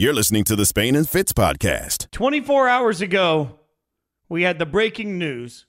You're 0.00 0.14
listening 0.14 0.44
to 0.44 0.54
the 0.54 0.64
Spain 0.64 0.94
and 0.94 1.08
Fitz 1.08 1.32
podcast. 1.32 2.12
24 2.12 2.68
hours 2.68 3.00
ago, 3.00 3.58
we 4.28 4.44
had 4.44 4.60
the 4.60 4.64
breaking 4.64 5.18
news 5.18 5.66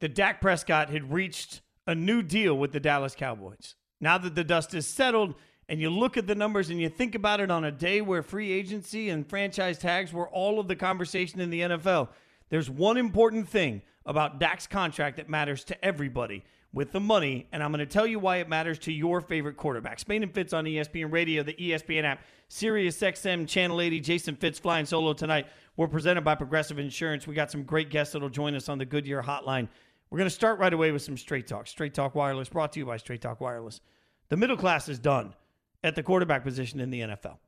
that 0.00 0.14
Dak 0.14 0.40
Prescott 0.40 0.88
had 0.88 1.12
reached 1.12 1.60
a 1.86 1.94
new 1.94 2.22
deal 2.22 2.56
with 2.56 2.72
the 2.72 2.80
Dallas 2.80 3.14
Cowboys. 3.14 3.74
Now 4.00 4.16
that 4.16 4.34
the 4.34 4.44
dust 4.44 4.72
is 4.72 4.86
settled 4.86 5.34
and 5.68 5.78
you 5.78 5.90
look 5.90 6.16
at 6.16 6.26
the 6.26 6.34
numbers 6.34 6.70
and 6.70 6.80
you 6.80 6.88
think 6.88 7.14
about 7.14 7.38
it 7.38 7.50
on 7.50 7.64
a 7.64 7.70
day 7.70 8.00
where 8.00 8.22
free 8.22 8.50
agency 8.50 9.10
and 9.10 9.28
franchise 9.28 9.76
tags 9.76 10.10
were 10.10 10.30
all 10.30 10.58
of 10.58 10.68
the 10.68 10.76
conversation 10.76 11.38
in 11.40 11.50
the 11.50 11.60
NFL, 11.60 12.08
there's 12.48 12.70
one 12.70 12.96
important 12.96 13.46
thing 13.46 13.82
about 14.06 14.40
Dak's 14.40 14.66
contract 14.66 15.18
that 15.18 15.28
matters 15.28 15.64
to 15.64 15.84
everybody 15.84 16.44
with 16.76 16.92
the 16.92 17.00
money, 17.00 17.48
and 17.52 17.62
I'm 17.62 17.72
going 17.72 17.78
to 17.78 17.86
tell 17.86 18.06
you 18.06 18.18
why 18.18 18.36
it 18.36 18.50
matters 18.50 18.78
to 18.80 18.92
your 18.92 19.22
favorite 19.22 19.56
quarterback. 19.56 19.98
Spain 19.98 20.22
and 20.22 20.30
Fitz 20.30 20.52
on 20.52 20.66
ESPN 20.66 21.10
Radio, 21.10 21.42
the 21.42 21.54
ESPN 21.54 22.04
app, 22.04 22.20
Sirius 22.48 23.00
XM, 23.00 23.48
Channel 23.48 23.80
80, 23.80 24.00
Jason 24.00 24.36
Fitz 24.36 24.58
flying 24.58 24.84
solo 24.84 25.14
tonight. 25.14 25.46
We're 25.78 25.88
presented 25.88 26.20
by 26.20 26.34
Progressive 26.34 26.78
Insurance. 26.78 27.26
We 27.26 27.34
got 27.34 27.50
some 27.50 27.62
great 27.62 27.88
guests 27.88 28.12
that'll 28.12 28.28
join 28.28 28.54
us 28.54 28.68
on 28.68 28.76
the 28.76 28.84
Goodyear 28.84 29.22
Hotline. 29.22 29.68
We're 30.10 30.18
going 30.18 30.28
to 30.28 30.34
start 30.34 30.58
right 30.58 30.72
away 30.72 30.92
with 30.92 31.00
some 31.00 31.16
Straight 31.16 31.46
Talk. 31.46 31.66
Straight 31.66 31.94
Talk 31.94 32.14
Wireless, 32.14 32.50
brought 32.50 32.72
to 32.72 32.78
you 32.78 32.84
by 32.84 32.98
Straight 32.98 33.22
Talk 33.22 33.40
Wireless. 33.40 33.80
The 34.28 34.36
middle 34.36 34.58
class 34.58 34.86
is 34.90 34.98
done 34.98 35.34
at 35.82 35.94
the 35.94 36.02
quarterback 36.02 36.44
position 36.44 36.80
in 36.80 36.90
the 36.90 37.00
NFL. 37.00 37.38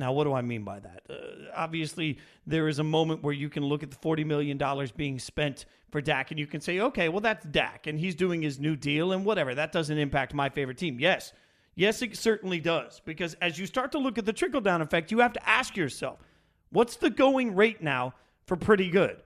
Now, 0.00 0.12
what 0.12 0.24
do 0.24 0.32
I 0.32 0.40
mean 0.40 0.64
by 0.64 0.80
that? 0.80 1.02
Uh, 1.10 1.14
obviously, 1.54 2.18
there 2.46 2.68
is 2.68 2.78
a 2.78 2.82
moment 2.82 3.22
where 3.22 3.34
you 3.34 3.50
can 3.50 3.62
look 3.62 3.82
at 3.82 3.90
the 3.90 3.98
$40 3.98 4.24
million 4.24 4.58
being 4.96 5.18
spent 5.18 5.66
for 5.90 6.00
Dak 6.00 6.30
and 6.30 6.40
you 6.40 6.46
can 6.46 6.62
say, 6.62 6.80
okay, 6.80 7.10
well, 7.10 7.20
that's 7.20 7.44
Dak 7.44 7.86
and 7.86 8.00
he's 8.00 8.14
doing 8.14 8.40
his 8.40 8.58
new 8.58 8.76
deal 8.76 9.12
and 9.12 9.26
whatever. 9.26 9.54
That 9.54 9.72
doesn't 9.72 9.98
impact 9.98 10.32
my 10.32 10.48
favorite 10.48 10.78
team. 10.78 10.98
Yes, 10.98 11.34
yes, 11.74 12.00
it 12.00 12.16
certainly 12.16 12.60
does. 12.60 13.02
Because 13.04 13.34
as 13.42 13.58
you 13.58 13.66
start 13.66 13.92
to 13.92 13.98
look 13.98 14.16
at 14.16 14.24
the 14.24 14.32
trickle 14.32 14.62
down 14.62 14.80
effect, 14.80 15.10
you 15.10 15.18
have 15.18 15.34
to 15.34 15.46
ask 15.46 15.76
yourself, 15.76 16.18
what's 16.70 16.96
the 16.96 17.10
going 17.10 17.54
rate 17.54 17.82
now 17.82 18.14
for 18.46 18.56
pretty 18.56 18.88
good? 18.88 19.18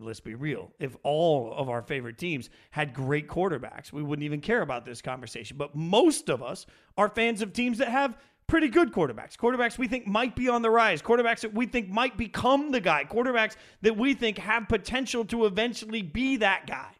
Let's 0.00 0.18
be 0.18 0.34
real. 0.34 0.72
If 0.80 0.96
all 1.04 1.54
of 1.54 1.68
our 1.68 1.82
favorite 1.82 2.18
teams 2.18 2.50
had 2.72 2.92
great 2.92 3.28
quarterbacks, 3.28 3.92
we 3.92 4.02
wouldn't 4.02 4.24
even 4.24 4.40
care 4.40 4.62
about 4.62 4.84
this 4.84 5.00
conversation. 5.00 5.56
But 5.56 5.76
most 5.76 6.28
of 6.28 6.42
us 6.42 6.66
are 6.96 7.08
fans 7.08 7.42
of 7.42 7.52
teams 7.52 7.78
that 7.78 7.88
have 7.88 8.16
pretty 8.46 8.68
good 8.68 8.92
quarterbacks, 8.92 9.36
quarterbacks 9.36 9.78
we 9.78 9.88
think 9.88 10.06
might 10.06 10.36
be 10.36 10.48
on 10.48 10.62
the 10.62 10.70
rise, 10.70 11.00
quarterbacks 11.00 11.40
that 11.40 11.54
we 11.54 11.66
think 11.66 11.88
might 11.88 12.16
become 12.16 12.70
the 12.70 12.80
guy, 12.80 13.04
quarterbacks 13.04 13.56
that 13.82 13.96
we 13.96 14.14
think 14.14 14.38
have 14.38 14.68
potential 14.68 15.24
to 15.26 15.46
eventually 15.46 16.02
be 16.02 16.36
that 16.38 16.66
guy. 16.66 16.90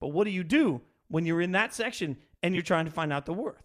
But 0.00 0.08
what 0.08 0.24
do 0.24 0.30
you 0.30 0.44
do 0.44 0.80
when 1.08 1.26
you're 1.26 1.40
in 1.40 1.52
that 1.52 1.74
section 1.74 2.16
and 2.42 2.54
you're 2.54 2.62
trying 2.62 2.84
to 2.84 2.90
find 2.90 3.12
out 3.12 3.26
the 3.26 3.32
worth? 3.32 3.62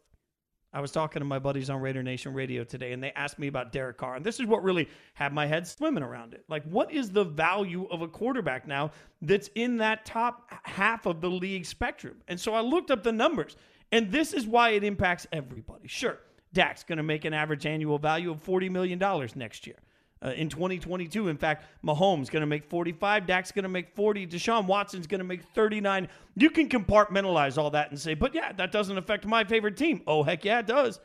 I 0.76 0.82
was 0.82 0.92
talking 0.92 1.20
to 1.20 1.26
my 1.26 1.38
buddies 1.38 1.70
on 1.70 1.82
Raider 1.82 2.02
Nation 2.02 2.34
Radio 2.34 2.64
today, 2.64 2.94
and 2.94 3.04
they 3.04 3.12
asked 3.12 3.38
me 3.38 3.46
about 3.46 3.72
Derek 3.72 3.98
Carr. 3.98 4.16
And 4.16 4.26
this 4.26 4.40
is 4.40 4.48
what 4.48 4.64
really 4.64 4.90
had 5.14 5.32
my 5.32 5.46
head 5.46 5.68
swimming 5.68 6.02
around 6.02 6.34
it. 6.34 6.44
Like, 6.50 6.64
what 6.64 6.92
is 6.92 7.12
the 7.12 7.24
value 7.24 7.88
of 7.92 8.02
a 8.02 8.08
quarterback 8.08 8.68
now 8.68 8.90
that's 9.22 9.52
in 9.54 9.78
that 9.78 10.04
top 10.04 10.50
half 10.64 11.06
of 11.06 11.22
the 11.22 11.30
league 11.30 11.68
spectrum? 11.68 12.24
And 12.28 12.40
so 12.40 12.56
I 12.56 12.62
looked 12.62 12.90
up 12.90 13.04
the 13.04 13.12
numbers, 13.12 13.56
and 13.92 14.12
this 14.12 14.34
is 14.34 14.48
why 14.48 14.72
it 14.72 14.84
impacts 14.84 15.28
everybody. 15.32 15.88
Sure, 15.88 16.18
Dak's 16.54 16.84
going 16.84 16.98
to 16.98 17.04
make 17.04 17.26
an 17.26 17.34
average 17.34 17.66
annual 17.66 17.98
value 17.98 18.32
of 18.32 18.44
$40 18.44 18.70
million 18.70 19.00
next 19.36 19.68
year. 19.68 19.78
Uh, 20.24 20.30
in 20.30 20.48
2022, 20.48 21.28
in 21.28 21.38
fact, 21.38 21.66
Mahomes 21.86 22.32
going 22.32 22.42
to 22.42 22.48
make 22.48 22.64
45, 22.64 23.28
Dak's 23.28 23.52
going 23.52 23.64
to 23.64 23.70
make 23.70 23.94
40, 23.94 24.28
Deshaun 24.28 24.66
Watson's 24.68 25.06
going 25.06 25.20
to 25.20 25.26
make 25.26 25.44
39. 25.54 26.08
You 26.36 26.50
can 26.50 26.70
compartmentalize 26.70 27.58
all 27.58 27.72
that 27.72 27.90
and 27.90 28.00
say, 28.00 28.14
but 28.14 28.34
yeah, 28.34 28.54
that 28.54 28.72
doesn't 28.72 28.98
affect 28.98 29.26
my 29.26 29.44
favorite 29.44 29.76
team. 29.76 30.02
Oh, 30.08 30.24
heck 30.24 30.46
yeah, 30.46 30.60
it 30.60 30.68
does. 30.68 31.02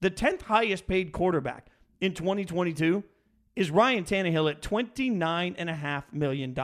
The 0.00 0.10
10th 0.10 0.42
highest 0.42 0.88
paid 0.88 1.12
quarterback 1.12 1.68
in 2.00 2.12
2022 2.12 3.04
is 3.54 3.70
Ryan 3.70 4.04
Tannehill 4.04 4.50
at 4.50 4.62
$29.5 4.62 6.04
million. 6.12 6.54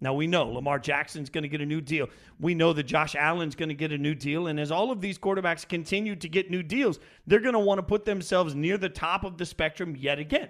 Now 0.00 0.14
we 0.14 0.26
know 0.26 0.46
Lamar 0.48 0.78
Jackson's 0.78 1.28
going 1.28 1.42
to 1.42 1.48
get 1.48 1.60
a 1.60 1.66
new 1.66 1.80
deal. 1.80 2.08
We 2.38 2.54
know 2.54 2.72
that 2.72 2.84
Josh 2.84 3.14
Allen's 3.14 3.54
going 3.54 3.68
to 3.68 3.74
get 3.74 3.92
a 3.92 3.98
new 3.98 4.14
deal. 4.14 4.46
And 4.46 4.58
as 4.58 4.70
all 4.70 4.90
of 4.90 5.00
these 5.00 5.18
quarterbacks 5.18 5.68
continue 5.68 6.16
to 6.16 6.28
get 6.28 6.50
new 6.50 6.62
deals, 6.62 6.98
they're 7.26 7.40
going 7.40 7.54
to 7.54 7.58
want 7.58 7.78
to 7.78 7.82
put 7.82 8.04
themselves 8.04 8.54
near 8.54 8.78
the 8.78 8.88
top 8.88 9.24
of 9.24 9.36
the 9.36 9.44
spectrum 9.44 9.94
yet 9.96 10.18
again. 10.18 10.48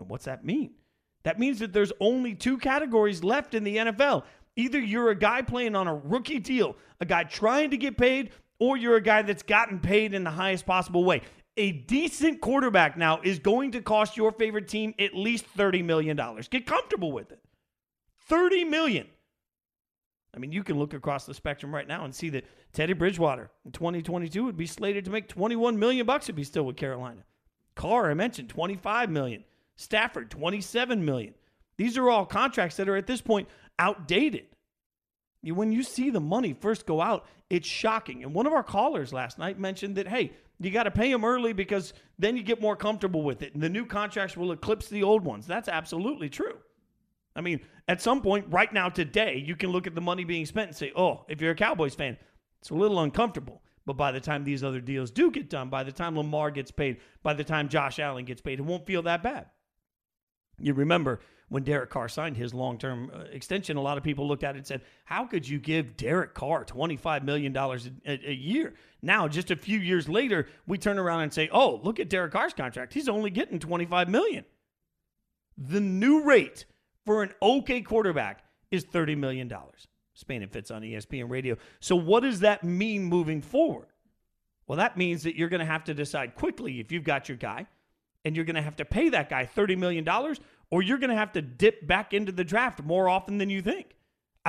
And 0.00 0.08
what's 0.08 0.24
that 0.24 0.44
mean? 0.44 0.72
That 1.22 1.38
means 1.38 1.58
that 1.60 1.72
there's 1.72 1.92
only 2.00 2.34
two 2.34 2.58
categories 2.58 3.22
left 3.22 3.54
in 3.54 3.64
the 3.64 3.76
NFL. 3.76 4.24
Either 4.56 4.80
you're 4.80 5.10
a 5.10 5.14
guy 5.14 5.42
playing 5.42 5.76
on 5.76 5.86
a 5.86 5.94
rookie 5.94 6.40
deal, 6.40 6.76
a 7.00 7.04
guy 7.04 7.24
trying 7.24 7.70
to 7.70 7.76
get 7.76 7.96
paid, 7.96 8.30
or 8.58 8.76
you're 8.76 8.96
a 8.96 9.00
guy 9.00 9.22
that's 9.22 9.42
gotten 9.42 9.78
paid 9.78 10.14
in 10.14 10.24
the 10.24 10.30
highest 10.30 10.66
possible 10.66 11.04
way. 11.04 11.22
A 11.56 11.72
decent 11.72 12.40
quarterback 12.40 12.96
now 12.96 13.20
is 13.22 13.38
going 13.38 13.72
to 13.72 13.80
cost 13.80 14.16
your 14.16 14.32
favorite 14.32 14.68
team 14.68 14.94
at 14.98 15.14
least 15.14 15.44
$30 15.56 15.84
million. 15.84 16.16
Get 16.50 16.66
comfortable 16.66 17.12
with 17.12 17.30
it. 17.32 17.40
30 18.28 18.64
million. 18.64 19.06
I 20.34 20.38
mean, 20.38 20.52
you 20.52 20.62
can 20.62 20.78
look 20.78 20.94
across 20.94 21.26
the 21.26 21.34
spectrum 21.34 21.74
right 21.74 21.88
now 21.88 22.04
and 22.04 22.14
see 22.14 22.28
that 22.30 22.44
Teddy 22.72 22.92
Bridgewater 22.92 23.50
in 23.64 23.72
2022 23.72 24.44
would 24.44 24.56
be 24.56 24.66
slated 24.66 25.04
to 25.06 25.10
make 25.10 25.26
21 25.28 25.78
million 25.78 26.06
bucks 26.06 26.28
if 26.28 26.36
he's 26.36 26.48
still 26.48 26.64
with 26.64 26.76
Carolina. 26.76 27.24
Carr, 27.74 28.10
I 28.10 28.14
mentioned, 28.14 28.48
25 28.48 29.10
million. 29.10 29.44
Stafford, 29.76 30.30
27 30.30 31.04
million. 31.04 31.34
These 31.76 31.96
are 31.96 32.10
all 32.10 32.26
contracts 32.26 32.76
that 32.76 32.88
are 32.88 32.96
at 32.96 33.06
this 33.06 33.20
point 33.20 33.48
outdated. 33.78 34.46
When 35.42 35.72
you 35.72 35.82
see 35.82 36.10
the 36.10 36.20
money 36.20 36.52
first 36.52 36.84
go 36.84 37.00
out, 37.00 37.26
it's 37.48 37.66
shocking. 37.66 38.24
And 38.24 38.34
one 38.34 38.46
of 38.46 38.52
our 38.52 38.64
callers 38.64 39.12
last 39.12 39.38
night 39.38 39.58
mentioned 39.58 39.94
that, 39.96 40.08
hey, 40.08 40.32
you 40.58 40.70
got 40.70 40.82
to 40.82 40.90
pay 40.90 41.10
them 41.12 41.24
early 41.24 41.52
because 41.52 41.94
then 42.18 42.36
you 42.36 42.42
get 42.42 42.60
more 42.60 42.76
comfortable 42.76 43.22
with 43.22 43.42
it. 43.42 43.54
And 43.54 43.62
the 43.62 43.68
new 43.68 43.86
contracts 43.86 44.36
will 44.36 44.50
eclipse 44.52 44.88
the 44.88 45.04
old 45.04 45.24
ones. 45.24 45.46
That's 45.46 45.68
absolutely 45.68 46.28
true. 46.28 46.58
I 47.38 47.40
mean, 47.40 47.60
at 47.86 48.02
some 48.02 48.20
point, 48.20 48.46
right 48.50 48.70
now, 48.72 48.88
today, 48.88 49.42
you 49.46 49.54
can 49.54 49.70
look 49.70 49.86
at 49.86 49.94
the 49.94 50.00
money 50.00 50.24
being 50.24 50.44
spent 50.44 50.68
and 50.68 50.76
say, 50.76 50.90
oh, 50.96 51.24
if 51.28 51.40
you're 51.40 51.52
a 51.52 51.54
Cowboys 51.54 51.94
fan, 51.94 52.18
it's 52.60 52.70
a 52.70 52.74
little 52.74 52.98
uncomfortable. 53.00 53.62
But 53.86 53.96
by 53.96 54.10
the 54.10 54.20
time 54.20 54.42
these 54.42 54.64
other 54.64 54.80
deals 54.80 55.12
do 55.12 55.30
get 55.30 55.48
done, 55.48 55.70
by 55.70 55.84
the 55.84 55.92
time 55.92 56.16
Lamar 56.18 56.50
gets 56.50 56.72
paid, 56.72 56.98
by 57.22 57.34
the 57.34 57.44
time 57.44 57.68
Josh 57.68 58.00
Allen 58.00 58.24
gets 58.24 58.42
paid, 58.42 58.58
it 58.58 58.62
won't 58.62 58.84
feel 58.84 59.02
that 59.02 59.22
bad. 59.22 59.46
You 60.58 60.74
remember 60.74 61.20
when 61.48 61.62
Derek 61.62 61.90
Carr 61.90 62.08
signed 62.08 62.36
his 62.36 62.52
long 62.52 62.76
term 62.76 63.10
uh, 63.14 63.20
extension, 63.30 63.76
a 63.76 63.80
lot 63.80 63.96
of 63.96 64.02
people 64.02 64.26
looked 64.26 64.42
at 64.42 64.56
it 64.56 64.58
and 64.58 64.66
said, 64.66 64.82
How 65.04 65.24
could 65.24 65.48
you 65.48 65.60
give 65.60 65.96
Derek 65.96 66.34
Carr 66.34 66.64
$25 66.64 67.22
million 67.22 67.56
a, 67.56 67.80
a, 68.04 68.34
year? 68.34 68.74
Now, 69.00 69.28
just 69.28 69.52
a 69.52 69.56
few 69.56 69.78
years 69.78 70.08
later, 70.08 70.48
we 70.66 70.76
turn 70.76 70.98
around 70.98 71.22
and 71.22 71.32
say, 71.32 71.48
Oh, 71.52 71.80
look 71.84 72.00
at 72.00 72.10
Derek 72.10 72.32
Carr's 72.32 72.52
contract. 72.52 72.92
He's 72.92 73.08
only 73.08 73.30
getting 73.30 73.60
25 73.60 74.08
million. 74.08 74.44
The 75.56 75.80
new 75.80 76.24
rate 76.24 76.66
for 77.08 77.22
an 77.22 77.32
okay 77.40 77.80
quarterback 77.80 78.44
is 78.70 78.84
$30 78.84 79.16
million. 79.16 79.50
Spain 80.12 80.42
and 80.42 80.52
Fitz 80.52 80.70
on 80.70 80.82
ESPN 80.82 81.30
radio. 81.30 81.56
So, 81.80 81.96
what 81.96 82.22
does 82.22 82.40
that 82.40 82.64
mean 82.64 83.02
moving 83.02 83.40
forward? 83.40 83.86
Well, 84.66 84.76
that 84.76 84.98
means 84.98 85.22
that 85.22 85.34
you're 85.34 85.48
going 85.48 85.60
to 85.60 85.64
have 85.64 85.84
to 85.84 85.94
decide 85.94 86.34
quickly 86.34 86.80
if 86.80 86.92
you've 86.92 87.04
got 87.04 87.26
your 87.26 87.38
guy, 87.38 87.66
and 88.26 88.36
you're 88.36 88.44
going 88.44 88.56
to 88.56 88.62
have 88.62 88.76
to 88.76 88.84
pay 88.84 89.08
that 89.08 89.30
guy 89.30 89.46
$30 89.46 89.78
million, 89.78 90.06
or 90.70 90.82
you're 90.82 90.98
going 90.98 91.08
to 91.08 91.16
have 91.16 91.32
to 91.32 91.40
dip 91.40 91.86
back 91.86 92.12
into 92.12 92.30
the 92.30 92.44
draft 92.44 92.84
more 92.84 93.08
often 93.08 93.38
than 93.38 93.48
you 93.48 93.62
think. 93.62 93.96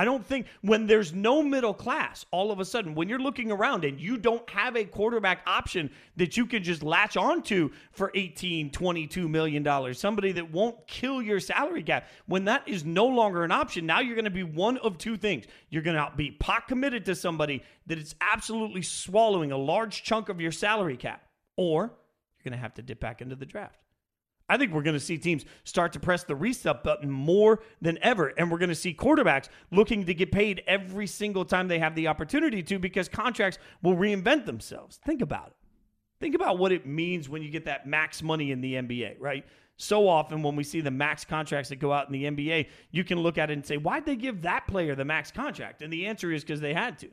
I 0.00 0.04
don't 0.06 0.24
think 0.24 0.46
when 0.62 0.86
there's 0.86 1.12
no 1.12 1.42
middle 1.42 1.74
class, 1.74 2.24
all 2.30 2.50
of 2.50 2.58
a 2.58 2.64
sudden, 2.64 2.94
when 2.94 3.10
you're 3.10 3.18
looking 3.18 3.52
around 3.52 3.84
and 3.84 4.00
you 4.00 4.16
don't 4.16 4.48
have 4.48 4.74
a 4.74 4.86
quarterback 4.86 5.42
option 5.46 5.90
that 6.16 6.38
you 6.38 6.46
can 6.46 6.62
just 6.62 6.82
latch 6.82 7.18
onto 7.18 7.68
for 7.92 8.10
18, 8.14 8.70
22 8.70 9.28
million 9.28 9.62
dollars, 9.62 10.00
somebody 10.00 10.32
that 10.32 10.50
won't 10.50 10.86
kill 10.86 11.20
your 11.20 11.38
salary 11.38 11.82
cap, 11.82 12.08
when 12.24 12.46
that 12.46 12.66
is 12.66 12.82
no 12.82 13.04
longer 13.04 13.44
an 13.44 13.52
option, 13.52 13.84
now 13.84 14.00
you're 14.00 14.14
going 14.14 14.24
to 14.24 14.30
be 14.30 14.42
one 14.42 14.78
of 14.78 14.96
two 14.96 15.18
things. 15.18 15.44
You're 15.68 15.82
going 15.82 15.98
to 15.98 16.10
be 16.16 16.30
pot 16.30 16.66
committed 16.66 17.04
to 17.04 17.14
somebody 17.14 17.62
that 17.86 17.98
is 17.98 18.14
absolutely 18.22 18.80
swallowing 18.80 19.52
a 19.52 19.58
large 19.58 20.02
chunk 20.02 20.30
of 20.30 20.40
your 20.40 20.50
salary 20.50 20.96
cap, 20.96 21.26
or 21.58 21.82
you're 21.82 22.50
going 22.50 22.58
to 22.58 22.62
have 22.62 22.72
to 22.76 22.82
dip 22.82 23.00
back 23.00 23.20
into 23.20 23.36
the 23.36 23.44
draft. 23.44 23.76
I 24.50 24.56
think 24.56 24.72
we're 24.72 24.82
going 24.82 24.94
to 24.94 25.00
see 25.00 25.16
teams 25.16 25.44
start 25.62 25.92
to 25.92 26.00
press 26.00 26.24
the 26.24 26.34
reset 26.34 26.82
button 26.82 27.08
more 27.08 27.60
than 27.80 27.98
ever. 28.02 28.34
And 28.36 28.50
we're 28.50 28.58
going 28.58 28.70
to 28.70 28.74
see 28.74 28.92
quarterbacks 28.92 29.48
looking 29.70 30.04
to 30.06 30.12
get 30.12 30.32
paid 30.32 30.62
every 30.66 31.06
single 31.06 31.44
time 31.44 31.68
they 31.68 31.78
have 31.78 31.94
the 31.94 32.08
opportunity 32.08 32.60
to 32.64 32.80
because 32.80 33.08
contracts 33.08 33.60
will 33.80 33.94
reinvent 33.94 34.46
themselves. 34.46 34.98
Think 35.06 35.22
about 35.22 35.46
it. 35.48 35.56
Think 36.18 36.34
about 36.34 36.58
what 36.58 36.72
it 36.72 36.84
means 36.84 37.28
when 37.28 37.42
you 37.42 37.48
get 37.48 37.64
that 37.66 37.86
max 37.86 38.22
money 38.22 38.50
in 38.50 38.60
the 38.60 38.74
NBA, 38.74 39.16
right? 39.20 39.46
So 39.76 40.08
often 40.08 40.42
when 40.42 40.56
we 40.56 40.64
see 40.64 40.80
the 40.80 40.90
max 40.90 41.24
contracts 41.24 41.70
that 41.70 41.76
go 41.76 41.92
out 41.92 42.08
in 42.08 42.12
the 42.12 42.24
NBA, 42.24 42.66
you 42.90 43.04
can 43.04 43.20
look 43.20 43.38
at 43.38 43.50
it 43.50 43.54
and 43.54 43.64
say, 43.64 43.76
why'd 43.76 44.04
they 44.04 44.16
give 44.16 44.42
that 44.42 44.66
player 44.66 44.96
the 44.96 45.04
max 45.04 45.30
contract? 45.30 45.80
And 45.80 45.92
the 45.92 46.06
answer 46.06 46.32
is 46.32 46.42
because 46.42 46.60
they 46.60 46.74
had 46.74 46.98
to. 46.98 47.08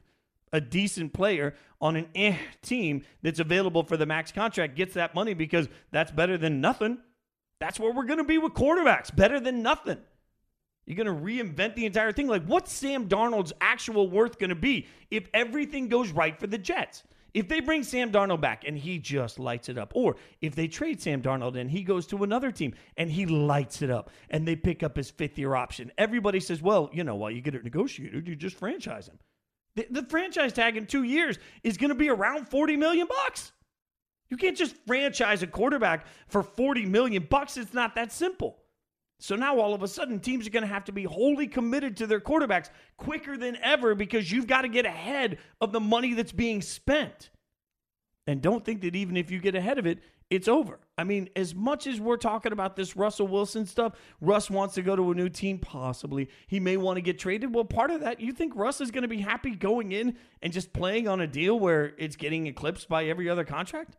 A 0.52 0.60
decent 0.60 1.14
player 1.14 1.54
on 1.80 1.96
an 1.96 2.08
eh 2.16 2.36
team 2.64 3.04
that's 3.22 3.40
available 3.40 3.84
for 3.84 3.96
the 3.96 4.06
max 4.06 4.32
contract 4.32 4.76
gets 4.76 4.96
that 4.96 5.14
money 5.14 5.34
because 5.36 5.70
that's 5.92 6.12
better 6.12 6.38
than 6.38 6.60
nothing. 6.60 6.98
That's 7.60 7.80
where 7.80 7.92
we're 7.92 8.06
going 8.06 8.20
to 8.20 8.24
be 8.24 8.38
with 8.38 8.54
quarterbacks. 8.54 9.16
Better 9.16 9.40
than 9.40 9.64
nothing. 9.64 9.98
You're 10.86 11.04
going 11.04 11.08
to 11.08 11.26
reinvent 11.26 11.76
the 11.76 11.86
entire 11.86 12.14
thing. 12.14 12.28
Like, 12.28 12.46
what's 12.46 12.72
Sam 12.72 13.10
Darnold's 13.10 13.54
actual 13.60 14.10
worth 14.10 14.40
going 14.40 14.50
to 14.50 14.56
be 14.56 14.88
if 15.12 15.28
everything 15.34 15.90
goes 15.90 16.12
right 16.12 16.40
for 16.40 16.48
the 16.48 16.58
Jets? 16.58 17.04
If 17.34 17.50
they 17.50 17.60
bring 17.60 17.84
Sam 17.84 18.12
Darnold 18.12 18.42
back 18.42 18.64
and 18.66 18.78
he 18.78 18.98
just 18.98 19.38
lights 19.38 19.70
it 19.70 19.78
up, 19.78 19.92
or 19.96 20.16
if 20.42 20.56
they 20.56 20.68
trade 20.68 21.02
Sam 21.02 21.22
Darnold 21.22 21.58
and 21.58 21.70
he 21.70 21.84
goes 21.84 22.08
to 22.08 22.24
another 22.24 22.52
team 22.52 22.74
and 22.96 23.12
he 23.12 23.26
lights 23.26 23.82
it 23.82 23.92
up 23.92 24.10
and 24.30 24.48
they 24.48 24.56
pick 24.56 24.82
up 24.82 24.96
his 24.96 25.12
fifth 25.12 25.38
year 25.38 25.54
option, 25.54 25.92
everybody 25.98 26.40
says, 26.40 26.62
well, 26.62 26.90
you 26.94 27.04
know, 27.04 27.16
while 27.16 27.30
you 27.30 27.42
get 27.42 27.54
it 27.54 27.64
negotiated, 27.66 28.28
you 28.28 28.36
just 28.36 28.56
franchise 28.56 29.08
him. 29.08 29.20
The, 29.76 29.88
the 29.92 30.04
franchise 30.04 30.54
tag 30.54 30.78
in 30.78 30.88
two 30.88 31.04
years 31.04 31.38
is 31.64 31.78
going 31.78 31.90
to 31.90 31.96
be 31.96 32.10
around 32.10 32.48
40 32.48 32.78
million 32.78 33.08
bucks. 33.08 33.52
You 34.30 34.38
can't 34.38 34.58
just 34.58 34.76
franchise 34.86 35.42
a 35.44 35.48
quarterback 35.48 36.06
for 36.28 36.44
40 36.44 36.86
million 36.86 37.28
bucks. 37.30 37.58
It's 37.58 37.74
not 37.74 37.96
that 37.96 38.12
simple. 38.12 38.60
So 39.20 39.36
now 39.36 39.60
all 39.60 39.74
of 39.74 39.82
a 39.82 39.88
sudden, 39.88 40.20
teams 40.20 40.46
are 40.46 40.52
going 40.52 40.62
to 40.62 40.74
have 40.74 40.86
to 40.86 40.92
be 40.92 41.04
wholly 41.04 41.48
committed 41.48 41.98
to 41.98 42.08
their 42.08 42.20
quarterbacks 42.20 42.70
quicker 42.98 43.36
than 43.36 43.58
ever 43.64 43.96
because 43.96 44.32
you've 44.32 44.48
got 44.48 44.62
to 44.62 44.68
get 44.68 44.86
ahead 44.86 45.40
of 45.60 45.72
the 45.72 45.80
money 45.80 46.14
that's 46.14 46.32
being 46.32 46.62
spent. 46.62 47.32
And 48.28 48.42
don't 48.42 48.64
think 48.64 48.82
that 48.82 48.96
even 48.96 49.18
if 49.18 49.32
you 49.32 49.40
get 49.40 49.56
ahead 49.56 49.80
of 49.80 49.88
it, 49.88 50.00
it's 50.30 50.50
over. 50.50 50.80
I 50.98 51.06
mean, 51.06 51.30
as 51.36 51.56
much 51.56 51.88
as 51.88 52.02
we're 52.02 52.18
talking 52.18 52.52
about 52.52 52.76
this 52.76 52.98
Russell 52.98 53.28
Wilson 53.28 53.66
stuff, 53.66 53.94
Russ 54.20 54.50
wants 54.50 54.76
to 54.76 54.82
go 54.82 54.96
to 54.96 55.12
a 55.12 55.16
new 55.16 55.30
team, 55.30 55.58
possibly. 55.58 56.30
He 56.48 56.60
may 56.60 56.76
want 56.76 56.98
to 56.98 57.02
get 57.02 57.18
traded. 57.18 57.56
Well, 57.56 57.64
part 57.64 57.92
of 57.92 58.02
that, 58.02 58.20
you 58.20 58.34
think 58.34 58.54
Russ 58.56 58.82
is 58.82 58.92
going 58.92 59.04
to 59.04 59.08
be 59.08 59.22
happy 59.22 59.52
going 59.52 59.94
in 59.94 60.18
and 60.42 60.52
just 60.52 60.74
playing 60.74 61.08
on 61.08 61.22
a 61.22 61.28
deal 61.28 61.58
where 61.58 61.94
it's 61.98 62.18
getting 62.18 62.46
eclipsed 62.48 62.90
by 62.90 63.06
every 63.06 63.30
other 63.30 63.46
contract? 63.46 63.96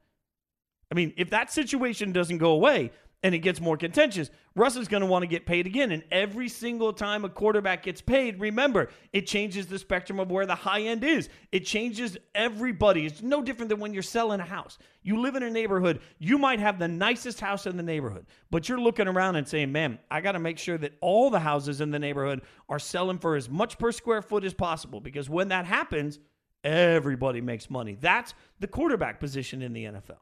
I 0.91 0.95
mean, 0.95 1.13
if 1.17 1.31
that 1.31 1.53
situation 1.53 2.13
doesn't 2.13 2.39
go 2.39 2.53
away, 2.53 2.93
and 3.23 3.35
it 3.35 3.39
gets 3.39 3.61
more 3.61 3.77
contentious, 3.77 4.31
Russ 4.55 4.77
is 4.77 4.87
going 4.87 5.01
to 5.01 5.07
want 5.07 5.25
to 5.25 5.27
get 5.27 5.45
paid 5.45 5.67
again. 5.67 5.91
And 5.91 6.05
every 6.11 6.49
single 6.49 6.93
time 6.93 7.25
a 7.25 7.29
quarterback 7.29 7.83
gets 7.83 8.01
paid, 8.01 8.39
remember, 8.39 8.91
it 9.13 9.27
changes 9.27 9.67
the 9.67 9.79
spectrum 9.79 10.21
of 10.21 10.31
where 10.31 10.47
the 10.47 10.55
high 10.55 10.83
end 10.83 11.03
is. 11.03 11.29
It 11.51 11.65
changes 11.67 12.17
everybody. 12.35 13.07
It's 13.07 13.21
no 13.21 13.43
different 13.43 13.71
than 13.71 13.81
when 13.81 13.93
you're 13.93 14.05
selling 14.05 14.39
a 14.39 14.45
house. 14.45 14.79
You 15.03 15.21
live 15.21 15.35
in 15.35 15.43
a 15.43 15.51
neighborhood, 15.51 16.01
you 16.19 16.39
might 16.39 16.61
have 16.61 16.79
the 16.79 16.87
nicest 16.87 17.41
house 17.41 17.67
in 17.67 17.77
the 17.77 17.83
neighborhood, 17.83 18.27
but 18.51 18.69
you're 18.69 18.81
looking 18.81 19.09
around 19.09 19.37
and 19.37 19.49
saying, 19.49 19.73
man, 19.73 19.99
I 20.11 20.21
got 20.21 20.33
to 20.33 20.39
make 20.39 20.59
sure 20.59 20.79
that 20.79 20.93
all 21.01 21.31
the 21.31 21.41
houses 21.41 21.81
in 21.81 21.91
the 21.91 21.99
neighborhood 21.99 22.43
are 22.69 22.79
selling 22.79 23.19
for 23.19 23.35
as 23.35 23.49
much 23.49 23.79
per 23.79 23.91
square 23.91 24.23
foot 24.23 24.45
as 24.45 24.55
possible 24.55 25.01
because 25.01 25.29
when 25.29 25.49
that 25.49 25.65
happens, 25.65 26.21
everybody 26.63 27.41
makes 27.41 27.69
money. 27.69 27.97
That's 28.01 28.35
the 28.61 28.69
quarterback 28.69 29.19
position 29.19 29.63
in 29.63 29.73
the 29.73 29.85
NFL. 29.85 30.19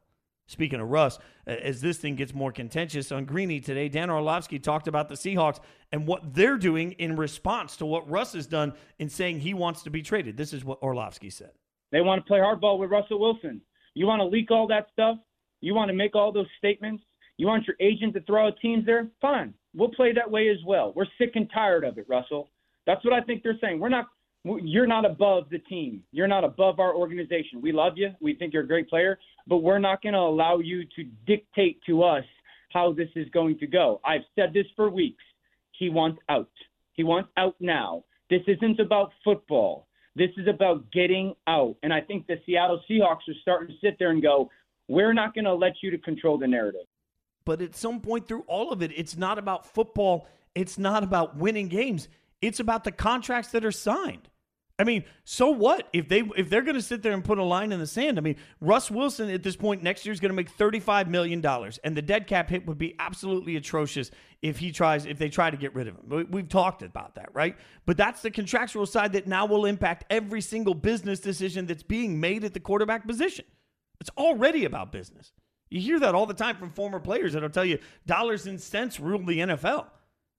Speaking 0.49 0.81
of 0.81 0.89
Russ, 0.89 1.19
as 1.47 1.81
this 1.81 1.99
thing 1.99 2.15
gets 2.15 2.33
more 2.33 2.53
contentious 2.53 3.11
on 3.11 3.25
Greeny 3.25 3.59
today, 3.59 3.89
Dan 3.89 4.11
Orlovsky 4.11 4.61
talked 4.61 4.87
about 4.87 5.09
the 5.09 5.17
Seahawks 5.17 5.59
and 5.91 6.07
what 6.07 6.35
they're 6.35 6.57
doing 6.57 6.93
in 6.93 7.17
response 7.17 7.77
to 7.79 7.87
what 7.87 8.09
Russ 8.09 8.33
has 8.35 8.47
done 8.47 8.73
in 8.99 9.09
saying 9.09 9.41
he 9.41 9.55
wants 9.55 9.83
to 9.83 9.91
be 9.91 10.03
traded. 10.03 10.37
This 10.37 10.53
is 10.53 10.65
what 10.65 10.81
Orlovsky 10.83 11.31
said. 11.31 11.51
They 11.91 12.01
want 12.01 12.25
to 12.25 12.29
play 12.29 12.39
hardball 12.39 12.79
with 12.79 12.91
Russell 12.91 13.19
Wilson. 13.19 13.61
You 13.95 14.07
want 14.07 14.21
to 14.21 14.27
leak 14.27 14.51
all 14.51 14.69
that 14.69 14.87
stuff? 14.93 15.17
You 15.61 15.75
want 15.75 15.89
to 15.89 15.95
make 15.97 16.15
all 16.15 16.31
those 16.31 16.47
statements? 16.59 17.03
You 17.39 17.47
want 17.49 17.67
your 17.67 17.77
agent 17.81 18.15
to 18.15 18.21
throw 18.23 18.47
out 18.47 18.55
teams 18.63 18.87
there? 18.87 19.09
Fine. 19.21 19.53
We'll 19.75 19.91
play 19.91 20.13
that 20.13 20.31
way 20.31 20.49
as 20.49 20.59
well. 20.65 20.93
We're 20.95 21.07
sick 21.19 21.33
and 21.35 21.51
tired 21.53 21.85
of 21.85 21.99
it, 21.99 22.07
Russell. 22.09 22.51
That's 22.87 23.05
what 23.05 23.13
I 23.13 23.21
think 23.21 23.43
they're 23.43 23.59
saying. 23.61 23.81
We're 23.81 23.89
not 23.89 24.07
you're 24.63 24.87
not 24.87 25.05
above 25.05 25.49
the 25.51 25.59
team. 25.59 26.03
You're 26.13 26.29
not 26.29 26.45
above 26.45 26.79
our 26.79 26.95
organization. 26.95 27.61
We 27.61 27.73
love 27.73 27.95
you. 27.97 28.11
We 28.21 28.35
think 28.35 28.53
you're 28.53 28.63
a 28.63 28.67
great 28.67 28.89
player, 28.89 29.19
but 29.47 29.59
we're 29.59 29.79
not 29.79 30.03
going 30.03 30.13
to 30.13 30.21
allow 30.21 30.59
you 30.59 30.85
to 30.97 31.05
dictate 31.27 31.81
to 31.87 32.03
us 32.03 32.25
how 32.73 32.93
this 32.93 33.09
is 33.17 33.29
going 33.31 33.59
to 33.59 33.67
go. 33.67 34.01
I've 34.05 34.23
said 34.35 34.53
this 34.53 34.67
for 34.77 34.91
weeks. 34.91 35.23
He 35.79 35.89
wants 35.89 36.21
out. 36.29 36.51
He 36.93 37.03
wants 37.03 37.31
out 37.37 37.57
now. 37.61 38.05
This 38.31 38.43
isn't 38.47 38.81
about 38.81 39.13
football. 39.25 39.87
This 40.15 40.31
is 40.37 40.49
about 40.49 40.91
getting 40.93 41.35
out. 41.47 41.77
And 41.83 41.93
I 41.93 42.01
think 42.01 42.27
the 42.27 42.37
Seattle 42.47 42.81
Seahawks 42.89 43.29
are 43.29 43.35
starting 43.43 43.69
to 43.69 43.75
sit 43.87 43.99
there 43.99 44.11
and 44.11 44.23
go, 44.23 44.51
we're 44.89 45.13
not 45.13 45.35
going 45.35 45.45
to 45.45 45.55
let 45.55 45.75
you 45.83 45.91
to 45.91 45.99
control 45.99 46.39
the 46.39 46.47
narrative. 46.47 46.87
But 47.45 47.61
at 47.61 47.75
some 47.77 48.01
point 48.01 48.27
through 48.27 48.45
all 48.47 48.73
of 48.73 48.83
it, 48.83 48.93
it's 48.97 49.17
not 49.17 49.39
about 49.39 49.67
football. 49.67 50.27
It's 50.55 50.79
not 50.79 51.03
about 51.03 51.37
winning 51.37 51.69
games. 51.69 52.09
It's 52.41 52.61
about 52.61 52.85
the 52.85 52.93
contracts 52.93 53.53
that 53.53 53.65
are 53.65 53.73
signed. 53.73 54.29
I 54.79 54.85
mean, 54.85 55.05
so 55.25 55.49
what 55.49 55.89
if 55.95 56.09
they 56.09 56.21
if 56.37 56.51
they're 56.51 56.63
going 56.63 56.77
to 56.77 56.83
sit 56.83 57.03
there 57.03 57.15
and 57.15 57.25
put 57.25 57.39
a 57.39 57.43
line 57.43 57.73
in 57.73 57.79
the 57.79 57.87
sand? 57.87 58.19
I 58.19 58.21
mean, 58.21 58.37
Russ 58.61 58.91
Wilson 58.91 59.31
at 59.31 59.43
this 59.43 59.57
point 59.57 59.83
next 59.83 60.05
year 60.05 60.13
is 60.13 60.21
going 60.21 60.31
to 60.31 60.37
make 60.37 60.51
thirty 60.51 60.81
five 60.81 61.09
million 61.09 61.41
dollars, 61.41 61.79
and 61.83 61.97
the 61.97 62.03
dead 62.03 62.27
cap 62.27 62.51
hit 62.51 62.67
would 62.67 62.77
be 62.77 62.95
absolutely 62.99 63.57
atrocious 63.57 64.11
if 64.43 64.59
he 64.59 64.73
tries 64.73 65.07
if 65.07 65.19
they 65.19 65.31
try 65.31 65.51
to 65.51 65.57
get 65.57 65.75
rid 65.75 65.89
of 65.89 65.97
him. 65.97 66.27
We've 66.31 66.49
talked 66.49 66.83
about 66.83 67.15
that, 67.15 67.31
right? 67.33 67.57
But 67.87 67.97
that's 67.97 68.21
the 68.21 68.31
contractual 68.31 68.85
side 68.85 69.15
that 69.15 69.27
now 69.27 69.47
will 69.47 69.65
impact 69.65 70.05
every 70.11 70.43
single 70.43 70.75
business 70.75 71.21
decision 71.21 71.65
that's 71.65 71.83
being 71.83 72.21
made 72.21 72.45
at 72.45 72.53
the 72.53 72.61
quarterback 72.61 73.07
position. 73.07 73.47
It's 73.99 74.11
already 74.19 74.67
about 74.67 74.93
business. 74.93 75.33
You 75.71 75.81
hear 75.81 75.99
that 76.01 76.15
all 76.15 76.27
the 76.27 76.35
time 76.35 76.57
from 76.57 76.71
former 76.71 77.01
players 77.01 77.33
that'll 77.33 77.49
tell 77.49 77.65
you 77.65 77.79
dollars 78.07 78.47
and 78.47 78.61
cents 78.61 79.01
rule 79.01 79.25
the 79.25 79.39
NFL. 79.39 79.87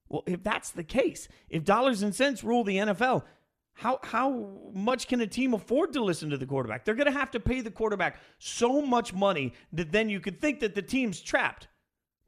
Well, 0.10 0.24
if 0.26 0.42
that's 0.44 0.72
the 0.72 0.84
case, 0.84 1.28
if 1.50 1.66
dollars 1.66 2.02
and 2.02 2.16
cents 2.16 2.44
rule 2.44 2.64
the 2.64 2.78
NFL, 2.78 3.24
how 3.78 4.00
how 4.04 4.50
much 4.74 5.08
can 5.08 5.22
a 5.22 5.28
team 5.28 5.54
afford 5.54 5.94
to 5.94 6.04
listen 6.04 6.32
to 6.32 6.38
the 6.38 6.48
quarterback? 6.48 6.84
They're 6.84 6.96
going 6.96 7.12
to 7.12 7.18
have 7.18 7.32
to 7.32 7.40
pay 7.40 7.62
the 7.62 7.70
quarterback 7.70 8.20
so 8.40 8.82
much 8.82 9.14
money 9.14 9.54
that 9.74 9.92
then 9.92 10.10
you 10.10 10.20
could 10.20 10.42
think 10.42 10.60
that 10.62 10.74
the 10.74 10.82
team's 10.82 11.22
trapped. 11.22 11.68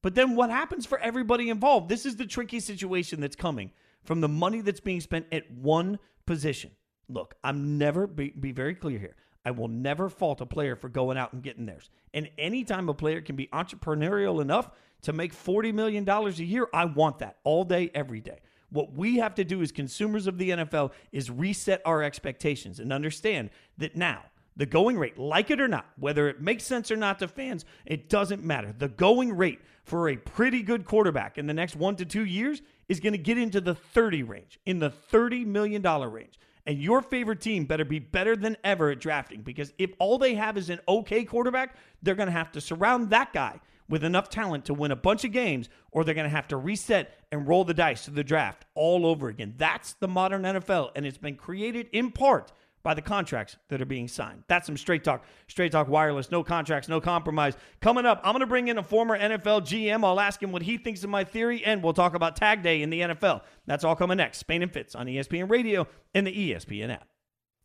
But 0.04 0.13
then 0.13 0.36
what 0.36 0.51
happens 0.51 0.86
for 0.86 1.00
everybody 1.00 1.50
involved? 1.50 1.90
This 1.90 2.06
is 2.06 2.16
the 2.16 2.28
tricky 2.28 2.60
situation 2.60 3.19
that's 3.19 3.36
coming 3.36 3.72
from 4.04 4.22
the 4.22 4.30
money 4.30 4.62
that's 4.62 4.80
being 4.80 5.01
spent 5.01 5.25
at 5.31 5.50
one 5.51 5.98
position. 6.28 6.72
Look, 7.10 7.34
I'm 7.44 7.80
never 7.80 8.06
be, 8.06 8.30
be 8.30 8.52
very 8.52 8.75
clear 8.75 9.00
here. 9.00 9.16
I 9.44 9.52
will 9.52 9.68
never 9.68 10.07
fault 10.07 10.42
a 10.42 10.45
player 10.45 10.75
for 10.75 10.88
going 10.88 11.18
out 11.18 11.34
and 11.34 11.42
getting 11.42 11.66
theirs. 11.66 11.90
And 12.13 12.30
anytime 12.38 12.88
a 12.90 12.94
player 12.94 13.22
can 13.22 13.36
be 13.36 13.48
entrepreneurial 13.48 14.42
enough 14.42 14.69
to 15.02 15.13
make 15.13 15.34
$40 15.34 15.74
million 15.74 16.07
a 16.07 16.30
year, 16.30 16.68
I 16.72 16.86
want 16.86 17.19
that 17.19 17.38
all 17.44 17.63
day, 17.63 17.90
every 17.95 18.22
day. 18.22 18.40
What 18.71 18.94
we 18.94 19.18
have 19.18 19.36
to 19.36 19.44
do 19.44 19.62
as 19.62 19.71
consumers 19.71 20.27
of 20.27 20.38
the 20.38 20.51
NFL 20.51 20.92
is 21.12 21.31
reset 21.31 21.81
our 21.86 22.04
expectations 22.04 22.80
and 22.80 22.94
understand 22.94 23.50
that 23.77 23.95
now, 23.95 24.24
the 24.56 24.66
going 24.66 24.98
rate, 24.98 25.18
like 25.18 25.51
it 25.51 25.62
or 25.62 25.68
not, 25.68 25.86
whether 25.98 26.27
it 26.27 26.42
makes 26.42 26.66
sense 26.66 26.92
or 26.92 26.98
not 26.98 27.19
to 27.19 27.27
fans, 27.27 27.66
it 27.86 28.10
doesn't 28.10 28.44
matter. 28.44 28.74
The 28.77 28.89
going 28.89 29.36
rate 29.36 29.60
for 29.83 30.10
a 30.10 30.18
pretty 30.18 30.62
good 30.62 30.86
quarterback 30.86 31.38
in 31.38 31.48
the 31.48 31.54
next 31.54 31.75
one 31.75 31.95
to 31.95 32.06
two 32.06 32.25
years 32.25 32.62
is 32.89 33.00
going 33.00 33.13
to 33.13 33.19
get 33.19 33.38
into 33.38 33.62
the 33.62 33.74
30 33.74 34.24
range, 34.24 34.60
in 34.66 34.80
the 34.80 34.89
$30 34.89 35.45
million 35.45 35.81
range. 35.81 36.39
And 36.66 36.77
your 36.77 37.01
favorite 37.01 37.42
team 37.42 37.66
better 37.66 37.86
be 37.86 38.00
better 38.00 38.36
than 38.36 38.57
ever 38.63 38.92
at 38.92 39.00
drafting 39.00 39.42
because 39.42 39.74
if 39.77 39.92
all 39.98 40.18
they 40.18 40.36
have 40.36 40.57
is 40.57 40.69
an 40.69 40.80
okay 40.88 41.24
quarterback, 41.24 41.75
they're 42.04 42.16
going 42.16 42.27
to 42.27 42.33
have 42.33 42.51
to 42.51 42.62
surround 42.62 43.10
that 43.10 43.33
guy 43.33 43.60
with 43.89 44.03
enough 44.03 44.30
talent 44.30 44.65
to 44.65 44.74
win 44.74 44.91
a 44.91 44.95
bunch 44.95 45.25
of 45.25 45.31
games, 45.31 45.68
or 45.91 46.03
they're 46.03 46.13
going 46.13 46.24
to 46.24 46.30
have 46.30 46.47
to 46.50 46.57
reset 46.57 47.18
and 47.31 47.47
roll 47.47 47.66
the 47.66 47.73
dice 47.73 48.06
to 48.06 48.11
the 48.11 48.23
draft 48.23 48.66
all 48.75 49.06
over 49.06 49.28
again. 49.28 49.56
That's 49.57 49.94
the 49.94 50.07
modern 50.07 50.44
NFL, 50.44 50.92
and 50.95 51.06
it's 51.06 51.18
been 51.18 51.35
created 51.35 51.87
in 51.92 52.11
part 52.11 52.52
by 52.81 52.94
the 52.94 53.02
contracts 53.02 53.57
that 53.68 53.81
are 53.81 53.85
being 53.85 54.07
signed. 54.07 54.44
That's 54.47 54.66
some 54.66 54.78
straight 54.78 55.04
talk, 55.04 55.25
straight 55.47 55.71
talk 55.71 55.87
wireless, 55.87 56.31
no 56.31 56.44
contracts, 56.44 56.87
no 56.87 57.02
compromise. 57.02 57.56
Coming 57.81 58.06
up, 58.06 58.21
I'm 58.23 58.33
going 58.33 58.40
to 58.40 58.47
bring 58.47 58.68
in 58.69 58.78
a 58.78 58.83
former 58.83 59.18
NFL 59.19 59.61
GM. 59.61 60.04
I'll 60.06 60.19
ask 60.19 60.42
him 60.42 60.52
what 60.52 60.61
he 60.61 60.78
thinks 60.78 61.04
of 61.04 61.09
my 61.09 61.23
theory, 61.23 61.64
and 61.66 61.83
we'll 61.83 61.94
talk 61.94 62.14
about 62.14 62.35
tag 62.35 62.64
day 62.64 62.81
in 62.81 62.90
the 62.90 63.02
NFL. 63.02 63.42
That's 63.66 63.83
all 63.83 63.95
coming 63.95 64.18
next. 64.18 64.37
Spain 64.37 64.61
and 64.61 64.71
Fitz 64.71 64.95
on 64.95 65.07
ESPN 65.07 65.49
Radio 65.49 65.87
and 66.14 66.25
the 66.25 66.52
ESPN 66.52 66.94
app. 66.94 67.07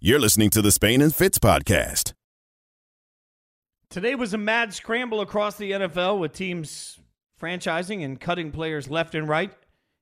You're 0.00 0.18
listening 0.18 0.50
to 0.50 0.62
the 0.62 0.72
Spain 0.72 1.00
and 1.00 1.14
Fitz 1.14 1.38
podcast. 1.38 2.12
Today 3.94 4.16
was 4.16 4.34
a 4.34 4.38
mad 4.38 4.74
scramble 4.74 5.20
across 5.20 5.54
the 5.54 5.70
NFL 5.70 6.18
with 6.18 6.32
teams 6.32 6.98
franchising 7.40 8.04
and 8.04 8.20
cutting 8.20 8.50
players 8.50 8.90
left 8.90 9.14
and 9.14 9.28
right 9.28 9.52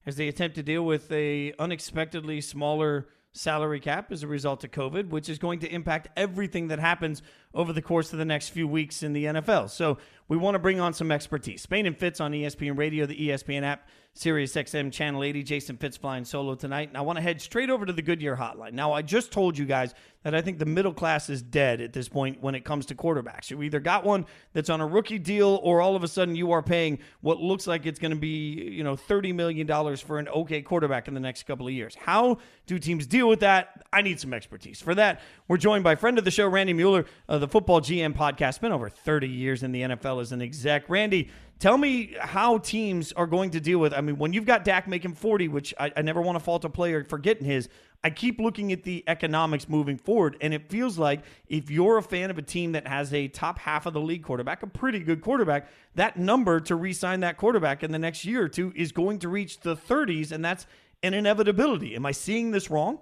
as 0.07 0.17
they 0.17 0.29
attempt 0.29 0.57
to 0.57 0.63
deal 0.63 0.83
with 0.83 1.13
a 1.13 1.53
unexpectedly 1.59 2.41
smaller 2.41 3.09
salary 3.33 3.81
cap 3.81 4.11
as 4.11 4.23
a 4.23 4.27
result 4.27 4.65
of 4.65 4.71
COVID, 4.71 5.11
which 5.11 5.29
is 5.29 5.39
going 5.39 5.59
to 5.59 5.71
impact 5.71 6.09
everything 6.17 6.69
that 6.69 6.79
happens 6.79 7.21
over 7.53 7.71
the 7.75 7.83
course 7.83 8.15
of 8.15 8.19
the 8.19 8.25
next 8.25 8.49
few 8.49 8.67
weeks 8.67 9.03
in 9.03 9.13
the 9.13 9.27
NFL. 9.27 9.69
So 9.69 9.99
we 10.27 10.39
want 10.39 10.55
to 10.55 10.59
bring 10.59 10.81
on 10.81 10.95
some 10.95 11.13
expertise. 11.13 11.61
Spain 11.61 11.85
and 11.85 11.95
Fitz 11.95 12.19
on 12.19 12.33
ESPN 12.33 12.79
Radio, 12.79 13.05
the 13.05 13.29
ESPN 13.29 13.63
app, 13.63 13.87
Sirius 14.15 14.55
XM 14.55 14.93
Channel 14.93 15.25
80. 15.25 15.43
Jason 15.43 15.77
Fitz 15.77 15.97
flying 15.97 16.25
solo 16.25 16.55
tonight. 16.55 16.89
And 16.89 16.97
I 16.97 17.01
want 17.01 17.17
to 17.17 17.23
head 17.23 17.41
straight 17.41 17.71
over 17.71 17.87
to 17.87 17.93
the 17.93 18.03
Goodyear 18.03 18.37
hotline. 18.37 18.73
Now, 18.73 18.93
I 18.93 19.03
just 19.03 19.33
told 19.33 19.57
you 19.57 19.65
guys 19.65 19.95
that 20.23 20.35
I 20.35 20.43
think 20.43 20.59
the 20.59 20.67
middle 20.67 20.93
class 20.93 21.29
is 21.29 21.43
dead 21.43 21.81
at 21.81 21.93
this 21.93 22.09
point 22.09 22.41
when 22.43 22.55
it 22.55 22.65
comes 22.65 22.87
to 22.87 22.95
quarterbacks. 22.95 23.51
You 23.51 23.63
either 23.63 23.81
got 23.81 24.05
one 24.05 24.27
that's 24.53 24.71
on 24.71 24.81
a 24.81 24.87
rookie 24.87 25.19
deal 25.19 25.59
or 25.63 25.81
all 25.81 25.97
of 25.97 26.05
a 26.05 26.09
sudden 26.09 26.37
you 26.37 26.53
are 26.53 26.63
paying 26.63 26.99
what 27.23 27.39
looks 27.41 27.67
like 27.67 27.87
it's 27.87 27.99
going 27.99 28.13
to 28.13 28.17
be, 28.17 28.53
you 28.71 28.85
know, 28.85 28.95
$30 28.97 29.35
million 29.35 29.97
for 29.97 30.19
an 30.19 30.29
okay 30.29 30.63
quarterback 30.63 31.09
in 31.09 31.15
the 31.15 31.21
next 31.21 31.45
couple 31.45 31.67
of 31.67 31.73
years. 31.73 31.95
How 31.95 32.39
do 32.67 32.79
teams 32.79 33.07
deal 33.07 33.29
with 33.29 33.41
that? 33.41 33.85
I 33.93 34.03
need 34.03 34.21
some 34.21 34.33
expertise. 34.33 34.81
For 34.81 34.95
that, 34.95 35.21
we're 35.49 35.57
joined 35.57 35.85
by 35.85 35.97
friend 35.97 36.19
of 36.19 36.25
the 36.25 36.31
show, 36.31 36.47
Randy 36.47 36.73
Mueller 36.73 37.07
of 37.29 37.41
the 37.41 37.49
Football 37.49 37.81
GM 37.81 38.15
podcast. 38.15 38.61
Been 38.61 38.73
over 38.73 38.89
30 38.89 39.29
years 39.29 39.63
in 39.63 39.73
the 39.73 39.83
NFL 39.83 40.21
as 40.21 40.33
an 40.33 40.41
exec. 40.41 40.89
Randy, 40.89 41.31
tell 41.63 41.79
me 41.79 42.13
how 42.19 42.59
teams 42.59 43.13
are 43.13 43.27
going 43.27 43.51
to 43.51 43.61
deal 43.61 43.79
with. 43.79 43.95
I 43.95 44.01
mean, 44.01 44.19
when 44.19 44.33
you've 44.33 44.45
got 44.45 44.65
Dak 44.65 44.89
making 44.89 45.15
40, 45.15 45.47
which 45.47 45.73
I, 45.79 45.93
I 45.97 46.03
never 46.03 46.21
want 46.21 46.37
to 46.37 46.45
fault 46.45 46.65
a 46.65 46.69
player 46.69 47.05
for 47.05 47.19
getting 47.19 47.47
his. 47.47 47.69
I 48.05 48.11
keep 48.11 48.41
looking 48.41 48.73
at 48.73 48.83
the 48.83 49.05
economics 49.07 49.69
moving 49.69 49.97
forward, 49.97 50.37
and 50.41 50.53
it 50.53 50.69
feels 50.69 50.99
like 50.99 51.21
if 51.47 51.71
you're 51.71 51.99
a 51.99 52.03
fan 52.03 52.33
of 52.33 52.39
a 52.39 52.43
team 52.43 52.73
that 52.73 52.89
has 52.89 53.15
a 53.15 53.29
top 53.29 53.61
half 53.61 53.87
of 53.87 53.93
the 53.93 54.01
league 54.01 54.25
quarterback, 54.25 54.65
a 54.65 54.67
pretty 54.67 54.99
good 54.99 55.21
quarterback, 55.21 55.69
that 55.95 56.17
number 56.17 56.59
to 56.59 56.75
re-sign 56.75 57.21
that 57.21 57.37
quarterback 57.37 57.85
in 57.85 57.93
the 57.93 57.99
next 58.01 58.25
year 58.25 58.43
or 58.43 58.49
two 58.49 58.73
is 58.75 58.91
going 58.91 59.21
to 59.21 59.29
reach 59.29 59.61
the 59.61 59.77
30s, 59.77 60.33
and 60.33 60.45
that's 60.45 60.67
an 61.05 61.15
inevitability. 61.15 61.95
Am 61.95 62.05
I 62.05 62.11
seeing 62.11 62.51
this 62.51 62.71
wrong? 62.71 62.99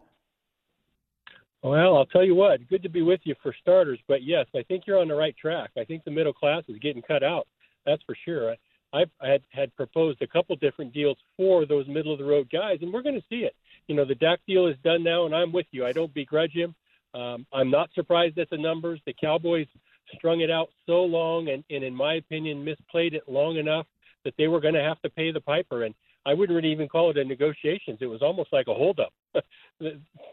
Well, 1.62 1.96
I'll 1.96 2.04
tell 2.04 2.24
you 2.24 2.34
what, 2.34 2.68
good 2.68 2.82
to 2.82 2.90
be 2.90 3.00
with 3.00 3.20
you 3.24 3.34
for 3.42 3.54
starters. 3.62 4.00
But 4.06 4.22
yes, 4.22 4.44
I 4.54 4.62
think 4.64 4.84
you're 4.86 5.00
on 5.00 5.08
the 5.08 5.14
right 5.14 5.34
track. 5.38 5.70
I 5.78 5.84
think 5.84 6.04
the 6.04 6.10
middle 6.10 6.34
class 6.34 6.62
is 6.68 6.78
getting 6.78 7.00
cut 7.00 7.22
out. 7.22 7.46
That's 7.86 8.02
for 8.04 8.16
sure. 8.24 8.54
I, 8.92 9.04
I 9.20 9.28
had 9.28 9.42
had 9.50 9.76
proposed 9.76 10.20
a 10.22 10.26
couple 10.26 10.56
different 10.56 10.92
deals 10.92 11.16
for 11.36 11.64
those 11.64 11.86
middle 11.88 12.12
of 12.12 12.18
the 12.18 12.24
road 12.24 12.48
guys, 12.52 12.78
and 12.82 12.92
we're 12.92 13.02
going 13.02 13.20
to 13.20 13.26
see 13.28 13.44
it. 13.44 13.54
You 13.86 13.94
know, 13.94 14.04
the 14.04 14.14
Dak 14.14 14.40
deal 14.46 14.66
is 14.66 14.76
done 14.84 15.02
now, 15.02 15.26
and 15.26 15.34
I'm 15.34 15.52
with 15.52 15.66
you. 15.70 15.86
I 15.86 15.92
don't 15.92 16.12
begrudge 16.12 16.52
him. 16.52 16.74
Um, 17.14 17.46
I'm 17.52 17.70
not 17.70 17.90
surprised 17.94 18.38
at 18.38 18.50
the 18.50 18.58
numbers. 18.58 19.00
The 19.06 19.14
Cowboys 19.20 19.66
strung 20.14 20.40
it 20.40 20.50
out 20.50 20.68
so 20.86 21.02
long, 21.02 21.48
and, 21.48 21.64
and 21.70 21.84
in 21.84 21.94
my 21.94 22.14
opinion, 22.14 22.64
misplayed 22.64 23.14
it 23.14 23.22
long 23.28 23.56
enough 23.56 23.86
that 24.24 24.34
they 24.38 24.48
were 24.48 24.60
going 24.60 24.74
to 24.74 24.82
have 24.82 25.00
to 25.02 25.10
pay 25.10 25.32
the 25.32 25.40
piper. 25.40 25.84
And 25.84 25.94
I 26.26 26.34
wouldn't 26.34 26.54
really 26.54 26.72
even 26.72 26.88
call 26.88 27.10
it 27.10 27.18
a 27.18 27.24
negotiations. 27.24 27.98
It 28.00 28.06
was 28.06 28.22
almost 28.22 28.52
like 28.52 28.68
a 28.68 28.74
holdup. 28.74 29.12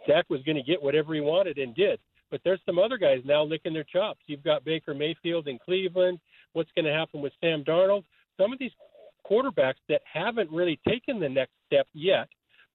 Dak 0.08 0.30
was 0.30 0.44
going 0.44 0.58
to 0.58 0.64
get 0.64 0.82
whatever 0.82 1.14
he 1.14 1.22
wanted 1.22 1.58
and 1.58 1.74
did. 1.76 2.00
But 2.30 2.42
there's 2.44 2.60
some 2.66 2.78
other 2.78 2.98
guys 2.98 3.22
now 3.24 3.44
licking 3.44 3.74
their 3.74 3.86
chops. 3.86 4.20
You've 4.28 4.44
got 4.44 4.66
Baker 4.66 4.94
Mayfield 4.94 5.48
in 5.48 5.60
Cleveland. 5.60 6.20
What's 6.58 6.72
going 6.76 6.86
to 6.86 6.92
happen 6.92 7.22
with 7.22 7.34
Sam 7.40 7.64
Darnold? 7.64 8.04
Some 8.36 8.52
of 8.52 8.58
these 8.58 8.72
quarterbacks 9.30 9.76
that 9.90 10.02
haven't 10.12 10.50
really 10.50 10.80
taken 10.88 11.20
the 11.20 11.30
next 11.30 11.52
step 11.68 11.86
yet 11.94 12.28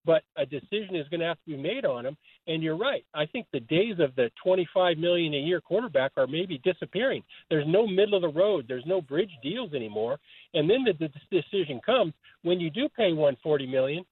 but 0.05 0.23
a 0.37 0.45
decision 0.45 0.97
is 0.97 1.09
going 1.09 1.21
to 1.21 1.27
have 1.27 1.39
to 1.45 1.51
be 1.51 1.57
made 1.57 1.85
on 1.85 2.05
him. 2.05 2.17
And 2.47 2.63
you're 2.63 2.77
right. 2.77 3.05
I 3.15 3.27
think 3.27 3.47
the 3.53 3.61
days 3.61 3.97
of 4.01 4.15
the 4.17 4.31
25 4.43 4.99
million 4.99 5.35
a 5.35 5.39
year 5.39 5.61
quarterback 5.61 6.13
are 6.17 6.27
maybe 6.27 6.61
disappearing. 6.65 7.23
There's 7.51 7.67
no 7.69 7.87
middle 7.87 8.17
of 8.17 8.23
the 8.23 8.41
road. 8.41 8.65
There's 8.67 8.87
no 8.87 9.01
bridge 9.01 9.31
deals 9.43 9.75
anymore. 9.75 10.19
And 10.55 10.69
then 10.69 10.85
the, 10.85 10.93
the 10.99 11.41
decision 11.41 11.81
comes 11.85 12.15
when 12.43 12.59
you 12.59 12.71
do 12.71 12.89
pay 12.89 13.13
140 13.13 13.67
million. 13.67 14.05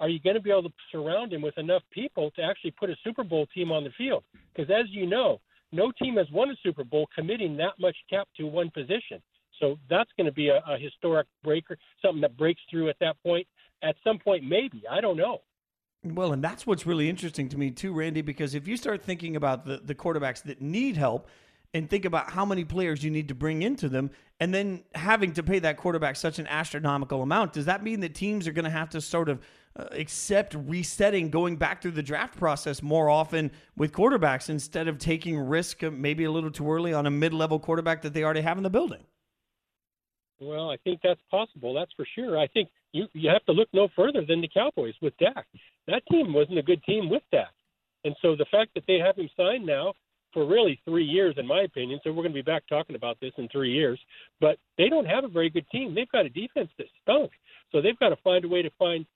Are 0.00 0.08
you 0.08 0.20
going 0.20 0.36
to 0.36 0.42
be 0.42 0.50
able 0.50 0.62
to 0.64 0.72
surround 0.92 1.32
him 1.32 1.42
with 1.42 1.58
enough 1.58 1.82
people 1.92 2.30
to 2.32 2.42
actually 2.42 2.72
put 2.72 2.90
a 2.90 2.96
Super 3.02 3.24
Bowl 3.24 3.46
team 3.54 3.72
on 3.72 3.84
the 3.84 3.90
field? 3.98 4.22
Because 4.54 4.70
as 4.70 4.86
you 4.90 5.06
know, 5.06 5.40
no 5.72 5.92
team 6.00 6.16
has 6.16 6.26
won 6.32 6.50
a 6.50 6.54
Super 6.62 6.84
Bowl 6.84 7.06
committing 7.14 7.56
that 7.58 7.74
much 7.78 7.96
cap 8.10 8.28
to 8.36 8.46
one 8.46 8.70
position. 8.70 9.20
So 9.60 9.76
that's 9.90 10.10
going 10.16 10.26
to 10.26 10.32
be 10.32 10.48
a, 10.48 10.62
a 10.68 10.78
historic 10.78 11.26
breaker, 11.42 11.76
something 12.02 12.20
that 12.20 12.36
breaks 12.36 12.60
through 12.70 12.88
at 12.88 12.96
that 13.00 13.16
point 13.24 13.46
at 13.82 13.96
some 14.04 14.18
point, 14.18 14.44
maybe. 14.44 14.82
I 14.90 15.00
don't 15.00 15.16
know. 15.16 15.38
Well, 16.04 16.32
and 16.32 16.42
that's 16.42 16.66
what's 16.66 16.86
really 16.86 17.08
interesting 17.08 17.48
to 17.50 17.58
me 17.58 17.70
too, 17.70 17.92
Randy, 17.92 18.22
because 18.22 18.54
if 18.54 18.68
you 18.68 18.76
start 18.76 19.02
thinking 19.02 19.36
about 19.36 19.64
the, 19.64 19.78
the 19.78 19.94
quarterbacks 19.94 20.42
that 20.44 20.62
need 20.62 20.96
help 20.96 21.28
and 21.74 21.90
think 21.90 22.04
about 22.04 22.30
how 22.30 22.44
many 22.44 22.64
players 22.64 23.02
you 23.02 23.10
need 23.10 23.28
to 23.28 23.34
bring 23.34 23.62
into 23.62 23.88
them 23.88 24.10
and 24.40 24.54
then 24.54 24.84
having 24.94 25.32
to 25.32 25.42
pay 25.42 25.58
that 25.58 25.76
quarterback 25.76 26.16
such 26.16 26.38
an 26.38 26.46
astronomical 26.46 27.22
amount, 27.22 27.52
does 27.52 27.66
that 27.66 27.82
mean 27.82 28.00
that 28.00 28.14
teams 28.14 28.46
are 28.46 28.52
going 28.52 28.64
to 28.64 28.70
have 28.70 28.88
to 28.90 29.00
sort 29.00 29.28
of 29.28 29.40
uh, 29.78 29.84
accept 29.92 30.54
resetting, 30.54 31.30
going 31.30 31.56
back 31.56 31.80
through 31.80 31.92
the 31.92 32.02
draft 32.02 32.36
process 32.36 32.82
more 32.82 33.08
often 33.08 33.50
with 33.76 33.92
quarterbacks 33.92 34.50
instead 34.50 34.88
of 34.88 34.98
taking 34.98 35.38
risk 35.38 35.82
uh, 35.84 35.90
maybe 35.90 36.24
a 36.24 36.30
little 36.30 36.50
too 36.50 36.70
early 36.70 36.92
on 36.92 37.06
a 37.06 37.10
mid 37.10 37.32
level 37.32 37.58
quarterback 37.58 38.02
that 38.02 38.12
they 38.12 38.24
already 38.24 38.40
have 38.40 38.56
in 38.56 38.62
the 38.62 38.70
building? 38.70 39.04
Well, 40.40 40.70
I 40.70 40.76
think 40.78 41.00
that's 41.02 41.20
possible. 41.30 41.74
That's 41.74 41.92
for 41.96 42.06
sure. 42.14 42.38
I 42.38 42.46
think 42.48 42.68
you 42.92 43.06
you 43.12 43.28
have 43.30 43.44
to 43.46 43.52
look 43.52 43.68
no 43.72 43.88
further 43.94 44.24
than 44.24 44.40
the 44.40 44.48
Cowboys 44.48 44.94
with 45.02 45.16
Dak. 45.18 45.46
That 45.86 46.02
team 46.10 46.32
wasn't 46.32 46.58
a 46.58 46.62
good 46.62 46.82
team 46.84 47.10
with 47.10 47.22
Dak, 47.32 47.52
and 48.04 48.14
so 48.22 48.36
the 48.36 48.46
fact 48.50 48.70
that 48.74 48.84
they 48.86 48.98
have 48.98 49.16
him 49.16 49.28
signed 49.36 49.66
now 49.66 49.94
for 50.32 50.46
really 50.46 50.80
three 50.84 51.04
years, 51.04 51.34
in 51.38 51.46
my 51.46 51.62
opinion. 51.62 52.00
So 52.02 52.10
we're 52.10 52.22
going 52.22 52.32
to 52.32 52.42
be 52.42 52.42
back 52.42 52.64
talking 52.68 52.96
about 52.96 53.18
this 53.20 53.32
in 53.38 53.48
three 53.48 53.72
years. 53.72 53.98
But 54.40 54.58
they 54.76 54.88
don't 54.88 55.06
have 55.06 55.24
a 55.24 55.28
very 55.28 55.50
good 55.50 55.68
team. 55.70 55.94
They've 55.94 56.10
got 56.10 56.26
a 56.26 56.30
defense 56.30 56.70
that 56.78 56.86
stunk. 57.02 57.30
So 57.72 57.80
they've 57.80 57.98
got 57.98 58.10
to 58.10 58.16
find 58.22 58.44
a 58.44 58.48
way 58.48 58.62
to 58.62 58.70
find 58.78 59.06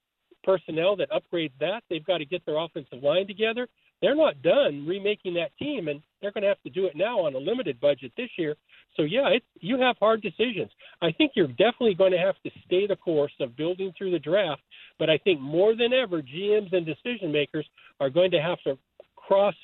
personnel 0.44 0.96
that 0.96 1.08
upgrades 1.10 1.52
that. 1.60 1.82
They've 1.88 2.04
got 2.04 2.18
to 2.18 2.24
get 2.24 2.44
their 2.46 2.58
offensive 2.58 3.02
line 3.02 3.26
together 3.26 3.68
they're 4.02 4.16
not 4.16 4.42
done 4.42 4.84
remaking 4.86 5.34
that 5.34 5.56
team, 5.58 5.86
and 5.86 6.02
they're 6.20 6.32
going 6.32 6.42
to 6.42 6.48
have 6.48 6.62
to 6.64 6.70
do 6.70 6.86
it 6.86 6.96
now 6.96 7.20
on 7.20 7.34
a 7.34 7.38
limited 7.38 7.80
budget 7.80 8.12
this 8.16 8.28
year. 8.36 8.56
So 8.96 9.04
yeah, 9.04 9.28
it's, 9.28 9.46
you 9.60 9.80
have 9.80 9.96
hard 9.98 10.20
decisions. 10.20 10.70
I 11.00 11.12
think 11.12 11.32
you're 11.36 11.46
definitely 11.46 11.94
going 11.94 12.10
to 12.10 12.18
have 12.18 12.34
to 12.44 12.50
stay 12.66 12.86
the 12.86 12.96
course 12.96 13.32
of 13.40 13.56
building 13.56 13.92
through 13.96 14.10
the 14.10 14.18
draft, 14.18 14.60
but 14.98 15.08
I 15.08 15.18
think 15.18 15.40
more 15.40 15.76
than 15.76 15.92
ever, 15.92 16.20
GMs 16.20 16.74
and 16.74 16.84
decision 16.84 17.30
makers 17.30 17.66
are 18.00 18.10
going 18.10 18.32
to 18.32 18.42
have 18.42 18.58
to 18.64 18.76
cross 19.16 19.54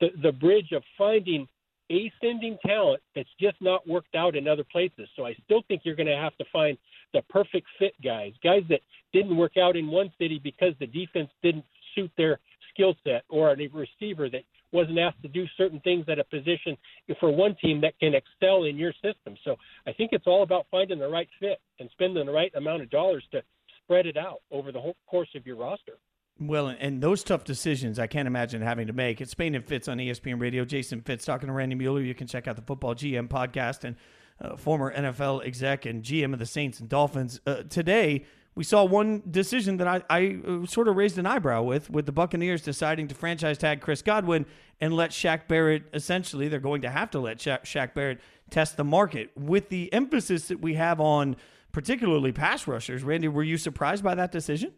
the, 0.00 0.08
the 0.22 0.32
bridge 0.32 0.70
of 0.72 0.82
finding 0.96 1.48
ascending 1.90 2.58
talent 2.64 3.02
that's 3.16 3.28
just 3.40 3.56
not 3.60 3.86
worked 3.88 4.14
out 4.14 4.36
in 4.36 4.46
other 4.46 4.64
places. 4.70 5.08
So 5.16 5.26
I 5.26 5.34
still 5.44 5.62
think 5.66 5.82
you're 5.84 5.96
going 5.96 6.06
to 6.06 6.16
have 6.16 6.36
to 6.36 6.44
find 6.52 6.76
the 7.14 7.22
perfect 7.30 7.66
fit 7.78 7.94
guys, 8.04 8.32
guys 8.44 8.62
that 8.68 8.80
didn't 9.12 9.36
work 9.36 9.56
out 9.56 9.76
in 9.76 9.88
one 9.88 10.12
city 10.18 10.40
because 10.42 10.74
the 10.80 10.86
defense 10.86 11.30
didn't 11.42 11.64
suit 11.94 12.10
their 12.16 12.40
skill 12.72 12.94
set 13.04 13.24
or 13.28 13.50
a 13.50 13.68
receiver 13.68 14.28
that 14.30 14.42
wasn't 14.72 14.98
asked 14.98 15.22
to 15.22 15.28
do 15.28 15.46
certain 15.56 15.80
things 15.80 16.04
at 16.08 16.18
a 16.18 16.24
position 16.24 16.76
for 17.18 17.30
one 17.30 17.56
team 17.56 17.80
that 17.80 17.98
can 17.98 18.14
excel 18.14 18.64
in 18.64 18.76
your 18.76 18.92
system. 18.92 19.36
So 19.44 19.56
I 19.86 19.92
think 19.92 20.10
it's 20.12 20.26
all 20.26 20.42
about 20.42 20.66
finding 20.70 20.98
the 20.98 21.08
right 21.08 21.28
fit 21.40 21.58
and 21.80 21.88
spending 21.92 22.26
the 22.26 22.32
right 22.32 22.52
amount 22.54 22.82
of 22.82 22.90
dollars 22.90 23.24
to 23.32 23.42
spread 23.82 24.06
it 24.06 24.16
out 24.16 24.42
over 24.50 24.70
the 24.70 24.80
whole 24.80 24.96
course 25.06 25.30
of 25.34 25.46
your 25.46 25.56
roster. 25.56 25.94
Well, 26.40 26.68
and 26.68 27.02
those 27.02 27.24
tough 27.24 27.42
decisions, 27.42 27.98
I 27.98 28.06
can't 28.06 28.28
imagine 28.28 28.62
having 28.62 28.86
to 28.86 28.92
make. 28.92 29.20
It's 29.20 29.32
Spain 29.32 29.56
and 29.56 29.64
Fitz 29.64 29.88
on 29.88 29.98
ESPN 29.98 30.40
Radio. 30.40 30.64
Jason 30.64 31.00
Fitz 31.00 31.24
talking 31.24 31.48
to 31.48 31.52
Randy 31.52 31.74
Mueller. 31.74 32.00
You 32.00 32.14
can 32.14 32.28
check 32.28 32.46
out 32.46 32.54
the 32.54 32.62
Football 32.62 32.94
GM 32.94 33.28
podcast 33.28 33.82
and 33.82 33.96
uh, 34.40 34.56
former 34.56 34.94
NFL 34.94 35.44
exec 35.44 35.84
and 35.84 36.04
GM 36.04 36.32
of 36.32 36.38
the 36.38 36.46
Saints 36.46 36.78
and 36.78 36.88
Dolphins. 36.88 37.40
Uh, 37.44 37.64
today, 37.68 38.24
we 38.58 38.64
saw 38.64 38.82
one 38.82 39.22
decision 39.30 39.76
that 39.76 39.86
I, 39.86 40.02
I 40.10 40.40
uh, 40.44 40.66
sort 40.66 40.88
of 40.88 40.96
raised 40.96 41.16
an 41.16 41.26
eyebrow 41.26 41.62
with, 41.62 41.88
with 41.90 42.06
the 42.06 42.12
Buccaneers 42.12 42.60
deciding 42.60 43.06
to 43.06 43.14
franchise 43.14 43.56
tag 43.56 43.80
Chris 43.80 44.02
Godwin 44.02 44.46
and 44.80 44.92
let 44.92 45.12
Shaq 45.12 45.46
Barrett, 45.46 45.84
essentially, 45.94 46.48
they're 46.48 46.58
going 46.58 46.82
to 46.82 46.90
have 46.90 47.08
to 47.12 47.20
let 47.20 47.40
Sha- 47.40 47.58
Shaq 47.58 47.94
Barrett 47.94 48.18
test 48.50 48.76
the 48.76 48.82
market. 48.82 49.30
With 49.36 49.68
the 49.68 49.92
emphasis 49.92 50.48
that 50.48 50.60
we 50.60 50.74
have 50.74 51.00
on 51.00 51.36
particularly 51.70 52.32
pass 52.32 52.66
rushers, 52.66 53.04
Randy, 53.04 53.28
were 53.28 53.44
you 53.44 53.58
surprised 53.58 54.02
by 54.02 54.16
that 54.16 54.32
decision? 54.32 54.72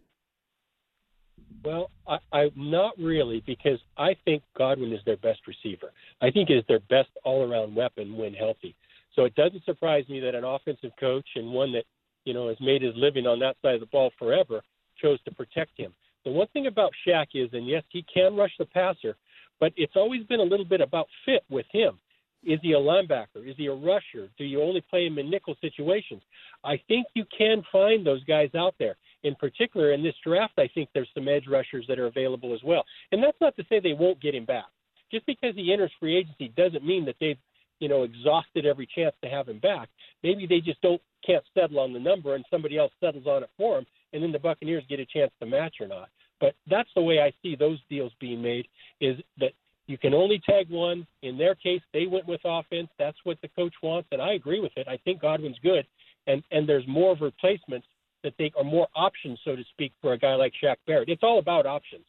Well, 1.65 1.91
I, 2.07 2.19
I'm 2.33 2.51
not 2.55 2.99
really 2.99 3.43
because 3.47 3.79
I 3.97 4.15
think 4.27 4.43
Godwin 4.59 4.93
is 4.93 5.01
their 5.07 5.17
best 5.17 5.41
receiver. 5.47 5.91
I 6.21 6.31
think 6.31 6.51
is 6.51 6.65
their 6.69 6.81
best 6.91 7.09
all 7.25 7.51
around 7.51 7.75
weapon 7.75 8.19
when 8.19 8.35
healthy. 8.35 8.77
So 9.17 9.25
it 9.25 9.35
doesn't 9.37 9.65
surprise 9.65 10.07
me 10.11 10.21
that 10.21 10.35
an 10.35 10.45
offensive 10.45 10.93
coach 11.01 11.27
and 11.35 11.51
one 11.51 11.73
that 11.73 11.85
you 12.31 12.35
know, 12.35 12.47
has 12.47 12.61
made 12.61 12.81
his 12.81 12.95
living 12.95 13.27
on 13.27 13.41
that 13.41 13.57
side 13.61 13.75
of 13.75 13.81
the 13.81 13.87
ball 13.87 14.13
forever, 14.17 14.63
chose 15.03 15.19
to 15.25 15.35
protect 15.35 15.77
him. 15.77 15.93
The 16.25 16.31
one 16.31 16.47
thing 16.53 16.69
about 16.69 16.93
Shaq 17.05 17.27
is, 17.35 17.51
and 17.53 17.67
yes, 17.67 17.83
he 17.89 18.05
can 18.15 18.37
rush 18.37 18.53
the 18.57 18.67
passer, 18.67 19.17
but 19.59 19.73
it's 19.77 19.97
always 19.97 20.23
been 20.27 20.39
a 20.39 20.45
little 20.45 20.65
bit 20.65 20.81
about 20.81 21.09
fit 21.27 21.43
with 21.51 21.67
him. 21.73 21.99
Is 22.45 22.61
he 22.63 22.75
a 22.75 22.77
linebacker? 22.77 23.45
Is 23.45 23.57
he 23.57 23.67
a 23.67 23.75
rusher? 23.75 24.31
Do 24.39 24.45
you 24.45 24.63
only 24.63 24.81
play 24.89 25.07
him 25.09 25.19
in 25.19 25.29
nickel 25.29 25.57
situations? 25.61 26.23
I 26.63 26.81
think 26.87 27.09
you 27.15 27.25
can 27.37 27.65
find 27.73 28.07
those 28.07 28.23
guys 28.25 28.51
out 28.57 28.77
there. 28.79 28.95
In 29.25 29.35
particular, 29.35 29.93
in 29.93 30.05
this 30.05 30.15
draft, 30.25 30.55
I 30.57 30.69
think 30.73 30.89
there's 30.95 31.11
some 31.13 31.27
edge 31.27 31.49
rushers 31.51 31.85
that 31.89 31.99
are 31.99 32.07
available 32.07 32.55
as 32.55 32.61
well. 32.65 32.85
And 33.11 33.21
that's 33.21 33.41
not 33.41 33.57
to 33.57 33.65
say 33.69 33.81
they 33.81 33.93
won't 33.93 34.23
get 34.23 34.37
him 34.37 34.45
back. 34.45 34.67
Just 35.11 35.27
because 35.27 35.57
he 35.57 35.73
enters 35.73 35.91
free 35.99 36.17
agency 36.17 36.53
doesn't 36.57 36.87
mean 36.87 37.05
that 37.07 37.17
they've 37.19 37.37
you 37.81 37.89
know, 37.89 38.03
exhausted 38.05 38.67
every 38.67 38.87
chance 38.95 39.15
to 39.25 39.29
have 39.29 39.49
him 39.49 39.59
back. 39.59 39.89
Maybe 40.23 40.47
they 40.47 40.61
just 40.61 40.81
don't 40.83 41.01
can't 41.25 41.45
settle 41.55 41.79
on 41.79 41.93
the 41.93 41.99
number, 41.99 42.35
and 42.35 42.45
somebody 42.51 42.79
else 42.79 42.93
settles 43.01 43.27
on 43.27 43.43
it 43.43 43.51
for 43.57 43.79
him, 43.79 43.87
and 44.13 44.23
then 44.23 44.33
the 44.33 44.39
Buccaneers 44.39 44.85
get 44.89 45.01
a 45.01 45.07
chance 45.07 45.33
to 45.41 45.47
match 45.47 45.77
or 45.81 45.89
not. 45.89 46.09
But 46.41 46.55
that's 46.69 46.89
the 46.95 47.03
way 47.03 47.21
I 47.21 47.33
see 47.43 47.55
those 47.55 47.79
deals 47.91 48.13
being 48.21 48.41
made. 48.43 48.67
Is 49.01 49.17
that 49.39 49.53
you 49.87 49.99
can 49.99 50.15
only 50.15 50.41
tag 50.49 50.71
one. 50.71 51.07
In 51.23 51.37
their 51.37 51.55
case, 51.55 51.83
they 51.93 52.07
went 52.07 52.27
with 52.27 52.41
offense. 52.45 52.89
That's 52.99 53.19
what 53.25 53.39
the 53.43 53.49
coach 53.49 53.75
wants, 53.83 54.09
and 54.13 54.23
I 54.23 54.35
agree 54.35 54.61
with 54.61 54.73
it. 54.77 54.87
I 54.89 54.97
think 54.99 55.21
Godwin's 55.21 55.59
good, 55.63 55.87
and 56.27 56.43
and 56.51 56.69
there's 56.69 56.87
more 56.87 57.13
of 57.13 57.21
replacements 57.21 57.87
that 58.23 58.35
they 58.39 58.53
are 58.57 58.65
more 58.65 58.89
options, 58.95 59.39
so 59.45 59.57
to 59.57 59.65
speak, 59.71 59.93
for 60.01 60.13
a 60.13 60.19
guy 60.19 60.35
like 60.35 60.53
Shaq 60.63 60.77
Barrett. 60.87 61.09
It's 61.09 61.23
all 61.23 61.39
about 61.39 61.67
options. 61.67 62.05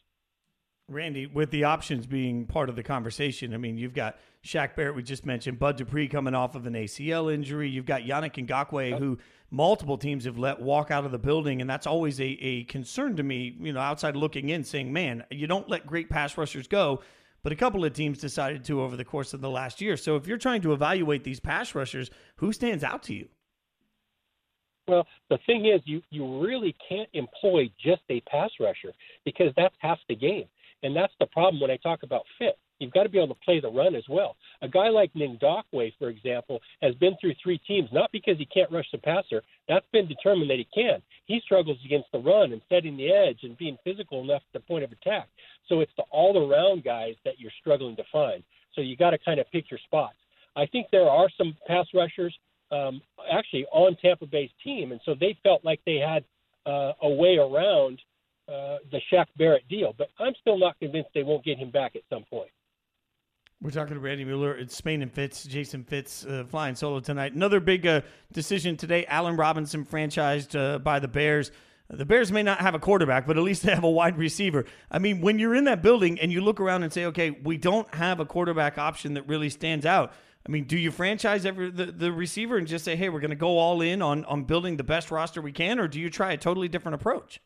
Randy, 0.89 1.25
with 1.25 1.51
the 1.51 1.63
options 1.63 2.05
being 2.05 2.45
part 2.45 2.67
of 2.67 2.75
the 2.75 2.83
conversation, 2.83 3.53
I 3.53 3.57
mean, 3.57 3.77
you've 3.77 3.93
got 3.93 4.17
Shaq 4.43 4.75
Barrett, 4.75 4.95
we 4.95 5.03
just 5.03 5.25
mentioned, 5.25 5.59
Bud 5.59 5.77
Dupree 5.77 6.07
coming 6.07 6.33
off 6.33 6.55
of 6.55 6.65
an 6.65 6.73
ACL 6.73 7.31
injury. 7.31 7.69
You've 7.69 7.85
got 7.85 8.01
Yannick 8.01 8.43
Ngakoue, 8.47 8.97
who 8.97 9.19
multiple 9.51 9.97
teams 9.99 10.25
have 10.25 10.39
let 10.39 10.59
walk 10.59 10.89
out 10.89 11.05
of 11.05 11.11
the 11.11 11.19
building, 11.19 11.61
and 11.61 11.69
that's 11.69 11.85
always 11.85 12.19
a, 12.19 12.23
a 12.23 12.63
concern 12.63 13.15
to 13.17 13.23
me, 13.23 13.55
you 13.59 13.71
know, 13.71 13.79
outside 13.79 14.15
looking 14.15 14.49
in, 14.49 14.63
saying, 14.63 14.91
man, 14.91 15.23
you 15.29 15.45
don't 15.45 15.69
let 15.69 15.85
great 15.85 16.09
pass 16.09 16.37
rushers 16.37 16.67
go. 16.67 17.01
but 17.43 17.51
a 17.51 17.55
couple 17.55 17.83
of 17.83 17.93
teams 17.93 18.19
decided 18.19 18.63
to 18.65 18.81
over 18.81 18.95
the 18.95 19.05
course 19.05 19.33
of 19.33 19.41
the 19.41 19.49
last 19.49 19.81
year. 19.81 19.97
So 19.97 20.15
if 20.15 20.27
you're 20.27 20.37
trying 20.37 20.61
to 20.61 20.73
evaluate 20.73 21.23
these 21.23 21.39
pass 21.39 21.73
rushers, 21.73 22.09
who 22.37 22.53
stands 22.53 22.83
out 22.83 23.03
to 23.03 23.13
you? 23.13 23.27
Well, 24.87 25.07
the 25.29 25.37
thing 25.45 25.67
is, 25.67 25.81
you 25.85 26.01
you 26.09 26.41
really 26.41 26.75
can't 26.89 27.09
employ 27.13 27.71
just 27.79 28.01
a 28.09 28.19
pass 28.21 28.49
rusher 28.59 28.91
because 29.23 29.53
that's 29.55 29.75
half 29.79 29.99
the 30.09 30.15
game, 30.15 30.45
and 30.83 30.95
that's 30.95 31.13
the 31.19 31.27
problem 31.27 31.61
when 31.61 31.71
I 31.71 31.77
talk 31.77 32.03
about 32.03 32.23
fit. 32.37 32.57
You've 32.81 32.91
got 32.91 33.03
to 33.03 33.09
be 33.09 33.19
able 33.19 33.35
to 33.35 33.41
play 33.45 33.59
the 33.59 33.69
run 33.69 33.95
as 33.95 34.03
well. 34.09 34.35
A 34.61 34.67
guy 34.67 34.89
like 34.89 35.13
Ngakoue, 35.13 35.93
for 35.99 36.09
example, 36.09 36.59
has 36.81 36.95
been 36.95 37.15
through 37.21 37.35
three 37.41 37.59
teams, 37.59 37.89
not 37.91 38.11
because 38.11 38.37
he 38.37 38.45
can't 38.45 38.71
rush 38.71 38.87
the 38.91 38.97
passer. 38.97 39.43
That's 39.69 39.85
been 39.93 40.07
determined 40.07 40.49
that 40.49 40.57
he 40.57 40.67
can. 40.73 41.01
He 41.25 41.39
struggles 41.45 41.77
against 41.85 42.11
the 42.11 42.19
run 42.19 42.51
and 42.51 42.61
setting 42.69 42.97
the 42.97 43.11
edge 43.11 43.39
and 43.43 43.57
being 43.57 43.77
physical 43.83 44.21
enough 44.23 44.41
at 44.53 44.61
the 44.61 44.67
point 44.67 44.83
of 44.83 44.91
attack. 44.91 45.29
So 45.69 45.79
it's 45.81 45.91
the 45.95 46.03
all 46.09 46.49
around 46.49 46.83
guys 46.83 47.15
that 47.23 47.39
you're 47.39 47.51
struggling 47.59 47.95
to 47.97 48.03
find. 48.11 48.43
So 48.73 48.81
you 48.81 48.97
got 48.97 49.11
to 49.11 49.17
kind 49.19 49.39
of 49.39 49.49
pick 49.51 49.69
your 49.69 49.79
spots. 49.85 50.15
I 50.55 50.65
think 50.65 50.87
there 50.91 51.09
are 51.09 51.29
some 51.37 51.55
pass 51.67 51.85
rushers 51.93 52.35
um, 52.71 53.01
actually 53.31 53.65
on 53.71 53.95
Tampa 54.01 54.25
Bay's 54.25 54.49
team, 54.63 54.91
and 54.91 55.01
so 55.05 55.13
they 55.19 55.37
felt 55.43 55.63
like 55.63 55.81
they 55.85 55.97
had 55.97 56.23
uh, 56.65 56.93
a 57.01 57.09
way 57.09 57.37
around 57.37 57.99
uh, 58.47 58.77
the 58.91 58.99
Shaq 59.11 59.27
Barrett 59.37 59.67
deal. 59.69 59.93
But 59.97 60.09
I'm 60.19 60.33
still 60.41 60.57
not 60.57 60.79
convinced 60.79 61.09
they 61.13 61.23
won't 61.23 61.45
get 61.45 61.57
him 61.57 61.71
back 61.71 61.95
at 61.95 62.01
some 62.09 62.23
point. 62.29 62.51
We're 63.61 63.69
talking 63.69 63.93
to 63.93 63.99
Randy 63.99 64.25
Mueller. 64.25 64.67
Spain 64.69 65.03
and 65.03 65.13
Fitz, 65.13 65.43
Jason 65.43 65.83
Fitz 65.83 66.25
uh, 66.25 66.45
flying 66.49 66.73
solo 66.73 66.99
tonight. 66.99 67.33
Another 67.33 67.59
big 67.59 67.85
uh, 67.85 68.01
decision 68.33 68.75
today. 68.75 69.05
Allen 69.05 69.37
Robinson 69.37 69.85
franchised 69.85 70.59
uh, 70.59 70.79
by 70.79 70.97
the 70.97 71.07
Bears. 71.07 71.51
The 71.87 72.05
Bears 72.05 72.31
may 72.31 72.41
not 72.41 72.59
have 72.59 72.73
a 72.73 72.79
quarterback, 72.79 73.27
but 73.27 73.37
at 73.37 73.43
least 73.43 73.61
they 73.61 73.75
have 73.75 73.83
a 73.83 73.89
wide 73.89 74.17
receiver. 74.17 74.65
I 74.89 74.97
mean, 74.97 75.21
when 75.21 75.37
you're 75.37 75.53
in 75.53 75.65
that 75.65 75.83
building 75.83 76.19
and 76.19 76.31
you 76.31 76.41
look 76.41 76.59
around 76.59 76.81
and 76.81 76.91
say, 76.91 77.05
okay, 77.05 77.29
we 77.29 77.55
don't 77.55 77.93
have 77.93 78.19
a 78.19 78.25
quarterback 78.25 78.79
option 78.79 79.13
that 79.13 79.27
really 79.27 79.49
stands 79.49 79.85
out. 79.85 80.11
I 80.43 80.49
mean, 80.49 80.63
do 80.63 80.75
you 80.75 80.89
franchise 80.89 81.45
every, 81.45 81.69
the, 81.69 81.85
the 81.85 82.11
receiver 82.11 82.57
and 82.57 82.65
just 82.65 82.83
say, 82.83 82.95
hey, 82.95 83.09
we're 83.09 83.19
going 83.19 83.29
to 83.29 83.35
go 83.35 83.59
all 83.59 83.81
in 83.81 84.01
on, 84.01 84.25
on 84.25 84.45
building 84.45 84.77
the 84.77 84.83
best 84.83 85.11
roster 85.11 85.39
we 85.39 85.51
can, 85.51 85.79
or 85.79 85.87
do 85.87 85.99
you 85.99 86.09
try 86.09 86.33
a 86.33 86.37
totally 86.37 86.67
different 86.67 86.95
approach? 86.95 87.39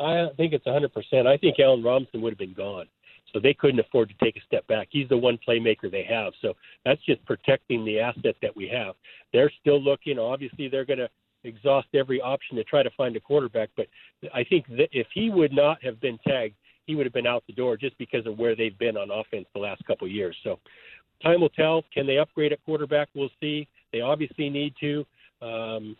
I 0.00 0.28
think 0.38 0.54
it's 0.54 0.64
100%. 0.64 1.26
I 1.26 1.36
think 1.36 1.60
Allen 1.60 1.82
Robinson 1.82 2.22
would 2.22 2.30
have 2.30 2.38
been 2.38 2.54
gone. 2.54 2.86
So 3.32 3.40
they 3.40 3.54
couldn't 3.54 3.80
afford 3.80 4.08
to 4.08 4.24
take 4.24 4.36
a 4.36 4.40
step 4.46 4.66
back. 4.66 4.88
He's 4.90 5.08
the 5.08 5.16
one 5.16 5.38
playmaker 5.46 5.90
they 5.90 6.04
have. 6.04 6.32
So 6.40 6.54
that's 6.84 7.04
just 7.04 7.24
protecting 7.24 7.84
the 7.84 8.00
asset 8.00 8.36
that 8.40 8.56
we 8.56 8.68
have. 8.68 8.94
They're 9.32 9.52
still 9.60 9.82
looking. 9.82 10.18
Obviously, 10.18 10.68
they're 10.68 10.84
going 10.84 11.00
to 11.00 11.10
exhaust 11.44 11.88
every 11.94 12.20
option 12.20 12.56
to 12.56 12.64
try 12.64 12.82
to 12.82 12.90
find 12.96 13.16
a 13.16 13.20
quarterback. 13.20 13.70
But 13.76 13.86
I 14.34 14.44
think 14.44 14.66
that 14.68 14.88
if 14.92 15.06
he 15.12 15.30
would 15.30 15.52
not 15.52 15.82
have 15.82 16.00
been 16.00 16.18
tagged, 16.26 16.54
he 16.86 16.94
would 16.94 17.06
have 17.06 17.12
been 17.12 17.26
out 17.26 17.44
the 17.46 17.52
door 17.52 17.76
just 17.76 17.98
because 17.98 18.26
of 18.26 18.38
where 18.38 18.54
they've 18.54 18.78
been 18.78 18.96
on 18.96 19.10
offense 19.10 19.46
the 19.54 19.60
last 19.60 19.84
couple 19.86 20.06
of 20.06 20.12
years. 20.12 20.36
So 20.44 20.58
time 21.22 21.40
will 21.40 21.48
tell. 21.50 21.84
Can 21.92 22.06
they 22.06 22.18
upgrade 22.18 22.52
at 22.52 22.64
quarterback? 22.64 23.08
We'll 23.14 23.30
see. 23.40 23.68
They 23.92 24.00
obviously 24.00 24.48
need 24.48 24.74
to. 24.80 25.04
Um, 25.42 25.96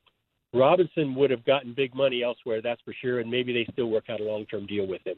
Robinson 0.52 1.14
would 1.16 1.30
have 1.30 1.44
gotten 1.44 1.74
big 1.74 1.94
money 1.94 2.22
elsewhere, 2.22 2.62
that's 2.62 2.80
for 2.82 2.94
sure, 3.00 3.20
and 3.20 3.30
maybe 3.30 3.52
they 3.52 3.70
still 3.72 3.90
work 3.90 4.04
out 4.08 4.20
a 4.20 4.24
long 4.24 4.46
term 4.46 4.66
deal 4.66 4.86
with 4.86 5.04
him. 5.06 5.16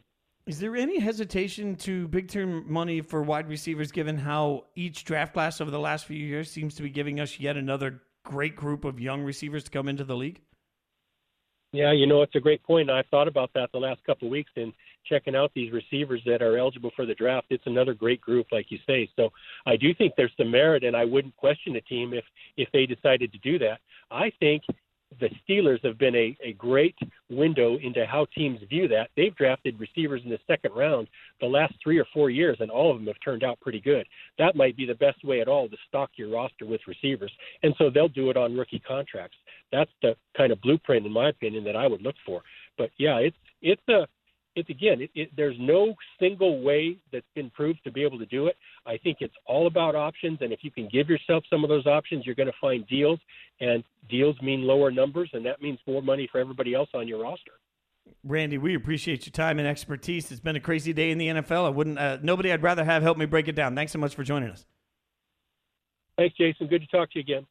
Is 0.49 0.59
there 0.59 0.77
any 0.77 0.99
hesitation 0.99 1.77
to 1.77 2.09
big 2.09 2.29
term 2.29 2.65
money 2.67 3.03
for 3.03 3.23
wide 3.23 3.51
receivers 3.51 3.93
given 3.93 4.17
how 4.17 4.65
each 4.75 5.05
draft 5.05 5.35
class 5.35 5.61
over 5.61 5.71
the 5.71 5.79
last 5.79 6.07
few 6.07 6.17
years 6.17 6.51
seems 6.51 6.75
to 6.77 6.83
be 6.83 6.89
giving 6.89 7.21
us 7.21 7.39
yet 7.39 7.59
another 7.59 8.01
great 8.25 8.57
group 8.57 8.87
of 8.87 8.99
young 8.99 9.23
receivers 9.23 9.65
to 9.65 9.71
come 9.71 9.89
into 9.89 10.05
the 10.05 10.17
league? 10.17 10.41
Yeah, 11.73 11.93
you 11.93 12.07
know, 12.07 12.23
it's 12.23 12.35
a 12.35 12.41
great 12.41 12.63
point. 12.63 12.89
I've 12.89 13.05
thought 13.11 13.29
about 13.29 13.51
that 13.53 13.73
the 13.73 13.79
last 13.79 14.03
couple 14.05 14.29
of 14.29 14.33
weeks 14.33 14.51
in 14.57 14.73
checking 15.07 15.37
out 15.37 15.53
these 15.55 15.71
receivers 15.71 16.23
that 16.25 16.41
are 16.41 16.57
eligible 16.57 16.93
for 16.97 17.05
the 17.05 17.15
draft. 17.15 17.49
It's 17.51 17.67
another 17.67 17.93
great 17.93 18.23
group, 18.23 18.47
like 18.51 18.71
you 18.71 18.79
say. 18.87 19.07
So 19.17 19.29
I 19.67 19.77
do 19.77 19.93
think 19.93 20.15
there's 20.17 20.33
some 20.39 20.51
merit, 20.51 20.83
and 20.83 20.97
I 20.97 21.05
wouldn't 21.05 21.37
question 21.37 21.77
a 21.77 21.83
team 21.83 22.15
if 22.15 22.25
if 22.57 22.71
they 22.73 22.87
decided 22.87 23.33
to 23.33 23.39
do 23.41 23.59
that. 23.59 23.81
I 24.11 24.33
think 24.41 24.63
the 25.21 25.31
Steelers 25.43 25.85
have 25.85 25.99
been 25.99 26.15
a, 26.15 26.37
a 26.45 26.53
great 26.53 26.97
window 27.31 27.79
into 27.79 28.07
how 28.07 28.27
teams 28.35 28.61
view 28.69 28.89
that. 28.89 29.09
They've 29.17 29.35
drafted 29.35 29.81
receivers 29.81 30.23
in 30.25 30.31
the 30.31 30.39
second 30.47 30.73
round 30.75 31.09
the 31.41 31.47
last 31.47 31.75
three 31.83 31.99
or 31.99 32.07
four 32.13 32.31
years, 32.31 32.59
and 32.61 32.71
all 32.71 32.91
of 32.91 32.99
them 32.99 33.07
have 33.07 33.17
turned 33.25 33.43
out 33.43 33.61
pretty 33.61 33.81
good. 33.81 34.07
That 34.39 34.57
might 34.57 34.77
be 34.77 34.87
the 34.87 34.95
best 34.95 35.25
way 35.25 35.41
at 35.41 35.49
all 35.49 35.69
to 35.69 35.77
stock 35.89 36.11
your 36.17 36.31
roster 36.31 36.67
with 36.67 36.81
receivers. 36.87 37.33
And 37.63 37.75
so 37.79 37.91
they'll 37.91 38.09
do 38.09 38.31
it 38.31 38.37
on 38.37 38.57
rookie 38.57 38.83
contracts. 38.87 39.37
That's 39.73 39.91
the 40.03 40.15
kind 40.37 40.53
of 40.53 40.61
blueprint, 40.61 41.07
in 41.07 41.13
my 41.13 41.31
opinion, 41.31 41.65
that 41.65 41.77
I 41.77 41.87
would 41.87 42.03
look 42.03 42.17
for. 42.25 42.43
But 42.77 42.91
yeah, 42.99 43.17
it's 43.19 43.37
it's 43.61 43.89
a 43.89 44.07
it's 44.59 44.71
again, 44.71 45.01
it, 45.01 45.11
it, 45.15 45.31
there's 45.37 45.57
no 45.59 45.95
single 46.21 46.63
way 46.63 46.99
that's 47.13 47.27
been 47.35 47.51
proved 47.51 47.81
to 47.85 47.93
be 47.93 48.05
able 48.05 48.19
to 48.19 48.27
do 48.27 48.47
it. 48.47 48.57
I 48.87 48.99
think 48.99 49.19
it's 49.21 49.35
all 49.47 49.67
about 49.67 49.95
options, 49.95 50.39
and 50.41 50.53
if 50.53 50.61
you 50.63 50.71
can 50.71 50.89
give 50.91 51.09
yourself 51.09 51.45
some 51.51 51.65
of 51.65 51.71
those 51.71 51.87
options, 51.87 52.27
you're 52.27 52.35
going 52.35 52.49
to 52.49 52.59
find 52.61 52.87
deals, 52.87 53.19
and 53.61 53.85
deals 54.09 54.37
mean 54.43 54.63
lower 54.63 54.91
numbers, 54.91 55.31
and 55.33 55.45
that 55.47 55.63
means 55.63 55.79
more 55.87 56.03
money 56.03 56.29
for 56.31 56.39
everybody 56.39 56.75
else 56.75 56.89
on 56.95 57.09
your 57.09 57.23
roster. 57.23 57.53
Randy, 58.25 58.59
we 58.59 58.75
appreciate 58.75 59.27
your 59.27 59.33
time 59.33 59.59
and 59.59 59.69
expertise. 59.69 60.31
It's 60.31 60.41
been 60.41 60.57
a 60.57 60.61
crazy 60.61 60.93
day 60.93 61.11
in 61.11 61.19
the 61.19 61.29
NFL. 61.29 61.67
I 61.67 61.71
wouldn't 61.71 61.99
uh, 61.99 62.19
nobody 62.23 62.53
I'd 62.53 62.63
rather 62.63 62.85
have 62.85 63.03
help 63.03 63.19
me 63.19 63.27
break 63.27 63.49
it 63.49 63.55
down. 63.55 63.75
Thanks 63.75 63.93
so 63.93 63.99
much 63.99 64.15
for 64.15 64.25
joining 64.25 64.51
us. 64.51 64.65
Thanks, 66.17 66.37
Jason. 66.37 66.67
Good 66.67 66.81
to 66.81 66.87
talk 66.89 67.11
to 67.13 67.19
you 67.19 67.21
again. 67.21 67.47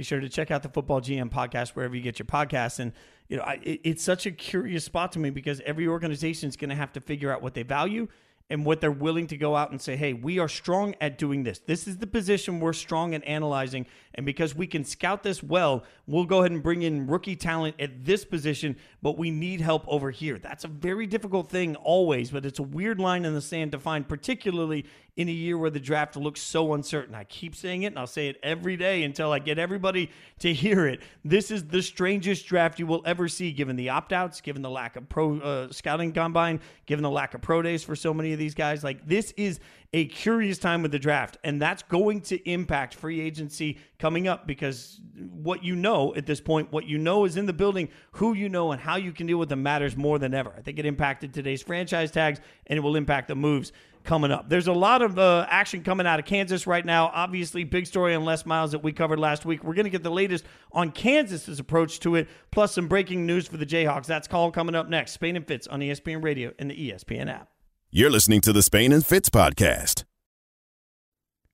Be 0.00 0.04
sure 0.04 0.18
to 0.18 0.30
check 0.30 0.50
out 0.50 0.62
the 0.62 0.70
Football 0.70 1.02
GM 1.02 1.30
podcast 1.30 1.72
wherever 1.72 1.94
you 1.94 2.00
get 2.00 2.18
your 2.18 2.24
podcasts. 2.24 2.78
And 2.78 2.94
you 3.28 3.36
know, 3.36 3.42
I, 3.42 3.60
it, 3.62 3.80
it's 3.84 4.02
such 4.02 4.24
a 4.24 4.30
curious 4.30 4.82
spot 4.82 5.12
to 5.12 5.18
me 5.18 5.28
because 5.28 5.60
every 5.66 5.86
organization 5.86 6.48
is 6.48 6.56
going 6.56 6.70
to 6.70 6.74
have 6.74 6.90
to 6.94 7.02
figure 7.02 7.30
out 7.30 7.42
what 7.42 7.52
they 7.52 7.64
value 7.64 8.08
and 8.48 8.64
what 8.64 8.80
they're 8.80 8.90
willing 8.90 9.26
to 9.26 9.36
go 9.36 9.54
out 9.54 9.72
and 9.72 9.80
say, 9.80 9.96
hey, 9.96 10.14
we 10.14 10.38
are 10.38 10.48
strong 10.48 10.94
at 11.02 11.18
doing 11.18 11.42
this. 11.42 11.58
This 11.58 11.86
is 11.86 11.98
the 11.98 12.06
position 12.06 12.60
we're 12.60 12.72
strong 12.72 13.14
at 13.14 13.22
analyzing. 13.24 13.84
And 14.14 14.24
because 14.24 14.54
we 14.54 14.66
can 14.66 14.84
scout 14.84 15.22
this 15.22 15.42
well, 15.42 15.84
we'll 16.06 16.24
go 16.24 16.38
ahead 16.38 16.50
and 16.50 16.62
bring 16.62 16.80
in 16.80 17.06
rookie 17.06 17.36
talent 17.36 17.76
at 17.78 18.06
this 18.06 18.24
position, 18.24 18.76
but 19.02 19.18
we 19.18 19.30
need 19.30 19.60
help 19.60 19.84
over 19.86 20.10
here. 20.10 20.38
That's 20.38 20.64
a 20.64 20.68
very 20.68 21.06
difficult 21.06 21.50
thing 21.50 21.76
always, 21.76 22.30
but 22.30 22.46
it's 22.46 22.58
a 22.58 22.62
weird 22.62 22.98
line 22.98 23.26
in 23.26 23.34
the 23.34 23.42
sand 23.42 23.72
to 23.72 23.78
find, 23.78 24.08
particularly 24.08 24.86
in 25.16 25.28
a 25.28 25.32
year 25.32 25.58
where 25.58 25.70
the 25.70 25.80
draft 25.80 26.16
looks 26.16 26.40
so 26.40 26.74
uncertain. 26.74 27.14
I 27.14 27.24
keep 27.24 27.54
saying 27.54 27.82
it 27.82 27.88
and 27.88 27.98
I'll 27.98 28.06
say 28.06 28.28
it 28.28 28.38
every 28.42 28.76
day 28.76 29.02
until 29.02 29.32
I 29.32 29.38
get 29.38 29.58
everybody 29.58 30.10
to 30.40 30.52
hear 30.54 30.86
it. 30.86 31.00
This 31.24 31.50
is 31.50 31.64
the 31.64 31.82
strangest 31.82 32.46
draft 32.46 32.78
you 32.78 32.86
will 32.86 33.02
ever 33.04 33.28
see, 33.28 33.52
given 33.52 33.76
the 33.76 33.90
opt 33.90 34.12
outs, 34.12 34.40
given 34.40 34.62
the 34.62 34.70
lack 34.70 34.96
of 34.96 35.08
pro 35.08 35.38
uh, 35.40 35.72
scouting 35.72 36.12
combine, 36.12 36.60
given 36.86 37.02
the 37.02 37.10
lack 37.10 37.34
of 37.34 37.42
pro 37.42 37.62
days 37.62 37.82
for 37.82 37.96
so 37.96 38.14
many 38.14 38.32
of 38.32 38.38
these 38.38 38.54
guys. 38.54 38.84
Like, 38.84 39.06
this 39.06 39.32
is 39.36 39.60
a 39.92 40.06
curious 40.06 40.58
time 40.58 40.82
with 40.82 40.92
the 40.92 40.98
draft, 40.98 41.36
and 41.42 41.60
that's 41.60 41.82
going 41.82 42.20
to 42.20 42.48
impact 42.48 42.94
free 42.94 43.20
agency 43.20 43.78
coming 43.98 44.28
up 44.28 44.46
because 44.46 45.00
what 45.16 45.64
you 45.64 45.74
know 45.74 46.14
at 46.14 46.26
this 46.26 46.40
point, 46.40 46.70
what 46.70 46.86
you 46.86 46.96
know 46.96 47.24
is 47.24 47.36
in 47.36 47.46
the 47.46 47.52
building, 47.52 47.88
who 48.12 48.34
you 48.34 48.48
know, 48.48 48.70
and 48.70 48.80
how 48.80 48.96
you 48.96 49.10
can 49.10 49.26
deal 49.26 49.38
with 49.38 49.48
them 49.48 49.64
matters 49.64 49.96
more 49.96 50.20
than 50.20 50.32
ever. 50.32 50.52
I 50.56 50.60
think 50.60 50.78
it 50.78 50.86
impacted 50.86 51.34
today's 51.34 51.62
franchise 51.62 52.12
tags, 52.12 52.40
and 52.68 52.76
it 52.76 52.80
will 52.80 52.94
impact 52.94 53.26
the 53.28 53.34
moves 53.34 53.72
coming 54.04 54.30
up. 54.30 54.48
There's 54.48 54.66
a 54.66 54.72
lot 54.72 55.02
of 55.02 55.18
uh, 55.18 55.46
action 55.48 55.82
coming 55.82 56.06
out 56.06 56.18
of 56.18 56.24
Kansas 56.24 56.66
right 56.66 56.84
now. 56.84 57.10
Obviously, 57.14 57.64
big 57.64 57.86
story 57.86 58.14
on 58.14 58.24
Les 58.24 58.46
Miles 58.46 58.72
that 58.72 58.82
we 58.82 58.92
covered 58.92 59.18
last 59.18 59.44
week. 59.44 59.62
We're 59.62 59.74
going 59.74 59.84
to 59.84 59.90
get 59.90 60.02
the 60.02 60.10
latest 60.10 60.44
on 60.72 60.90
Kansas's 60.90 61.60
approach 61.60 62.00
to 62.00 62.16
it, 62.16 62.28
plus 62.50 62.72
some 62.72 62.88
breaking 62.88 63.26
news 63.26 63.46
for 63.46 63.56
the 63.56 63.66
Jayhawks. 63.66 64.06
That's 64.06 64.28
call 64.28 64.50
coming 64.50 64.74
up 64.74 64.88
next. 64.88 65.12
Spain 65.12 65.36
and 65.36 65.46
Fitz 65.46 65.66
on 65.66 65.80
ESPN 65.80 66.22
Radio 66.22 66.52
and 66.58 66.70
the 66.70 66.90
ESPN 66.90 67.28
app. 67.28 67.48
You're 67.90 68.10
listening 68.10 68.40
to 68.42 68.52
the 68.52 68.62
Spain 68.62 68.92
and 68.92 69.04
Fitz 69.04 69.28
podcast. 69.30 70.04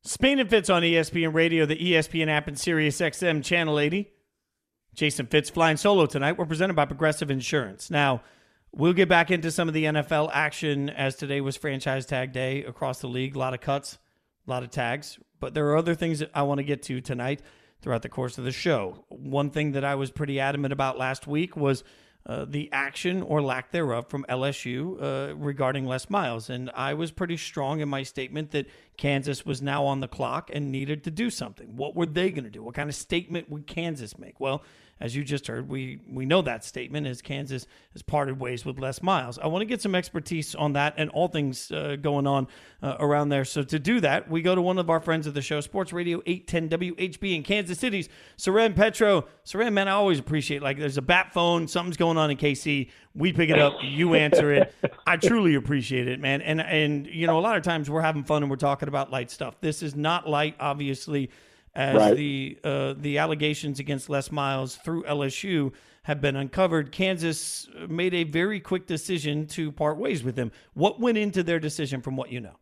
Spain 0.04 0.38
and 0.38 0.48
Fitz 0.48 0.70
on 0.70 0.82
ESPN 0.82 1.34
Radio, 1.34 1.66
the 1.66 1.76
ESPN 1.76 2.28
app, 2.28 2.46
and 2.46 2.58
Sirius 2.58 3.00
XM 3.00 3.42
Channel 3.42 3.80
80. 3.80 4.12
Jason 4.94 5.26
Fitz 5.26 5.50
flying 5.50 5.76
solo 5.76 6.06
tonight. 6.06 6.38
We're 6.38 6.46
presented 6.46 6.74
by 6.74 6.84
Progressive 6.84 7.30
Insurance. 7.30 7.90
Now, 7.90 8.22
we'll 8.72 8.92
get 8.92 9.08
back 9.08 9.30
into 9.30 9.50
some 9.50 9.68
of 9.68 9.74
the 9.74 9.84
NFL 9.84 10.30
action 10.32 10.90
as 10.90 11.16
today 11.16 11.40
was 11.40 11.56
franchise 11.56 12.06
tag 12.06 12.32
day 12.32 12.64
across 12.64 13.00
the 13.00 13.08
league. 13.08 13.36
A 13.36 13.38
lot 13.38 13.54
of 13.54 13.60
cuts, 13.60 13.98
a 14.46 14.50
lot 14.50 14.62
of 14.62 14.70
tags. 14.70 15.18
But 15.40 15.54
there 15.54 15.66
are 15.68 15.76
other 15.76 15.94
things 15.94 16.18
that 16.20 16.30
I 16.34 16.42
want 16.42 16.58
to 16.58 16.64
get 16.64 16.82
to 16.84 17.00
tonight 17.00 17.42
throughout 17.82 18.02
the 18.02 18.08
course 18.08 18.38
of 18.38 18.44
the 18.44 18.52
show. 18.52 19.04
One 19.08 19.50
thing 19.50 19.72
that 19.72 19.84
I 19.84 19.94
was 19.94 20.10
pretty 20.10 20.40
adamant 20.40 20.72
about 20.72 20.98
last 20.98 21.26
week 21.26 21.56
was– 21.56 21.84
uh, 22.26 22.44
the 22.44 22.68
action 22.72 23.22
or 23.22 23.40
lack 23.40 23.70
thereof 23.70 24.08
from 24.08 24.24
LSU 24.28 25.00
uh, 25.00 25.36
regarding 25.36 25.86
Les 25.86 26.10
Miles. 26.10 26.50
And 26.50 26.70
I 26.74 26.94
was 26.94 27.12
pretty 27.12 27.36
strong 27.36 27.78
in 27.78 27.88
my 27.88 28.02
statement 28.02 28.50
that 28.50 28.66
Kansas 28.96 29.46
was 29.46 29.62
now 29.62 29.84
on 29.84 30.00
the 30.00 30.08
clock 30.08 30.50
and 30.52 30.72
needed 30.72 31.04
to 31.04 31.12
do 31.12 31.30
something. 31.30 31.76
What 31.76 31.94
were 31.94 32.06
they 32.06 32.30
going 32.30 32.42
to 32.42 32.50
do? 32.50 32.64
What 32.64 32.74
kind 32.74 32.88
of 32.88 32.96
statement 32.96 33.48
would 33.48 33.68
Kansas 33.68 34.18
make? 34.18 34.40
Well, 34.40 34.64
as 34.98 35.14
you 35.14 35.24
just 35.24 35.46
heard, 35.46 35.68
we 35.68 36.00
we 36.10 36.24
know 36.24 36.40
that 36.42 36.64
statement 36.64 37.06
as 37.06 37.20
Kansas 37.20 37.66
has 37.92 38.00
parted 38.00 38.40
ways 38.40 38.64
with 38.64 38.78
Les 38.78 39.02
Miles. 39.02 39.38
I 39.38 39.46
want 39.46 39.60
to 39.60 39.66
get 39.66 39.82
some 39.82 39.94
expertise 39.94 40.54
on 40.54 40.72
that 40.72 40.94
and 40.96 41.10
all 41.10 41.28
things 41.28 41.70
uh, 41.70 41.96
going 42.00 42.26
on 42.26 42.48
uh, 42.82 42.96
around 42.98 43.28
there. 43.28 43.44
So 43.44 43.62
to 43.62 43.78
do 43.78 44.00
that, 44.00 44.30
we 44.30 44.40
go 44.40 44.54
to 44.54 44.62
one 44.62 44.78
of 44.78 44.88
our 44.88 45.00
friends 45.00 45.26
of 45.26 45.34
the 45.34 45.42
show, 45.42 45.60
Sports 45.60 45.92
Radio 45.92 46.22
810 46.24 46.94
WHB 46.94 47.36
in 47.36 47.42
Kansas 47.42 47.78
City's 47.78 48.08
Soren 48.36 48.72
Petro. 48.72 49.26
Soren, 49.44 49.74
man, 49.74 49.86
I 49.86 49.92
always 49.92 50.18
appreciate 50.18 50.62
like 50.62 50.78
there's 50.78 50.96
a 50.96 51.02
bat 51.02 51.32
phone, 51.32 51.68
something's 51.68 51.98
going 51.98 52.16
on 52.16 52.30
in 52.30 52.38
KC. 52.38 52.88
We 53.14 53.34
pick 53.34 53.50
it 53.50 53.58
up, 53.58 53.74
you 53.82 54.14
answer 54.14 54.52
it. 54.52 54.74
I 55.06 55.18
truly 55.18 55.56
appreciate 55.56 56.08
it, 56.08 56.20
man. 56.20 56.40
And 56.40 56.60
and 56.60 57.06
you 57.06 57.26
know, 57.26 57.38
a 57.38 57.40
lot 57.40 57.58
of 57.58 57.62
times 57.62 57.90
we're 57.90 58.00
having 58.00 58.24
fun 58.24 58.42
and 58.42 58.50
we're 58.50 58.56
talking 58.56 58.88
about 58.88 59.10
light 59.10 59.30
stuff. 59.30 59.60
This 59.60 59.82
is 59.82 59.94
not 59.94 60.26
light, 60.26 60.56
obviously 60.58 61.30
as 61.76 61.96
right. 61.96 62.16
the 62.16 62.58
uh, 62.64 62.94
the 62.96 63.18
allegations 63.18 63.78
against 63.78 64.08
Les 64.08 64.32
Miles 64.32 64.76
through 64.76 65.04
LSU 65.04 65.72
have 66.04 66.20
been 66.20 66.36
uncovered. 66.36 66.90
Kansas 66.90 67.68
made 67.88 68.14
a 68.14 68.24
very 68.24 68.60
quick 68.60 68.86
decision 68.86 69.46
to 69.48 69.70
part 69.70 69.98
ways 69.98 70.24
with 70.24 70.36
him. 70.36 70.50
What 70.74 71.00
went 71.00 71.18
into 71.18 71.42
their 71.42 71.60
decision, 71.60 72.00
from 72.00 72.16
what 72.16 72.32
you 72.32 72.40
know? 72.40 72.56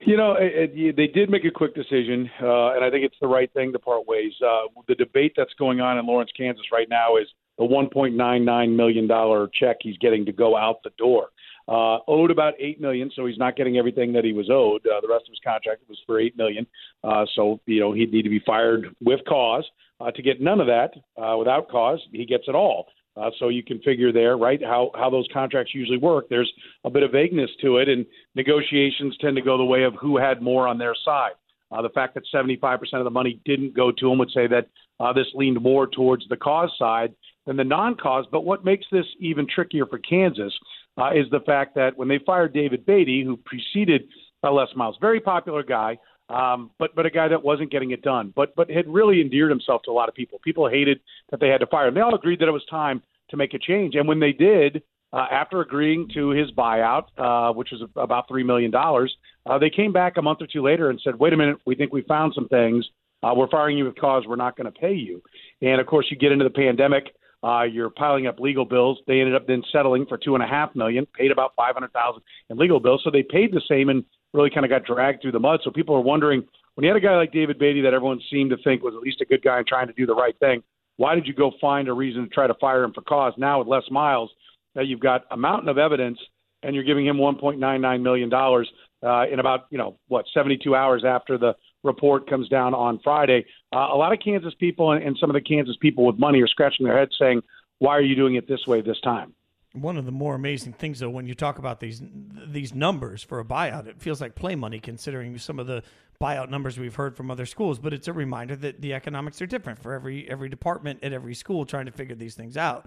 You 0.00 0.16
know, 0.16 0.32
it, 0.32 0.72
it, 0.74 0.96
they 0.96 1.06
did 1.06 1.30
make 1.30 1.44
a 1.44 1.50
quick 1.50 1.74
decision, 1.74 2.28
uh, 2.42 2.72
and 2.72 2.84
I 2.84 2.90
think 2.90 3.04
it's 3.04 3.16
the 3.20 3.28
right 3.28 3.50
thing 3.54 3.72
to 3.72 3.78
part 3.78 4.06
ways. 4.06 4.32
Uh, 4.44 4.62
the 4.88 4.96
debate 4.96 5.32
that's 5.36 5.54
going 5.54 5.80
on 5.80 5.96
in 5.96 6.06
Lawrence, 6.06 6.32
Kansas, 6.36 6.64
right 6.72 6.88
now 6.90 7.16
is 7.16 7.28
the 7.56 7.64
1.99 7.64 8.76
million 8.76 9.06
dollar 9.06 9.48
check 9.58 9.76
he's 9.80 9.96
getting 9.98 10.26
to 10.26 10.32
go 10.32 10.56
out 10.56 10.82
the 10.82 10.90
door. 10.98 11.28
Uh, 11.72 12.00
owed 12.06 12.30
about 12.30 12.52
eight 12.60 12.82
million, 12.82 13.10
so 13.16 13.24
he's 13.24 13.38
not 13.38 13.56
getting 13.56 13.78
everything 13.78 14.12
that 14.12 14.24
he 14.24 14.34
was 14.34 14.50
owed. 14.50 14.86
Uh, 14.86 15.00
the 15.00 15.08
rest 15.08 15.24
of 15.26 15.30
his 15.30 15.40
contract 15.42 15.80
was 15.88 15.98
for 16.04 16.20
eight 16.20 16.36
million, 16.36 16.66
uh, 17.02 17.24
so 17.34 17.58
you 17.64 17.80
know 17.80 17.92
he'd 17.92 18.12
need 18.12 18.24
to 18.24 18.28
be 18.28 18.42
fired 18.44 18.94
with 19.00 19.20
cause. 19.26 19.64
Uh, 19.98 20.10
to 20.10 20.20
get 20.20 20.38
none 20.38 20.60
of 20.60 20.66
that 20.66 20.90
uh, 21.16 21.34
without 21.38 21.70
cause, 21.70 21.98
he 22.12 22.26
gets 22.26 22.44
it 22.46 22.54
all. 22.54 22.88
Uh, 23.16 23.30
so 23.38 23.48
you 23.48 23.62
can 23.62 23.78
figure 23.80 24.12
there, 24.12 24.36
right, 24.36 24.62
how 24.62 24.90
how 24.94 25.08
those 25.08 25.26
contracts 25.32 25.74
usually 25.74 25.96
work. 25.96 26.26
There's 26.28 26.52
a 26.84 26.90
bit 26.90 27.04
of 27.04 27.12
vagueness 27.12 27.50
to 27.62 27.78
it, 27.78 27.88
and 27.88 28.04
negotiations 28.34 29.16
tend 29.18 29.36
to 29.36 29.42
go 29.42 29.56
the 29.56 29.64
way 29.64 29.84
of 29.84 29.94
who 29.94 30.18
had 30.18 30.42
more 30.42 30.68
on 30.68 30.76
their 30.76 30.94
side. 31.06 31.32
Uh, 31.70 31.80
the 31.80 31.88
fact 31.88 32.12
that 32.14 32.24
75% 32.34 32.78
of 32.98 33.04
the 33.04 33.10
money 33.10 33.40
didn't 33.46 33.74
go 33.74 33.90
to 33.90 34.12
him 34.12 34.18
would 34.18 34.30
say 34.30 34.46
that 34.46 34.68
uh, 35.00 35.10
this 35.14 35.26
leaned 35.34 35.62
more 35.62 35.86
towards 35.86 36.28
the 36.28 36.36
cause 36.36 36.70
side 36.78 37.14
than 37.46 37.56
the 37.56 37.64
non-cause. 37.64 38.26
But 38.30 38.44
what 38.44 38.62
makes 38.62 38.84
this 38.92 39.06
even 39.20 39.46
trickier 39.52 39.86
for 39.86 39.98
Kansas 39.98 40.52
uh, 40.98 41.10
is 41.14 41.26
the 41.30 41.40
fact 41.40 41.74
that 41.74 41.96
when 41.96 42.08
they 42.08 42.18
fired 42.24 42.52
David 42.52 42.84
Beaty, 42.84 43.24
who 43.24 43.36
preceded 43.36 44.02
uh, 44.42 44.52
Les 44.52 44.68
Miles, 44.76 44.96
very 45.00 45.20
popular 45.20 45.62
guy, 45.62 45.98
um, 46.28 46.70
but 46.78 46.94
but 46.94 47.06
a 47.06 47.10
guy 47.10 47.28
that 47.28 47.42
wasn't 47.42 47.70
getting 47.70 47.90
it 47.90 48.02
done, 48.02 48.32
but 48.34 48.54
but 48.54 48.70
had 48.70 48.86
really 48.88 49.20
endeared 49.20 49.50
himself 49.50 49.82
to 49.84 49.90
a 49.90 49.92
lot 49.92 50.08
of 50.08 50.14
people. 50.14 50.38
People 50.42 50.68
hated 50.68 51.00
that 51.30 51.40
they 51.40 51.48
had 51.48 51.58
to 51.58 51.66
fire 51.66 51.88
him. 51.88 51.94
They 51.94 52.00
all 52.00 52.14
agreed 52.14 52.40
that 52.40 52.48
it 52.48 52.52
was 52.52 52.64
time 52.70 53.02
to 53.30 53.36
make 53.36 53.54
a 53.54 53.58
change, 53.58 53.94
and 53.94 54.06
when 54.08 54.20
they 54.20 54.32
did, 54.32 54.82
uh, 55.12 55.26
after 55.30 55.60
agreeing 55.60 56.08
to 56.14 56.30
his 56.30 56.50
buyout, 56.52 57.04
uh, 57.18 57.52
which 57.52 57.68
was 57.72 57.82
about 57.96 58.28
three 58.28 58.44
million 58.44 58.70
dollars, 58.70 59.14
uh, 59.46 59.58
they 59.58 59.70
came 59.70 59.92
back 59.92 60.16
a 60.16 60.22
month 60.22 60.40
or 60.40 60.46
two 60.46 60.62
later 60.62 60.90
and 60.90 61.00
said, 61.02 61.18
"Wait 61.18 61.32
a 61.32 61.36
minute, 61.36 61.58
we 61.66 61.74
think 61.74 61.92
we 61.92 62.02
found 62.02 62.32
some 62.34 62.48
things. 62.48 62.86
Uh, 63.22 63.34
we're 63.36 63.48
firing 63.48 63.76
you 63.76 63.84
with 63.84 63.96
cause. 63.96 64.24
We're 64.26 64.36
not 64.36 64.56
going 64.56 64.72
to 64.72 64.78
pay 64.78 64.94
you." 64.94 65.22
And 65.60 65.80
of 65.80 65.86
course, 65.86 66.06
you 66.10 66.16
get 66.16 66.32
into 66.32 66.44
the 66.44 66.50
pandemic. 66.50 67.14
Uh, 67.42 67.64
you're 67.64 67.90
piling 67.90 68.26
up 68.26 68.38
legal 68.38 68.64
bills. 68.64 68.98
They 69.06 69.20
ended 69.20 69.34
up 69.34 69.46
then 69.46 69.62
settling 69.72 70.06
for 70.06 70.16
two 70.16 70.34
and 70.34 70.44
a 70.44 70.46
half 70.46 70.74
million, 70.76 71.06
paid 71.06 71.30
about 71.30 71.52
five 71.56 71.74
hundred 71.74 71.92
thousand 71.92 72.22
in 72.50 72.56
legal 72.56 72.80
bills. 72.80 73.00
So 73.04 73.10
they 73.10 73.22
paid 73.22 73.52
the 73.52 73.62
same 73.68 73.88
and 73.88 74.04
really 74.32 74.50
kind 74.50 74.64
of 74.64 74.70
got 74.70 74.84
dragged 74.84 75.22
through 75.22 75.32
the 75.32 75.40
mud. 75.40 75.60
So 75.64 75.70
people 75.70 75.94
are 75.94 76.00
wondering 76.00 76.44
when 76.74 76.84
you 76.84 76.90
had 76.90 76.96
a 76.96 77.04
guy 77.04 77.16
like 77.16 77.32
David 77.32 77.58
Beaty 77.58 77.82
that 77.82 77.94
everyone 77.94 78.20
seemed 78.30 78.50
to 78.50 78.56
think 78.58 78.82
was 78.82 78.94
at 78.94 79.02
least 79.02 79.20
a 79.20 79.24
good 79.24 79.42
guy 79.42 79.58
and 79.58 79.66
trying 79.66 79.88
to 79.88 79.92
do 79.92 80.06
the 80.06 80.14
right 80.14 80.38
thing. 80.38 80.62
Why 80.96 81.14
did 81.14 81.26
you 81.26 81.34
go 81.34 81.52
find 81.60 81.88
a 81.88 81.92
reason 81.92 82.22
to 82.22 82.28
try 82.28 82.46
to 82.46 82.54
fire 82.60 82.84
him 82.84 82.92
for 82.92 83.02
cause? 83.02 83.34
Now 83.36 83.58
with 83.58 83.68
Les 83.68 83.82
Miles, 83.90 84.30
that 84.74 84.86
you've 84.86 85.00
got 85.00 85.24
a 85.30 85.36
mountain 85.36 85.68
of 85.68 85.78
evidence 85.78 86.18
and 86.62 86.74
you're 86.74 86.84
giving 86.84 87.06
him 87.06 87.16
1.99 87.16 88.02
million 88.02 88.28
dollars 88.28 88.70
uh, 89.02 89.24
in 89.30 89.40
about 89.40 89.66
you 89.70 89.78
know 89.78 89.98
what 90.08 90.24
72 90.32 90.74
hours 90.74 91.02
after 91.04 91.36
the 91.36 91.54
report 91.82 92.28
comes 92.28 92.48
down 92.48 92.74
on 92.74 93.00
Friday. 93.02 93.44
Uh, 93.72 93.88
a 93.92 93.96
lot 93.96 94.12
of 94.12 94.18
Kansas 94.20 94.54
people 94.54 94.92
and, 94.92 95.02
and 95.02 95.16
some 95.18 95.30
of 95.30 95.34
the 95.34 95.40
Kansas 95.40 95.76
people 95.80 96.04
with 96.04 96.18
money 96.18 96.42
are 96.42 96.46
scratching 96.46 96.86
their 96.86 96.98
heads 96.98 97.12
saying, 97.18 97.42
"Why 97.78 97.96
are 97.96 98.02
you 98.02 98.14
doing 98.14 98.34
it 98.34 98.46
this 98.46 98.66
way 98.66 98.80
this 98.80 99.00
time?" 99.00 99.34
One 99.72 99.96
of 99.96 100.04
the 100.04 100.12
more 100.12 100.34
amazing 100.34 100.74
things, 100.74 100.98
though, 100.98 101.08
when 101.08 101.26
you 101.26 101.34
talk 101.34 101.58
about 101.58 101.80
these 101.80 102.02
these 102.46 102.74
numbers 102.74 103.22
for 103.22 103.40
a 103.40 103.44
buyout, 103.44 103.86
it 103.86 104.00
feels 104.00 104.20
like 104.20 104.34
play 104.34 104.54
money 104.54 104.78
considering 104.78 105.38
some 105.38 105.58
of 105.58 105.66
the 105.66 105.82
buyout 106.20 106.50
numbers 106.50 106.78
we've 106.78 106.94
heard 106.94 107.16
from 107.16 107.30
other 107.30 107.46
schools. 107.46 107.78
But 107.78 107.94
it's 107.94 108.08
a 108.08 108.12
reminder 108.12 108.54
that 108.56 108.82
the 108.82 108.92
economics 108.92 109.40
are 109.40 109.46
different 109.46 109.78
for 109.78 109.94
every 109.94 110.28
every 110.28 110.50
department 110.50 111.02
at 111.02 111.14
every 111.14 111.34
school 111.34 111.64
trying 111.64 111.86
to 111.86 111.92
figure 111.92 112.14
these 112.14 112.34
things 112.34 112.58
out. 112.58 112.86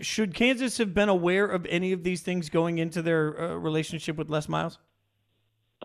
Should 0.00 0.34
Kansas 0.34 0.78
have 0.78 0.94
been 0.94 1.08
aware 1.08 1.46
of 1.46 1.66
any 1.66 1.92
of 1.92 2.04
these 2.04 2.22
things 2.22 2.48
going 2.48 2.78
into 2.78 3.02
their 3.02 3.38
uh, 3.38 3.54
relationship 3.56 4.16
with 4.16 4.30
Les 4.30 4.48
Miles? 4.48 4.78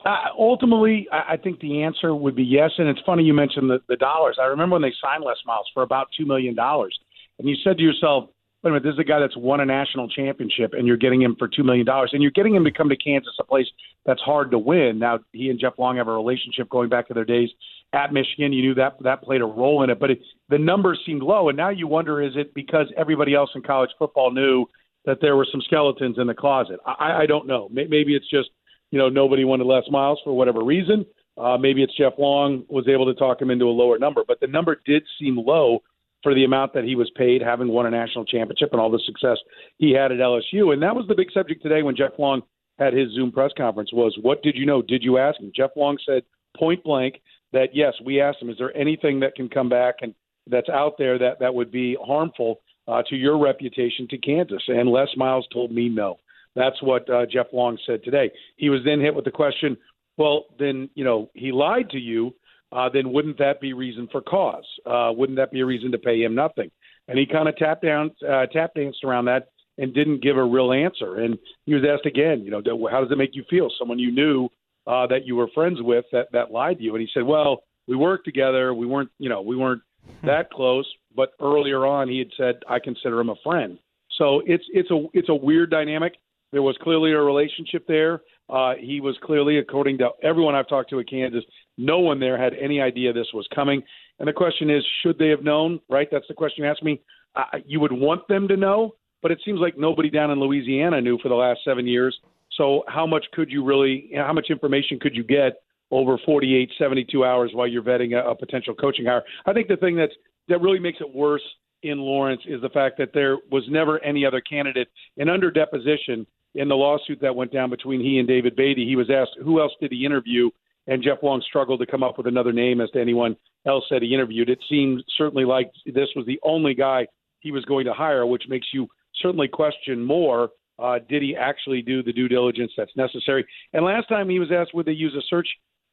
Uh, 0.05 0.15
ultimately, 0.37 1.07
I 1.11 1.37
think 1.37 1.59
the 1.59 1.83
answer 1.83 2.13
would 2.13 2.35
be 2.35 2.43
yes. 2.43 2.71
And 2.77 2.87
it's 2.87 2.99
funny 3.05 3.23
you 3.23 3.33
mentioned 3.33 3.69
the, 3.69 3.79
the 3.89 3.95
dollars. 3.95 4.37
I 4.41 4.45
remember 4.45 4.75
when 4.75 4.81
they 4.81 4.93
signed 5.01 5.23
Les 5.23 5.37
Miles 5.45 5.69
for 5.73 5.83
about 5.83 6.07
$2 6.19 6.25
million. 6.25 6.55
And 6.59 7.49
you 7.49 7.55
said 7.63 7.77
to 7.77 7.83
yourself, 7.83 8.29
wait 8.63 8.69
a 8.69 8.73
minute, 8.73 8.83
this 8.83 8.93
is 8.93 8.99
a 8.99 9.03
guy 9.03 9.19
that's 9.19 9.37
won 9.37 9.59
a 9.59 9.65
national 9.65 10.09
championship, 10.09 10.73
and 10.73 10.87
you're 10.87 10.97
getting 10.97 11.21
him 11.21 11.35
for 11.37 11.47
$2 11.47 11.63
million. 11.63 11.85
And 11.87 12.21
you're 12.21 12.31
getting 12.31 12.55
him 12.55 12.63
to 12.63 12.71
come 12.71 12.89
to 12.89 12.97
Kansas, 12.97 13.33
a 13.39 13.43
place 13.43 13.67
that's 14.05 14.21
hard 14.21 14.51
to 14.51 14.59
win. 14.59 14.99
Now, 14.99 15.19
he 15.31 15.49
and 15.49 15.59
Jeff 15.59 15.73
Long 15.77 15.97
have 15.97 16.07
a 16.07 16.11
relationship 16.11 16.69
going 16.69 16.89
back 16.89 17.07
to 17.07 17.13
their 17.13 17.25
days 17.25 17.49
at 17.93 18.13
Michigan. 18.13 18.53
You 18.53 18.61
knew 18.61 18.75
that 18.75 18.97
that 19.03 19.21
played 19.21 19.41
a 19.41 19.45
role 19.45 19.83
in 19.83 19.89
it. 19.89 19.99
But 19.99 20.11
it, 20.11 20.19
the 20.49 20.57
numbers 20.57 20.99
seemed 21.05 21.21
low. 21.21 21.49
And 21.49 21.57
now 21.57 21.69
you 21.69 21.87
wonder 21.87 22.21
is 22.21 22.33
it 22.35 22.53
because 22.53 22.87
everybody 22.97 23.33
else 23.33 23.49
in 23.55 23.61
college 23.61 23.91
football 23.97 24.31
knew 24.31 24.65
that 25.05 25.19
there 25.21 25.35
were 25.35 25.47
some 25.51 25.61
skeletons 25.61 26.17
in 26.17 26.27
the 26.27 26.33
closet? 26.33 26.79
I, 26.85 27.23
I 27.23 27.25
don't 27.25 27.47
know. 27.47 27.69
Maybe 27.71 28.15
it's 28.15 28.29
just 28.29 28.49
you 28.91 28.99
know, 28.99 29.09
nobody 29.09 29.43
wanted 29.43 29.65
Les 29.65 29.83
Miles 29.89 30.19
for 30.23 30.33
whatever 30.33 30.63
reason. 30.63 31.05
Uh, 31.37 31.57
maybe 31.57 31.83
it's 31.83 31.95
Jeff 31.95 32.13
Long 32.17 32.65
was 32.67 32.87
able 32.87 33.05
to 33.05 33.13
talk 33.13 33.41
him 33.41 33.51
into 33.51 33.65
a 33.65 33.71
lower 33.71 33.99
number, 33.99 34.23
but 34.27 34.39
the 34.39 34.47
number 34.47 34.81
did 34.85 35.03
seem 35.19 35.37
low 35.37 35.79
for 36.23 36.33
the 36.33 36.43
amount 36.43 36.73
that 36.73 36.83
he 36.83 36.95
was 36.95 37.11
paid, 37.15 37.41
having 37.41 37.67
won 37.67 37.85
a 37.85 37.91
national 37.91 38.25
championship 38.25 38.69
and 38.71 38.81
all 38.81 38.89
the 38.89 39.01
success 39.05 39.37
he 39.77 39.91
had 39.91 40.11
at 40.11 40.17
LSU. 40.17 40.73
And 40.73 40.81
that 40.81 40.95
was 40.95 41.05
the 41.07 41.15
big 41.15 41.31
subject 41.31 41.61
today 41.61 41.83
when 41.83 41.95
Jeff 41.95 42.13
Long 42.17 42.41
had 42.79 42.93
his 42.93 43.11
Zoom 43.13 43.31
press 43.31 43.51
conference 43.55 43.91
was, 43.93 44.17
what 44.21 44.41
did 44.41 44.55
you 44.55 44.65
know? 44.65 44.81
Did 44.81 45.03
you 45.03 45.17
ask 45.17 45.39
him? 45.39 45.51
Jeff 45.55 45.71
Long 45.75 45.97
said 46.05 46.23
point 46.57 46.83
blank 46.83 47.21
that, 47.53 47.69
yes, 47.73 47.93
we 48.03 48.19
asked 48.19 48.41
him, 48.41 48.49
is 48.49 48.57
there 48.57 48.75
anything 48.75 49.19
that 49.19 49.35
can 49.35 49.47
come 49.49 49.69
back 49.69 49.95
and 50.01 50.13
that's 50.47 50.69
out 50.69 50.93
there 50.97 51.19
that, 51.19 51.39
that 51.39 51.53
would 51.53 51.71
be 51.71 51.97
harmful 52.03 52.61
uh, 52.87 53.03
to 53.09 53.15
your 53.15 53.37
reputation 53.37 54.07
to 54.09 54.17
Kansas? 54.17 54.63
And 54.67 54.89
Les 54.89 55.09
Miles 55.15 55.47
told 55.53 55.71
me 55.71 55.87
no. 55.87 56.17
That's 56.57 56.81
what 56.81 57.09
uh, 57.09 57.25
Jeff 57.31 57.47
Long 57.53 57.77
said 57.85 58.03
today. 58.03 58.31
He 58.57 58.69
was 58.69 58.81
then 58.83 58.99
hit 58.99 59.15
with 59.15 59.25
the 59.25 59.31
question, 59.31 59.77
well, 60.17 60.45
then, 60.57 60.89
you 60.95 61.05
know, 61.05 61.29
he 61.33 61.51
lied 61.51 61.89
to 61.91 61.99
you. 61.99 62.33
Uh, 62.71 62.89
then 62.93 63.13
wouldn't 63.13 63.37
that 63.37 63.61
be 63.61 63.71
reason 63.71 64.09
for 64.11 64.21
cause? 64.21 64.65
Uh, 64.85 65.11
wouldn't 65.15 65.37
that 65.37 65.51
be 65.51 65.61
a 65.61 65.65
reason 65.65 65.91
to 65.91 65.97
pay 65.97 66.21
him 66.21 66.35
nothing? 66.35 66.69
And 67.07 67.17
he 67.17 67.25
kind 67.25 67.47
of 67.47 67.55
tapped 67.55 67.83
down, 67.83 68.11
uh, 68.27 68.45
tap 68.47 68.71
danced 68.75 69.05
around 69.05 69.25
that 69.25 69.49
and 69.77 69.93
didn't 69.93 70.21
give 70.21 70.35
a 70.35 70.43
real 70.43 70.73
answer. 70.73 71.15
And 71.23 71.37
he 71.65 71.73
was 71.73 71.83
asked 71.89 72.05
again, 72.05 72.41
you 72.41 72.51
know, 72.51 72.61
how 72.91 73.01
does 73.01 73.11
it 73.11 73.17
make 73.17 73.35
you 73.35 73.45
feel? 73.49 73.69
Someone 73.79 73.99
you 73.99 74.11
knew 74.11 74.49
uh, 74.85 75.07
that 75.07 75.25
you 75.25 75.35
were 75.35 75.47
friends 75.53 75.77
with 75.81 76.05
that 76.11 76.27
that 76.33 76.51
lied 76.51 76.79
to 76.79 76.83
you. 76.83 76.93
And 76.95 77.01
he 77.01 77.07
said, 77.13 77.23
well, 77.23 77.63
we 77.87 77.95
worked 77.95 78.25
together. 78.25 78.73
We 78.73 78.85
weren't, 78.85 79.11
you 79.19 79.29
know, 79.29 79.41
we 79.41 79.55
weren't 79.55 79.81
that 80.23 80.49
close. 80.51 80.87
But 81.15 81.29
earlier 81.39 81.85
on, 81.85 82.09
he 82.09 82.19
had 82.19 82.31
said, 82.35 82.55
I 82.69 82.79
consider 82.79 83.19
him 83.19 83.29
a 83.29 83.35
friend. 83.43 83.79
So 84.17 84.41
it's 84.45 84.63
it's 84.73 84.89
a 84.91 85.05
it's 85.13 85.29
a 85.29 85.35
weird 85.35 85.69
dynamic. 85.69 86.13
There 86.51 86.61
was 86.61 86.77
clearly 86.81 87.11
a 87.11 87.21
relationship 87.21 87.85
there. 87.87 88.21
Uh, 88.49 88.73
he 88.79 89.01
was 89.01 89.17
clearly, 89.23 89.59
according 89.59 89.97
to 89.97 90.09
everyone 90.23 90.55
I've 90.55 90.69
talked 90.69 90.89
to 90.91 90.99
at 90.99 91.09
Kansas, 91.09 91.43
no 91.77 91.99
one 91.99 92.19
there 92.19 92.41
had 92.41 92.53
any 92.53 92.79
idea 92.79 93.11
this 93.11 93.27
was 93.33 93.47
coming. 93.53 93.83
And 94.19 94.27
the 94.27 94.33
question 94.33 94.69
is, 94.69 94.83
should 95.03 95.17
they 95.17 95.29
have 95.29 95.43
known? 95.43 95.79
Right? 95.89 96.07
That's 96.11 96.27
the 96.27 96.33
question 96.33 96.63
you 96.63 96.69
asked 96.69 96.83
me. 96.83 97.01
Uh, 97.35 97.59
you 97.65 97.79
would 97.79 97.91
want 97.91 98.27
them 98.27 98.47
to 98.47 98.57
know, 98.57 98.95
but 99.21 99.31
it 99.31 99.39
seems 99.45 99.59
like 99.59 99.77
nobody 99.77 100.09
down 100.09 100.31
in 100.31 100.39
Louisiana 100.39 101.01
knew 101.01 101.19
for 101.21 101.29
the 101.29 101.35
last 101.35 101.59
seven 101.65 101.85
years. 101.85 102.17
So 102.57 102.83
how 102.87 103.05
much 103.05 103.25
could 103.33 103.51
you 103.51 103.63
really? 103.63 104.09
How 104.15 104.33
much 104.33 104.47
information 104.49 104.99
could 104.99 105.15
you 105.15 105.23
get 105.23 105.61
over 105.91 106.17
48, 106.25 106.71
72 106.77 107.23
hours 107.23 107.51
while 107.53 107.67
you're 107.67 107.83
vetting 107.83 108.13
a, 108.13 108.29
a 108.29 108.35
potential 108.35 108.73
coaching 108.73 109.05
hire? 109.05 109.23
I 109.45 109.53
think 109.53 109.67
the 109.67 109.77
thing 109.77 109.95
that's 109.95 110.13
that 110.47 110.61
really 110.61 110.79
makes 110.79 110.99
it 111.01 111.13
worse 111.13 111.43
in 111.83 111.99
Lawrence 111.99 112.41
is 112.47 112.61
the 112.61 112.69
fact 112.69 112.97
that 112.97 113.13
there 113.13 113.37
was 113.51 113.63
never 113.69 114.03
any 114.03 114.25
other 114.25 114.41
candidate. 114.41 114.87
And 115.17 115.29
under 115.29 115.51
deposition, 115.51 116.25
in 116.55 116.67
the 116.67 116.75
lawsuit 116.75 117.19
that 117.21 117.35
went 117.35 117.53
down 117.53 117.69
between 117.69 118.01
he 118.01 118.19
and 118.19 118.27
David 118.27 118.55
Beaty, 118.55 118.85
he 118.85 118.95
was 118.95 119.09
asked 119.09 119.37
who 119.43 119.59
else 119.59 119.73
did 119.79 119.91
he 119.91 120.05
interview, 120.05 120.49
and 120.87 121.03
Jeff 121.03 121.19
Long 121.21 121.41
struggled 121.47 121.79
to 121.79 121.85
come 121.85 122.03
up 122.03 122.17
with 122.17 122.27
another 122.27 122.53
name 122.53 122.81
as 122.81 122.89
to 122.91 123.01
anyone 123.01 123.35
else 123.65 123.83
that 123.91 124.01
he 124.01 124.13
interviewed. 124.13 124.49
It 124.49 124.59
seemed 124.69 125.03
certainly 125.17 125.45
like 125.45 125.71
this 125.85 126.09
was 126.15 126.25
the 126.25 126.39
only 126.43 126.73
guy 126.73 127.07
he 127.39 127.51
was 127.51 127.65
going 127.65 127.85
to 127.85 127.93
hire, 127.93 128.25
which 128.25 128.43
makes 128.47 128.67
you 128.73 128.87
certainly 129.21 129.47
question 129.47 130.03
more. 130.03 130.49
Uh, 130.79 130.99
did 131.09 131.23
he 131.23 131.35
actually 131.35 131.81
do 131.81 132.03
the 132.03 132.13
due 132.13 132.27
diligence 132.27 132.71
that's 132.77 132.95
necessary? 132.95 133.45
And 133.73 133.83
last 133.83 134.07
time 134.07 134.29
he 134.29 134.39
was 134.39 134.49
asked 134.51 134.73
would 134.73 134.85
they 134.85 134.91
use 134.91 135.15
a 135.15 135.25
search 135.27 135.47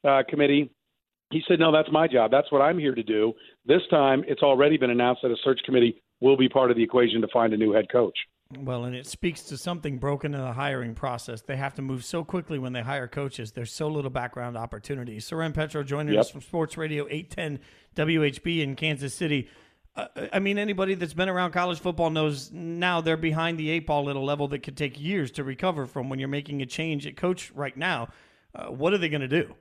uh, 0.07 0.21
committee, 0.29 0.69
he 1.31 1.41
said, 1.47 1.59
no, 1.59 1.71
that's 1.71 1.91
my 1.91 2.07
job. 2.07 2.31
That's 2.31 2.51
what 2.51 2.61
I'm 2.61 2.77
here 2.77 2.93
to 2.93 3.03
do. 3.03 3.33
This 3.65 3.81
time 3.89 4.23
it's 4.27 4.43
already 4.43 4.77
been 4.77 4.91
announced 4.91 5.23
that 5.23 5.31
a 5.31 5.37
search 5.43 5.59
committee 5.65 6.01
will 6.21 6.37
be 6.37 6.47
part 6.47 6.71
of 6.71 6.77
the 6.77 6.83
equation 6.83 7.21
to 7.21 7.27
find 7.33 7.53
a 7.53 7.57
new 7.57 7.71
head 7.73 7.91
coach. 7.91 8.17
Well, 8.59 8.85
and 8.85 8.95
it 8.95 9.05
speaks 9.07 9.41
to 9.43 9.57
something 9.57 9.97
broken 9.97 10.33
in 10.33 10.41
the 10.41 10.53
hiring 10.53 10.95
process. 10.95 11.41
They 11.41 11.55
have 11.57 11.73
to 11.75 11.81
move 11.81 12.05
so 12.05 12.23
quickly 12.23 12.57
when 12.59 12.73
they 12.73 12.81
hire 12.81 13.07
coaches. 13.07 13.51
There's 13.51 13.71
so 13.71 13.87
little 13.87 14.09
background 14.11 14.55
opportunity. 14.57 15.19
Soren 15.19 15.53
Petro 15.53 15.83
joining 15.83 16.13
Yep. 16.13 16.21
us 16.21 16.29
from 16.31 16.41
Sports 16.41 16.77
Radio 16.77 17.07
810 17.09 17.59
WHB 17.95 18.61
in 18.61 18.75
Kansas 18.75 19.13
City. 19.13 19.49
Uh, 19.95 20.07
I 20.33 20.39
mean, 20.39 20.57
anybody 20.57 20.93
that's 20.95 21.13
been 21.13 21.29
around 21.29 21.51
college 21.51 21.79
football 21.79 22.09
knows 22.09 22.51
now 22.51 23.01
they're 23.01 23.15
behind 23.17 23.57
the 23.57 23.69
eight 23.69 23.87
ball 23.87 24.09
at 24.09 24.15
a 24.15 24.19
level 24.19 24.47
that 24.49 24.59
could 24.59 24.75
take 24.75 24.99
years 24.99 25.31
to 25.31 25.43
recover 25.43 25.85
from 25.85 26.09
when 26.09 26.19
you're 26.19 26.27
making 26.27 26.61
a 26.61 26.65
change 26.65 27.07
at 27.07 27.15
coach 27.15 27.51
right 27.51 27.75
now. 27.77 28.09
Uh, 28.53 28.65
what 28.67 28.93
are 28.93 28.97
they 28.97 29.09
going 29.09 29.21
to 29.21 29.27
do? 29.27 29.55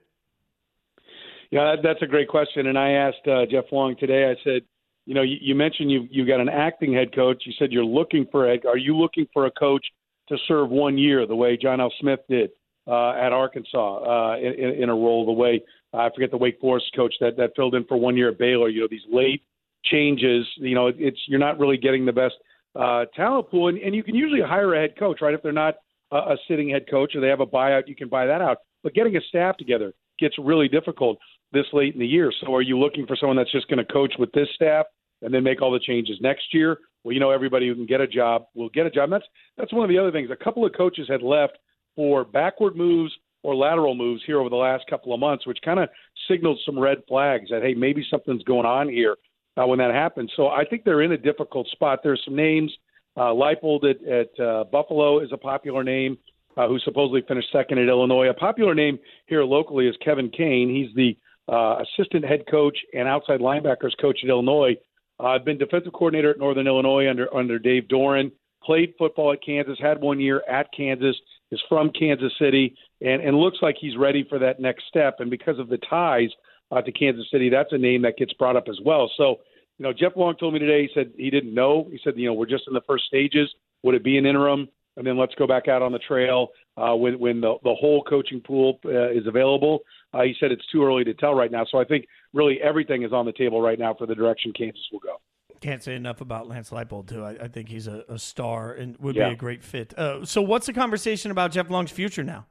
Yeah, 1.50 1.76
that's 1.82 2.02
a 2.02 2.06
great 2.06 2.28
question. 2.28 2.66
And 2.66 2.78
I 2.78 2.90
asked 2.92 3.26
uh, 3.28 3.46
Jeff 3.46 3.66
Long 3.70 3.94
today. 3.96 4.24
I 4.30 4.34
said, 4.42 4.62
you 5.06 5.14
know, 5.14 5.22
you, 5.22 5.36
you 5.40 5.54
mentioned 5.54 5.90
you 5.90 6.06
you 6.10 6.26
got 6.26 6.40
an 6.40 6.48
acting 6.48 6.92
head 6.92 7.14
coach. 7.14 7.42
You 7.46 7.52
said 7.58 7.72
you're 7.72 7.84
looking 7.84 8.26
for 8.30 8.50
a. 8.50 8.58
Are 8.66 8.78
you 8.78 8.96
looking 8.96 9.26
for 9.32 9.46
a 9.46 9.50
coach 9.50 9.84
to 10.28 10.36
serve 10.48 10.70
one 10.70 10.96
year 10.96 11.26
the 11.26 11.36
way 11.36 11.56
John 11.60 11.80
L. 11.80 11.92
Smith 12.00 12.20
did 12.28 12.50
uh, 12.86 13.10
at 13.10 13.32
Arkansas 13.32 14.32
uh, 14.32 14.38
in, 14.38 14.82
in 14.82 14.88
a 14.88 14.94
role 14.94 15.26
the 15.26 15.32
way 15.32 15.62
I 15.92 16.08
forget 16.14 16.30
the 16.30 16.36
Wake 16.36 16.58
Forest 16.60 16.86
coach 16.96 17.14
that 17.20 17.36
that 17.36 17.50
filled 17.54 17.74
in 17.74 17.84
for 17.84 17.96
one 17.96 18.16
year 18.16 18.30
at 18.30 18.38
Baylor. 18.38 18.68
You 18.68 18.82
know, 18.82 18.88
these 18.90 19.06
late 19.12 19.42
changes. 19.84 20.46
You 20.56 20.74
know, 20.74 20.90
it's 20.94 21.20
you're 21.26 21.38
not 21.38 21.58
really 21.58 21.76
getting 21.76 22.06
the 22.06 22.12
best 22.12 22.34
uh, 22.74 23.04
talent 23.14 23.50
pool, 23.50 23.68
and, 23.68 23.78
and 23.78 23.94
you 23.94 24.02
can 24.02 24.14
usually 24.14 24.40
hire 24.40 24.74
a 24.74 24.80
head 24.80 24.98
coach, 24.98 25.18
right? 25.20 25.34
If 25.34 25.42
they're 25.42 25.52
not 25.52 25.74
a, 26.10 26.16
a 26.16 26.36
sitting 26.48 26.70
head 26.70 26.86
coach 26.90 27.14
or 27.14 27.20
they 27.20 27.28
have 27.28 27.40
a 27.40 27.46
buyout, 27.46 27.88
you 27.88 27.94
can 27.94 28.08
buy 28.08 28.26
that 28.26 28.40
out. 28.40 28.58
But 28.82 28.94
getting 28.94 29.16
a 29.16 29.20
staff 29.28 29.56
together 29.56 29.92
gets 30.18 30.34
really 30.38 30.68
difficult 30.68 31.18
this 31.52 31.66
late 31.72 31.94
in 31.94 32.00
the 32.00 32.06
year. 32.06 32.32
So 32.40 32.54
are 32.54 32.62
you 32.62 32.78
looking 32.78 33.06
for 33.06 33.16
someone 33.16 33.36
that's 33.36 33.52
just 33.52 33.68
going 33.68 33.84
to 33.84 33.92
coach 33.92 34.14
with 34.18 34.32
this 34.32 34.48
staff 34.54 34.86
and 35.24 35.34
then 35.34 35.42
make 35.42 35.60
all 35.62 35.72
the 35.72 35.80
changes 35.80 36.18
next 36.20 36.52
year? 36.52 36.78
Well, 37.02 37.12
you 37.12 37.20
know 37.20 37.30
everybody 37.30 37.68
who 37.68 37.74
can 37.74 37.86
get 37.86 38.00
a 38.00 38.06
job 38.06 38.46
will 38.54 38.68
get 38.70 38.86
a 38.86 38.90
job. 38.90 39.04
And 39.04 39.14
that's 39.14 39.26
that's 39.56 39.72
one 39.72 39.84
of 39.84 39.90
the 39.90 39.98
other 39.98 40.12
things. 40.12 40.30
A 40.30 40.44
couple 40.44 40.64
of 40.64 40.72
coaches 40.76 41.06
had 41.08 41.22
left 41.22 41.58
for 41.96 42.24
backward 42.24 42.76
moves 42.76 43.12
or 43.42 43.54
lateral 43.54 43.94
moves 43.94 44.22
here 44.26 44.40
over 44.40 44.48
the 44.48 44.56
last 44.56 44.84
couple 44.88 45.12
of 45.12 45.20
months, 45.20 45.46
which 45.46 45.58
kind 45.64 45.78
of 45.78 45.88
signaled 46.28 46.58
some 46.64 46.78
red 46.78 46.98
flags 47.08 47.50
that 47.50 47.62
hey, 47.62 47.74
maybe 47.74 48.04
something's 48.10 48.42
going 48.44 48.66
on 48.66 48.88
here 48.88 49.16
uh, 49.56 49.66
when 49.66 49.78
that 49.78 49.92
happens. 49.92 50.32
So 50.36 50.48
I 50.48 50.64
think 50.64 50.84
they're 50.84 51.02
in 51.02 51.12
a 51.12 51.18
difficult 51.18 51.68
spot. 51.68 52.00
There's 52.02 52.22
some 52.24 52.36
names. 52.36 52.72
Uh, 53.16 53.32
Leipold 53.32 53.84
at, 53.84 54.02
at 54.08 54.44
uh, 54.44 54.64
Buffalo 54.64 55.20
is 55.20 55.30
a 55.32 55.36
popular 55.36 55.84
name. 55.84 56.18
Uh, 56.56 56.68
who 56.68 56.78
supposedly 56.78 57.20
finished 57.26 57.48
second 57.50 57.78
at 57.78 57.88
Illinois. 57.88 58.28
A 58.28 58.34
popular 58.34 58.76
name 58.76 58.96
here 59.26 59.42
locally 59.42 59.88
is 59.88 59.96
Kevin 60.04 60.30
Kane. 60.30 60.70
He's 60.70 60.94
the 60.94 61.16
uh, 61.52 61.82
assistant 61.82 62.24
head 62.24 62.44
coach 62.48 62.78
and 62.94 63.08
outside 63.08 63.40
linebackers 63.40 63.90
coach 64.00 64.20
at 64.22 64.28
Illinois. 64.28 64.76
Uh, 65.20 65.28
I've 65.28 65.44
been 65.44 65.58
defensive 65.58 65.92
coordinator 65.92 66.30
at 66.30 66.38
Northern 66.38 66.66
Illinois 66.66 67.08
under 67.08 67.34
under 67.34 67.58
Dave 67.58 67.84
Doeren. 67.88 68.32
Played 68.62 68.94
football 68.98 69.32
at 69.32 69.44
Kansas. 69.44 69.78
Had 69.80 70.00
one 70.00 70.20
year 70.20 70.42
at 70.48 70.68
Kansas. 70.76 71.16
Is 71.50 71.60
from 71.68 71.90
Kansas 71.90 72.32
City 72.38 72.74
and 73.00 73.22
and 73.22 73.36
looks 73.36 73.58
like 73.62 73.76
he's 73.80 73.96
ready 73.96 74.26
for 74.28 74.38
that 74.38 74.60
next 74.60 74.84
step. 74.88 75.16
And 75.20 75.30
because 75.30 75.58
of 75.58 75.68
the 75.68 75.78
ties 75.88 76.30
uh, 76.72 76.80
to 76.82 76.90
Kansas 76.90 77.26
City, 77.30 77.48
that's 77.48 77.72
a 77.72 77.78
name 77.78 78.02
that 78.02 78.16
gets 78.16 78.32
brought 78.32 78.56
up 78.56 78.64
as 78.68 78.78
well. 78.84 79.10
So 79.16 79.36
you 79.78 79.84
know, 79.84 79.92
Jeff 79.92 80.12
Long 80.16 80.36
told 80.36 80.54
me 80.54 80.60
today. 80.60 80.82
He 80.82 80.88
said 80.94 81.12
he 81.16 81.30
didn't 81.30 81.54
know. 81.54 81.88
He 81.90 82.00
said 82.02 82.14
you 82.16 82.26
know 82.26 82.34
we're 82.34 82.46
just 82.46 82.64
in 82.66 82.74
the 82.74 82.80
first 82.86 83.04
stages. 83.04 83.48
Would 83.82 83.94
it 83.94 84.02
be 84.02 84.18
an 84.18 84.26
interim? 84.26 84.68
and 84.96 85.06
then 85.06 85.18
let's 85.18 85.34
go 85.34 85.46
back 85.46 85.68
out 85.68 85.82
on 85.82 85.92
the 85.92 85.98
trail 85.98 86.48
uh, 86.76 86.94
when 86.94 87.18
when 87.18 87.40
the 87.40 87.54
the 87.64 87.74
whole 87.74 88.02
coaching 88.04 88.40
pool 88.40 88.78
uh, 88.84 89.10
is 89.10 89.26
available. 89.26 89.80
Uh, 90.14 90.22
he 90.22 90.34
said 90.38 90.52
it's 90.52 90.66
too 90.70 90.84
early 90.84 91.02
to 91.04 91.14
tell 91.14 91.34
right 91.34 91.50
now. 91.50 91.64
So 91.70 91.78
I 91.78 91.84
think 91.84 92.06
really 92.32 92.60
everything 92.62 93.02
is 93.02 93.12
on 93.12 93.26
the 93.26 93.32
table 93.32 93.60
right 93.60 93.78
now 93.78 93.94
for 93.94 94.06
the 94.06 94.14
direction 94.14 94.52
Kansas 94.56 94.82
will 94.92 95.00
go. 95.00 95.16
Can't 95.60 95.82
say 95.82 95.94
enough 95.94 96.20
about 96.20 96.46
Lance 96.46 96.70
Leipold 96.70 97.08
too. 97.08 97.24
I, 97.24 97.30
I 97.44 97.48
think 97.48 97.68
he's 97.68 97.86
a, 97.88 98.04
a, 98.08 98.18
star 98.18 98.72
and 98.72 98.96
would 98.98 99.16
Yeah. 99.16 99.28
be 99.28 99.34
a 99.34 99.36
great 99.36 99.62
fit. 99.62 99.98
Uh, 99.98 100.24
so, 100.24 100.42
what's 100.42 100.66
the 100.66 100.72
conversation 100.72 101.30
about 101.30 101.52
Jeff 101.52 101.70
Long's 101.70 101.90
future 101.90 102.22
now? 102.22 102.46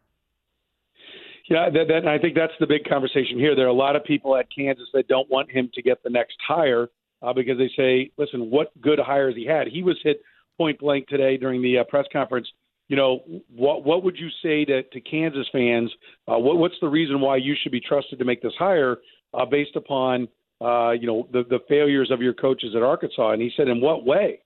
Yeah, 1.49 1.69
that, 1.69 1.87
that, 1.89 2.07
I 2.07 2.17
think 2.17 2.35
that's 2.35 2.53
the 2.59 2.65
big 2.65 2.85
conversation 2.85 3.37
here. 3.37 3.55
There 3.55 3.65
are 3.65 3.69
a 3.69 3.73
lot 3.73 3.95
of 3.95 4.03
people 4.03 4.35
at 4.35 4.47
Kansas 4.55 4.87
that 4.93 5.07
don't 5.07 5.29
want 5.29 5.51
him 5.51 5.69
to 5.73 5.81
get 5.81 6.01
the 6.01 6.09
next 6.09 6.37
hire 6.45 6.87
uh, 7.21 7.33
because 7.33 7.57
they 7.57 7.69
say, 7.77 8.11
listen, 8.17 8.49
what 8.49 8.71
good 8.81 8.97
hires 8.99 9.35
he 9.35 9.45
had? 9.45 9.67
He 9.67 9.83
was 9.83 9.97
hit 10.03 10.21
point 10.57 10.79
blank 10.79 11.07
today 11.07 11.37
during 11.37 11.61
the 11.61 11.79
uh, 11.79 11.83
press 11.83 12.05
conference. 12.11 12.47
You 12.93 12.97
know, 12.97 13.23
what 13.49 13.83
what 13.83 14.03
would 14.03 14.17
you 14.19 14.29
say 14.43 14.65
to, 14.65 14.83
to 14.83 15.01
Kansas 15.01 15.47
fans? 15.51 15.91
Uh, 16.27 16.37
what, 16.37 16.57
what's 16.59 16.75
the 16.79 16.87
reason 16.87 17.21
why 17.21 17.37
you 17.37 17.55
should 17.59 17.71
be 17.71 17.81
trusted 17.81 18.19
to 18.19 18.23
make 18.23 18.43
this 18.43 18.53
hire 18.59 18.97
uh, 19.33 19.45
based 19.45 19.75
upon 19.75 20.27
uh, 20.61 20.91
you 20.91 21.07
know 21.07 21.27
the 21.33 21.41
the 21.49 21.57
failures 21.67 22.11
of 22.11 22.21
your 22.21 22.35
coaches 22.35 22.75
at 22.75 22.83
Arkansas? 22.83 23.31
And 23.31 23.41
he 23.41 23.49
said, 23.57 23.67
in 23.67 23.81
what 23.81 24.05
way? 24.05 24.41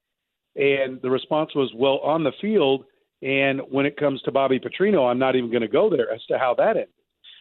And 0.56 1.02
the 1.02 1.10
response 1.10 1.54
was, 1.56 1.74
well, 1.76 1.98
on 1.98 2.24
the 2.24 2.32
field. 2.40 2.86
And 3.22 3.60
when 3.70 3.86
it 3.86 3.98
comes 3.98 4.22
to 4.22 4.32
Bobby 4.32 4.62
Petrino, 4.62 5.12
I'm 5.12 5.20
not 5.20 5.36
even 5.36 5.52
going 5.52 5.64
to 5.64 5.68
go 5.68 5.90
there 5.90 6.10
as 6.10 6.24
to 6.30 6.40
how 6.40 6.56
that 6.58 6.78
ended. 6.78 6.88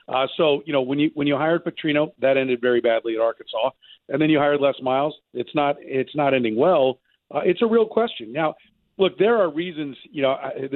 Uh, 0.09 0.27
so 0.37 0.65
you 0.67 0.73
know 0.73 0.83
when 0.83 0.99
you 0.99 1.13
when 1.15 1.29
you 1.29 1.37
hired 1.37 1.65
Petrino, 1.65 2.11
that 2.19 2.37
ended 2.37 2.61
very 2.61 2.81
badly 2.81 3.15
at 3.15 3.21
Arkansas, 3.21 3.71
and 4.09 4.21
then 4.21 4.29
you 4.29 4.41
hired 4.41 4.61
Les 4.61 4.75
Miles. 4.83 5.15
It's 5.35 5.55
not 5.55 5.77
it's 5.79 6.17
not 6.17 6.35
ending 6.35 6.57
well. 6.57 6.99
Uh, 7.33 7.43
it's 7.45 7.63
a 7.63 7.67
real 7.67 7.87
question. 7.87 8.33
Now, 8.33 8.57
look, 8.99 9.19
there 9.19 9.37
are 9.41 9.51
reasons. 9.51 9.97
You 10.11 10.23
know, 10.23 10.31
I- 10.31 10.69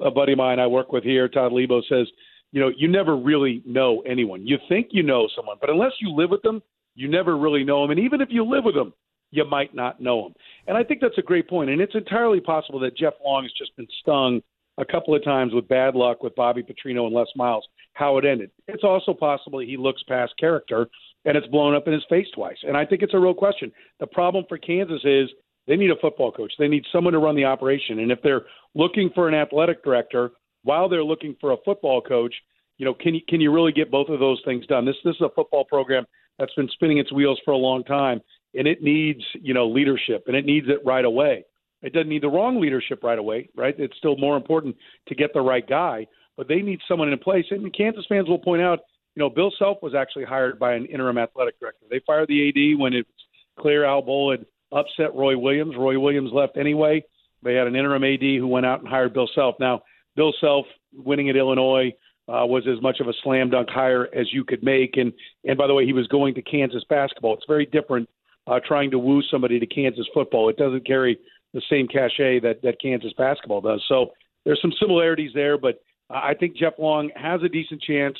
a, 0.00 0.06
a 0.06 0.10
buddy 0.10 0.32
of 0.32 0.38
mine 0.38 0.58
I 0.58 0.66
work 0.66 0.92
with 0.92 1.04
here, 1.04 1.28
Todd 1.28 1.52
Leabo, 1.52 1.82
says, 1.88 2.06
you 2.52 2.60
know, 2.60 2.70
you 2.76 2.88
never 2.88 3.16
really 3.16 3.62
know 3.66 4.02
anyone. 4.06 4.46
You 4.46 4.56
think 4.68 4.88
you 4.92 5.02
know 5.02 5.28
someone, 5.34 5.56
but 5.60 5.68
unless 5.70 5.92
you 6.00 6.10
live 6.14 6.30
with 6.30 6.42
them, 6.42 6.62
you 6.94 7.08
never 7.08 7.36
really 7.36 7.64
know 7.64 7.82
them. 7.82 7.90
And 7.90 8.00
even 8.00 8.20
if 8.20 8.28
you 8.30 8.44
live 8.44 8.64
with 8.64 8.74
them, 8.74 8.92
you 9.30 9.44
might 9.44 9.74
not 9.74 10.00
know 10.00 10.22
them. 10.22 10.34
And 10.66 10.76
I 10.76 10.84
think 10.84 11.00
that's 11.00 11.18
a 11.18 11.22
great 11.22 11.48
point. 11.48 11.68
And 11.68 11.80
it's 11.80 11.94
entirely 11.94 12.40
possible 12.40 12.78
that 12.80 12.96
Jeff 12.96 13.14
Long 13.24 13.42
has 13.42 13.52
just 13.58 13.76
been 13.76 13.88
stung 14.00 14.40
a 14.78 14.84
couple 14.84 15.14
of 15.14 15.24
times 15.24 15.52
with 15.52 15.68
bad 15.68 15.94
luck 15.94 16.22
with 16.22 16.34
Bobby 16.36 16.62
Petrino 16.62 17.06
and 17.06 17.14
Les 17.14 17.26
Miles, 17.34 17.66
how 17.94 18.18
it 18.18 18.24
ended. 18.24 18.50
It's 18.68 18.84
also 18.84 19.12
possible 19.12 19.58
he 19.58 19.76
looks 19.76 20.02
past 20.04 20.32
character 20.38 20.88
and 21.24 21.36
it's 21.36 21.46
blown 21.48 21.74
up 21.74 21.86
in 21.86 21.92
his 21.92 22.04
face 22.08 22.26
twice. 22.34 22.58
And 22.62 22.76
I 22.76 22.86
think 22.86 23.02
it's 23.02 23.14
a 23.14 23.18
real 23.18 23.34
question. 23.34 23.72
The 24.00 24.06
problem 24.06 24.44
for 24.48 24.58
Kansas 24.58 25.00
is 25.04 25.28
they 25.66 25.76
need 25.76 25.90
a 25.90 25.96
football 26.00 26.32
coach. 26.32 26.52
They 26.58 26.68
need 26.68 26.84
someone 26.92 27.12
to 27.12 27.18
run 27.18 27.36
the 27.36 27.44
operation. 27.44 27.98
And 27.98 28.12
if 28.12 28.20
they're 28.22 28.42
looking 28.74 29.10
for 29.14 29.28
an 29.28 29.34
athletic 29.34 29.82
director 29.84 30.30
while 30.62 30.88
they're 30.88 31.04
looking 31.04 31.36
for 31.40 31.52
a 31.52 31.56
football 31.64 32.00
coach, 32.00 32.34
you 32.78 32.84
know, 32.84 32.94
can 32.94 33.14
you 33.14 33.20
can 33.28 33.40
you 33.40 33.52
really 33.52 33.72
get 33.72 33.90
both 33.90 34.08
of 34.08 34.20
those 34.20 34.40
things 34.44 34.66
done? 34.66 34.84
This 34.84 34.96
this 35.04 35.14
is 35.16 35.22
a 35.22 35.30
football 35.34 35.64
program 35.64 36.04
that's 36.38 36.54
been 36.54 36.68
spinning 36.72 36.98
its 36.98 37.12
wheels 37.12 37.40
for 37.44 37.52
a 37.52 37.56
long 37.56 37.84
time, 37.84 38.20
and 38.54 38.66
it 38.66 38.82
needs 38.82 39.22
you 39.34 39.54
know 39.54 39.66
leadership, 39.66 40.24
and 40.26 40.36
it 40.36 40.44
needs 40.44 40.66
it 40.68 40.84
right 40.84 41.04
away. 41.04 41.44
It 41.82 41.92
doesn't 41.92 42.08
need 42.08 42.22
the 42.22 42.28
wrong 42.28 42.60
leadership 42.60 43.02
right 43.02 43.18
away, 43.18 43.48
right? 43.54 43.74
It's 43.78 43.96
still 43.96 44.16
more 44.16 44.36
important 44.36 44.76
to 45.08 45.14
get 45.14 45.32
the 45.32 45.40
right 45.40 45.66
guy, 45.66 46.06
but 46.36 46.48
they 46.48 46.56
need 46.56 46.80
someone 46.88 47.10
in 47.12 47.18
place. 47.18 47.44
And 47.50 47.74
Kansas 47.74 48.04
fans 48.08 48.28
will 48.28 48.38
point 48.38 48.62
out, 48.62 48.80
you 49.14 49.20
know, 49.20 49.30
Bill 49.30 49.52
Self 49.58 49.78
was 49.82 49.94
actually 49.94 50.24
hired 50.24 50.58
by 50.58 50.74
an 50.74 50.86
interim 50.86 51.18
athletic 51.18 51.58
director. 51.60 51.86
They 51.90 52.00
fired 52.06 52.28
the 52.28 52.48
AD 52.48 52.80
when 52.80 52.92
it 52.92 53.06
was 53.06 53.62
clear 53.62 53.84
Al 53.84 54.02
Bohl 54.02 54.36
had 54.36 54.46
upset 54.72 55.14
Roy 55.14 55.36
Williams. 55.36 55.74
Roy 55.76 55.98
Williams 55.98 56.30
left 56.32 56.56
anyway. 56.56 57.04
They 57.42 57.54
had 57.54 57.66
an 57.66 57.76
interim 57.76 58.04
AD 58.04 58.20
who 58.20 58.46
went 58.46 58.66
out 58.66 58.80
and 58.80 58.88
hired 58.88 59.14
Bill 59.14 59.28
Self. 59.34 59.56
Now, 59.60 59.82
Bill 60.16 60.32
Self 60.40 60.66
winning 60.92 61.28
at 61.28 61.36
Illinois 61.36 61.92
uh, 62.28 62.44
was 62.46 62.66
as 62.66 62.82
much 62.82 63.00
of 63.00 63.08
a 63.08 63.12
slam 63.22 63.50
dunk 63.50 63.68
hire 63.70 64.08
as 64.14 64.32
you 64.32 64.44
could 64.44 64.62
make. 64.62 64.96
And 64.96 65.12
and 65.44 65.56
by 65.56 65.66
the 65.66 65.74
way, 65.74 65.84
he 65.84 65.92
was 65.92 66.06
going 66.08 66.34
to 66.34 66.42
Kansas 66.42 66.84
basketball. 66.88 67.34
It's 67.34 67.44
very 67.46 67.66
different 67.66 68.08
uh, 68.46 68.60
trying 68.66 68.90
to 68.92 68.98
woo 68.98 69.22
somebody 69.30 69.60
to 69.60 69.66
Kansas 69.66 70.06
football. 70.12 70.48
It 70.48 70.56
doesn't 70.56 70.86
carry 70.86 71.18
the 71.54 71.62
same 71.70 71.86
cachet 71.86 72.40
that 72.40 72.62
that 72.62 72.80
Kansas 72.80 73.12
basketball 73.16 73.60
does. 73.60 73.82
So 73.88 74.12
there's 74.44 74.60
some 74.60 74.72
similarities 74.80 75.32
there, 75.34 75.58
but 75.58 75.80
uh, 76.10 76.20
I 76.22 76.34
think 76.38 76.56
Jeff 76.56 76.74
Long 76.78 77.10
has 77.14 77.42
a 77.42 77.48
decent 77.48 77.82
chance 77.82 78.16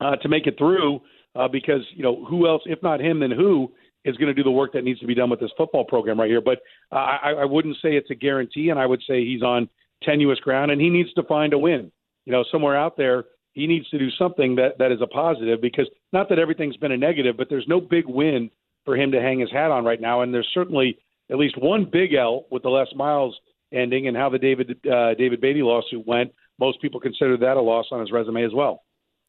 uh, 0.00 0.16
to 0.16 0.28
make 0.28 0.46
it 0.46 0.56
through 0.58 1.00
uh, 1.34 1.48
because 1.48 1.82
you 1.94 2.02
know 2.02 2.24
who 2.24 2.48
else, 2.48 2.62
if 2.66 2.82
not 2.82 3.00
him, 3.00 3.20
then 3.20 3.30
who 3.30 3.72
is 4.04 4.16
going 4.16 4.28
to 4.28 4.34
do 4.34 4.42
the 4.42 4.50
work 4.50 4.72
that 4.72 4.84
needs 4.84 5.00
to 5.00 5.06
be 5.06 5.14
done 5.14 5.30
with 5.30 5.40
this 5.40 5.50
football 5.56 5.84
program 5.84 6.18
right 6.18 6.30
here. 6.30 6.40
But 6.40 6.60
uh, 6.92 6.96
I, 6.96 7.32
I 7.40 7.44
wouldn't 7.44 7.76
say 7.82 7.90
it's 7.90 8.10
a 8.10 8.14
guarantee, 8.14 8.70
and 8.70 8.78
I 8.78 8.86
would 8.86 9.02
say 9.06 9.24
he's 9.24 9.42
on 9.42 9.68
tenuous 10.02 10.38
ground, 10.40 10.70
and 10.70 10.80
he 10.80 10.88
needs 10.88 11.12
to 11.14 11.22
find 11.24 11.52
a 11.52 11.58
win. 11.58 11.92
You 12.24 12.32
know, 12.32 12.44
somewhere 12.50 12.76
out 12.76 12.96
there, 12.96 13.24
he 13.52 13.66
needs 13.66 13.88
to 13.90 13.98
do 13.98 14.10
something 14.18 14.56
that 14.56 14.78
that 14.78 14.92
is 14.92 15.00
a 15.02 15.06
positive 15.06 15.60
because 15.60 15.88
not 16.12 16.28
that 16.28 16.38
everything's 16.38 16.76
been 16.76 16.92
a 16.92 16.96
negative, 16.96 17.36
but 17.36 17.48
there's 17.50 17.66
no 17.68 17.80
big 17.80 18.04
win 18.06 18.50
for 18.84 18.96
him 18.96 19.12
to 19.12 19.20
hang 19.20 19.40
his 19.40 19.50
hat 19.50 19.70
on 19.70 19.84
right 19.84 20.00
now, 20.00 20.22
and 20.22 20.32
there's 20.32 20.48
certainly 20.54 20.98
at 21.30 21.38
least 21.38 21.56
one 21.58 21.84
big 21.90 22.14
L 22.14 22.46
with 22.50 22.62
the 22.62 22.68
Les 22.68 22.88
Miles 22.94 23.38
ending 23.72 24.08
and 24.08 24.16
how 24.16 24.28
the 24.28 24.38
David 24.38 24.70
uh, 24.90 25.14
David 25.14 25.40
Beaty 25.40 25.62
lawsuit 25.62 26.06
went. 26.06 26.32
Most 26.58 26.80
people 26.80 27.00
consider 27.00 27.36
that 27.38 27.56
a 27.56 27.60
loss 27.60 27.86
on 27.90 28.00
his 28.00 28.12
resume 28.12 28.44
as 28.44 28.52
well. 28.54 28.82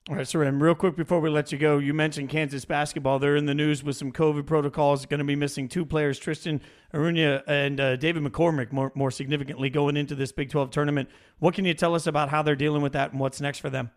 All 0.10 0.16
right, 0.16 0.28
Soren, 0.28 0.58
real 0.58 0.74
quick 0.74 0.96
before 0.96 1.20
we 1.20 1.30
let 1.30 1.52
you 1.52 1.60
go, 1.60 1.78
you 1.78 1.94
mentioned 1.94 2.30
Kansas 2.30 2.66
basketball. 2.66 3.20
They're 3.20 3.36
in 3.36 3.46
the 3.46 3.54
news 3.54 3.84
with 3.84 3.96
some 3.96 4.12
COVID 4.12 4.48
protocols. 4.48 5.06
Going 5.06 5.20
to 5.20 5.24
be 5.24 5.36
missing 5.36 5.68
two 5.68 5.86
players, 5.86 6.18
Tristan 6.18 6.60
Enaruna 6.92 7.44
and 7.46 7.80
uh, 7.80 7.96
David 7.98 8.24
McCormick, 8.24 8.72
more, 8.72 8.92
more 8.96 9.12
significantly, 9.12 9.70
going 9.70 9.96
into 9.96 10.16
this 10.16 10.32
Big 10.32 10.50
12 10.50 10.72
tournament. 10.72 11.08
What 11.38 11.54
can 11.54 11.66
you 11.66 11.76
tell 11.76 11.94
us 11.94 12.08
about 12.08 12.30
how 12.30 12.42
they're 12.42 12.56
dealing 12.56 12.82
with 12.82 12.94
that 12.94 13.12
and 13.12 13.20
what's 13.20 13.40
next 13.40 13.60
for 13.60 13.70
them? 13.70 13.92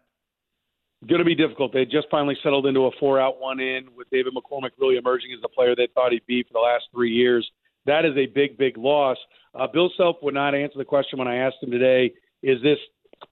Going 1.09 1.21
to 1.21 1.25
be 1.25 1.35
difficult. 1.35 1.73
They 1.73 1.87
just 1.87 2.09
finally 2.11 2.37
settled 2.43 2.67
into 2.67 2.81
a 2.81 2.91
four 3.01 3.19
out, 3.19 3.41
one 3.41 3.59
in 3.59 3.87
with 3.97 4.07
David 4.11 4.35
McCormick 4.35 4.73
really 4.79 4.97
emerging 4.97 5.33
as 5.35 5.41
the 5.41 5.49
player 5.49 5.75
they 5.75 5.89
thought 5.95 6.13
he'd 6.13 6.27
be 6.27 6.43
for 6.43 6.53
the 6.53 6.61
last 6.61 6.85
three 6.93 7.13
years. 7.13 7.51
that 7.87 8.05
is 8.05 8.15
a 8.19 8.27
big, 8.27 8.59
big 8.59 8.77
loss. 8.77 9.17
Uh, 9.55 9.67
Bill 9.67 9.91
Self 9.97 10.17
would 10.21 10.35
not 10.35 10.55
answer 10.55 10.77
the 10.77 10.85
question 10.85 11.19
when 11.19 11.29
I 11.29 11.37
asked 11.37 11.57
him 11.63 11.71
today: 11.71 12.13
Is 12.43 12.61
this 12.63 12.79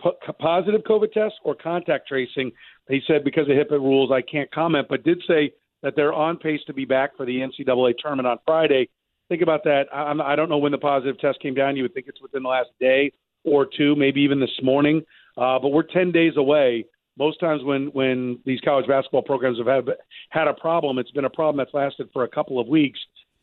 po- 0.00 0.16
positive 0.38 0.82
COVID 0.82 1.12
test 1.12 1.34
or 1.44 1.54
contact 1.54 2.08
tracing? 2.08 2.52
He 2.88 3.00
said 3.06 3.24
because 3.24 3.48
of 3.48 3.56
HIPAA 3.56 3.80
rules, 3.80 4.10
I 4.12 4.22
can't 4.22 4.50
comment, 4.52 4.86
but 4.88 5.04
did 5.04 5.22
say 5.26 5.52
that 5.82 5.94
they're 5.96 6.12
on 6.12 6.36
pace 6.36 6.60
to 6.66 6.72
be 6.72 6.84
back 6.84 7.16
for 7.16 7.26
the 7.26 7.38
NCAA 7.38 7.94
tournament 7.98 8.26
on 8.26 8.38
Friday. 8.46 8.88
Think 9.28 9.42
about 9.42 9.64
that. 9.64 9.84
I, 9.92 10.12
I 10.24 10.36
don't 10.36 10.48
know 10.48 10.58
when 10.58 10.72
the 10.72 10.78
positive 10.78 11.18
test 11.18 11.40
came 11.40 11.54
down. 11.54 11.76
You 11.76 11.84
would 11.84 11.94
think 11.94 12.06
it's 12.08 12.20
within 12.20 12.42
the 12.42 12.48
last 12.48 12.70
day 12.80 13.12
or 13.44 13.66
two, 13.66 13.96
maybe 13.96 14.20
even 14.20 14.40
this 14.40 14.50
morning. 14.62 15.02
Uh, 15.36 15.58
but 15.58 15.68
we're 15.68 15.82
10 15.82 16.12
days 16.12 16.34
away. 16.36 16.84
Most 17.18 17.40
times 17.40 17.62
when 17.62 17.88
when 17.88 18.38
these 18.46 18.60
college 18.60 18.86
basketball 18.86 19.22
programs 19.22 19.58
have 19.58 19.66
had 19.66 19.84
had 20.30 20.48
a 20.48 20.54
problem, 20.54 20.98
it's 20.98 21.10
been 21.10 21.26
a 21.26 21.30
problem 21.30 21.58
that's 21.58 21.74
lasted 21.74 22.08
for 22.12 22.24
a 22.24 22.28
couple 22.28 22.58
of 22.58 22.68
weeks. 22.68 22.98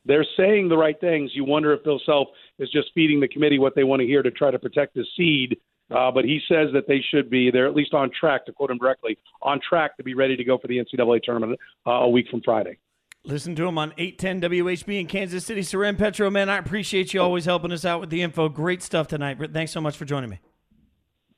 They're 0.06 0.26
saying 0.38 0.70
the 0.70 0.78
right 0.78 1.00
things. 1.00 1.32
You 1.36 1.46
wonder 1.46 1.72
if 1.74 1.84
Bill 1.84 2.02
Self 2.04 2.30
is 2.58 2.70
just 2.72 2.90
feeding 2.96 3.20
the 3.20 3.28
committee 3.28 3.60
what 3.60 3.76
they 3.76 3.84
want 3.84 4.00
to 4.00 4.08
hear 4.08 4.24
to 4.24 4.32
try 4.32 4.50
to 4.50 4.58
protect 4.58 4.96
the 4.96 5.06
seed. 5.16 5.60
Uh, 5.92 6.12
but 6.12 6.24
he 6.24 6.40
says 6.48 6.70
that 6.74 6.88
they 6.88 7.04
should 7.10 7.30
be, 7.30 7.50
they're 7.50 7.68
at 7.68 7.76
least 7.76 7.94
on 7.94 8.12
track, 8.18 8.46
to 8.46 8.54
quote 8.54 8.70
him 8.70 8.78
directly, 8.78 9.18
on 9.42 9.60
track 9.68 9.98
to 9.98 10.04
be 10.04 10.14
ready 10.14 10.36
to 10.36 10.44
go 10.44 10.58
for 10.58 10.68
the 10.68 10.78
NCAA 10.78 11.24
tournament 11.24 11.60
uh, 11.88 11.92
a 11.92 12.10
week 12.10 12.28
from 12.30 12.42
Friday. 12.44 12.78
Listen 13.26 13.56
to 13.56 13.68
him 13.68 13.78
on 13.78 13.94
810 13.98 14.50
WHB 14.50 15.02
in 15.02 15.08
Kansas 15.08 15.46
City. 15.46 15.62
Soren 15.62 15.98
Petro, 15.98 16.30
man, 16.30 16.50
I 16.50 16.58
appreciate 16.58 17.14
you 17.14 17.22
always 17.22 17.46
helping 17.46 17.72
us 17.72 17.84
out 17.84 18.00
with 18.00 18.10
the 18.10 18.22
info. 18.22 18.48
Great 18.48 18.82
stuff 18.82 19.08
tonight. 19.08 19.38
Thanks 19.52 19.72
so 19.72 19.82
much 19.82 19.98
for 19.98 20.06
joining 20.06 20.30
me. 20.30 20.40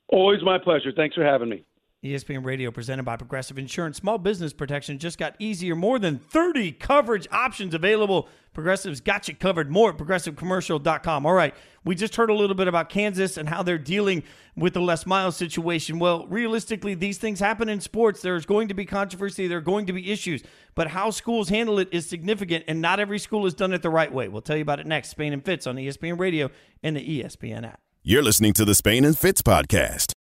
Always 0.09 0.43
my 0.43 0.57
pleasure. 0.57 0.91
Thanks 0.95 1.15
for 1.15 1.23
having 1.23 1.49
me. 1.49 1.65
ESPN 2.03 2.43
Radio 2.43 2.71
presented 2.71 3.03
by 3.03 3.15
Progressive 3.15 3.59
Insurance. 3.59 3.97
Small 3.97 4.17
business 4.17 4.53
protection 4.53 4.97
just 4.97 5.19
got 5.19 5.35
easier. 5.37 5.75
More 5.75 5.99
than 5.99 6.17
30 6.17 6.71
coverage 6.71 7.27
options 7.31 7.75
available. 7.75 8.27
Progressive's 8.55 9.01
got 9.01 9.27
you 9.27 9.35
covered. 9.35 9.69
More 9.69 9.91
at 9.91 9.97
progressivecommercial.com. 9.97 11.27
All 11.27 11.33
right, 11.33 11.53
we 11.83 11.93
just 11.93 12.15
heard 12.15 12.31
a 12.31 12.33
little 12.33 12.55
bit 12.55 12.67
about 12.67 12.89
Kansas 12.89 13.37
and 13.37 13.47
how 13.47 13.61
they're 13.61 13.77
dealing 13.77 14.23
with 14.55 14.73
the 14.73 14.81
Les 14.81 15.05
Miles 15.05 15.37
situation. 15.37 15.99
Well, 15.99 16.25
realistically, 16.25 16.95
these 16.95 17.19
things 17.19 17.39
happen 17.39 17.69
in 17.69 17.79
sports. 17.81 18.23
There's 18.23 18.47
going 18.47 18.69
to 18.69 18.73
be 18.73 18.83
controversy, 18.83 19.47
there 19.47 19.59
are 19.59 19.61
going 19.61 19.85
to 19.85 19.93
be 19.93 20.11
issues, 20.11 20.41
but 20.73 20.87
how 20.87 21.11
schools 21.11 21.49
handle 21.49 21.77
it 21.77 21.89
is 21.91 22.09
significant, 22.09 22.65
and 22.67 22.81
not 22.81 22.99
every 22.99 23.19
school 23.19 23.43
has 23.43 23.53
done 23.53 23.73
it 23.73 23.83
the 23.83 23.91
right 23.91 24.11
way. 24.11 24.27
We'll 24.27 24.41
tell 24.41 24.57
you 24.57 24.63
about 24.63 24.79
it 24.79 24.87
next. 24.87 25.09
Spain 25.09 25.33
and 25.33 25.45
Fitz 25.45 25.67
on 25.67 25.75
ESPN 25.75 26.19
Radio 26.19 26.49
and 26.81 26.95
the 26.95 27.21
ESPN 27.21 27.63
app. 27.63 27.79
You're 28.01 28.23
listening 28.23 28.53
to 28.53 28.65
the 28.65 28.73
Spain 28.73 29.05
and 29.05 29.15
Fitz 29.15 29.43
podcast. 29.43 30.13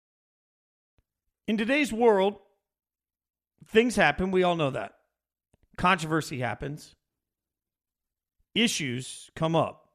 In 1.50 1.56
today's 1.56 1.92
world, 1.92 2.36
things 3.66 3.96
happen. 3.96 4.30
We 4.30 4.44
all 4.44 4.54
know 4.54 4.70
that. 4.70 4.92
Controversy 5.76 6.38
happens. 6.38 6.94
Issues 8.54 9.32
come 9.34 9.56
up. 9.56 9.88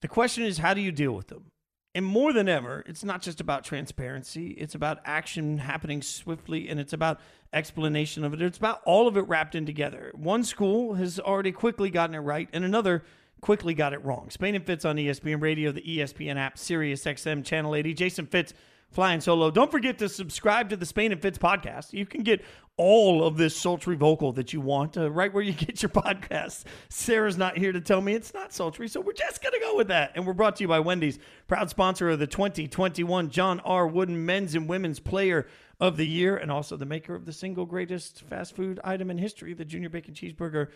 The 0.00 0.08
question 0.08 0.42
is, 0.42 0.56
how 0.56 0.72
do 0.72 0.80
you 0.80 0.90
deal 0.90 1.12
with 1.12 1.26
them? 1.26 1.50
And 1.94 2.06
more 2.06 2.32
than 2.32 2.48
ever, 2.48 2.82
it's 2.86 3.04
not 3.04 3.20
just 3.20 3.42
about 3.42 3.62
transparency, 3.62 4.52
it's 4.52 4.74
about 4.74 5.00
action 5.04 5.58
happening 5.58 6.00
swiftly, 6.00 6.70
and 6.70 6.80
it's 6.80 6.94
about 6.94 7.20
explanation 7.52 8.24
of 8.24 8.32
it. 8.32 8.40
It's 8.40 8.56
about 8.56 8.80
all 8.86 9.06
of 9.06 9.18
it 9.18 9.28
wrapped 9.28 9.54
in 9.54 9.66
together. 9.66 10.10
One 10.14 10.44
school 10.44 10.94
has 10.94 11.20
already 11.20 11.52
quickly 11.52 11.90
gotten 11.90 12.14
it 12.14 12.20
right, 12.20 12.48
and 12.54 12.64
another 12.64 13.02
quickly 13.42 13.74
got 13.74 13.92
it 13.92 14.02
wrong. 14.02 14.30
Spain 14.30 14.54
and 14.54 14.64
Fitz 14.64 14.86
on 14.86 14.96
ESPN 14.96 15.42
Radio, 15.42 15.72
the 15.72 15.82
ESPN 15.82 16.36
app, 16.36 16.56
Sirius 16.56 17.04
XM 17.04 17.44
Channel 17.44 17.74
80. 17.74 17.92
Jason 17.92 18.24
Fitz 18.24 18.54
flying 18.90 19.20
solo. 19.20 19.50
Don't 19.50 19.70
forget 19.70 19.98
to 19.98 20.08
subscribe 20.08 20.68
to 20.70 20.76
the 20.76 20.86
Spain 20.86 21.12
and 21.12 21.20
Fitz 21.20 21.38
podcast. 21.38 21.92
You 21.92 22.06
can 22.06 22.22
get 22.22 22.42
all 22.76 23.26
of 23.26 23.36
this 23.36 23.54
sultry 23.54 23.94
vocal 23.94 24.32
that 24.32 24.54
you 24.54 24.60
want 24.60 24.96
uh, 24.96 25.10
right 25.10 25.32
where 25.34 25.42
you 25.42 25.52
get 25.66 25.82
your 25.82 25.90
podcasts. 25.90 26.64
Sarah's 26.88 27.36
not 27.36 27.58
here 27.58 27.72
to 27.72 27.80
tell 27.80 28.00
me 28.00 28.14
it's 28.14 28.32
not 28.32 28.52
sultry, 28.52 28.88
so 28.88 29.00
we're 29.00 29.12
just 29.12 29.42
going 29.42 29.52
to 29.52 29.60
go 29.60 29.76
with 29.76 29.88
that. 29.88 30.12
And 30.14 30.26
we're 30.26 30.32
brought 30.32 30.56
to 30.56 30.64
you 30.64 30.68
by 30.68 30.80
Wendy's, 30.80 31.18
proud 31.46 31.68
sponsor 31.68 32.10
of 32.10 32.18
the 32.18 32.26
2021 32.26 33.30
John 33.30 33.60
R. 33.60 33.86
Wooden 33.86 34.24
Men's 34.24 34.54
and 34.54 34.68
Women's 34.68 34.98
Player 34.98 35.46
of 35.78 35.96
the 35.96 36.06
Year, 36.06 36.36
and 36.36 36.50
also 36.50 36.76
the 36.76 36.86
maker 36.86 37.14
of 37.14 37.26
the 37.26 37.32
single 37.32 37.66
greatest 37.66 38.22
fast 38.22 38.56
food 38.56 38.80
item 38.82 39.10
in 39.10 39.18
history, 39.18 39.54
the 39.54 39.64
Junior 39.64 39.88
Bacon 39.88 40.14
Cheeseburger. 40.14 40.68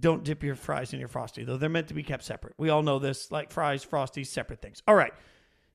Don't 0.00 0.22
dip 0.22 0.42
your 0.42 0.54
fries 0.54 0.92
in 0.92 0.98
your 0.98 1.08
Frosty, 1.08 1.44
though. 1.44 1.56
They're 1.56 1.70
meant 1.70 1.88
to 1.88 1.94
be 1.94 2.02
kept 2.02 2.24
separate. 2.24 2.52
We 2.58 2.68
all 2.68 2.82
know 2.82 2.98
this, 2.98 3.32
like 3.32 3.50
fries, 3.50 3.86
Frosties, 3.86 4.26
separate 4.26 4.60
things. 4.60 4.82
All 4.86 4.94
right. 4.94 5.14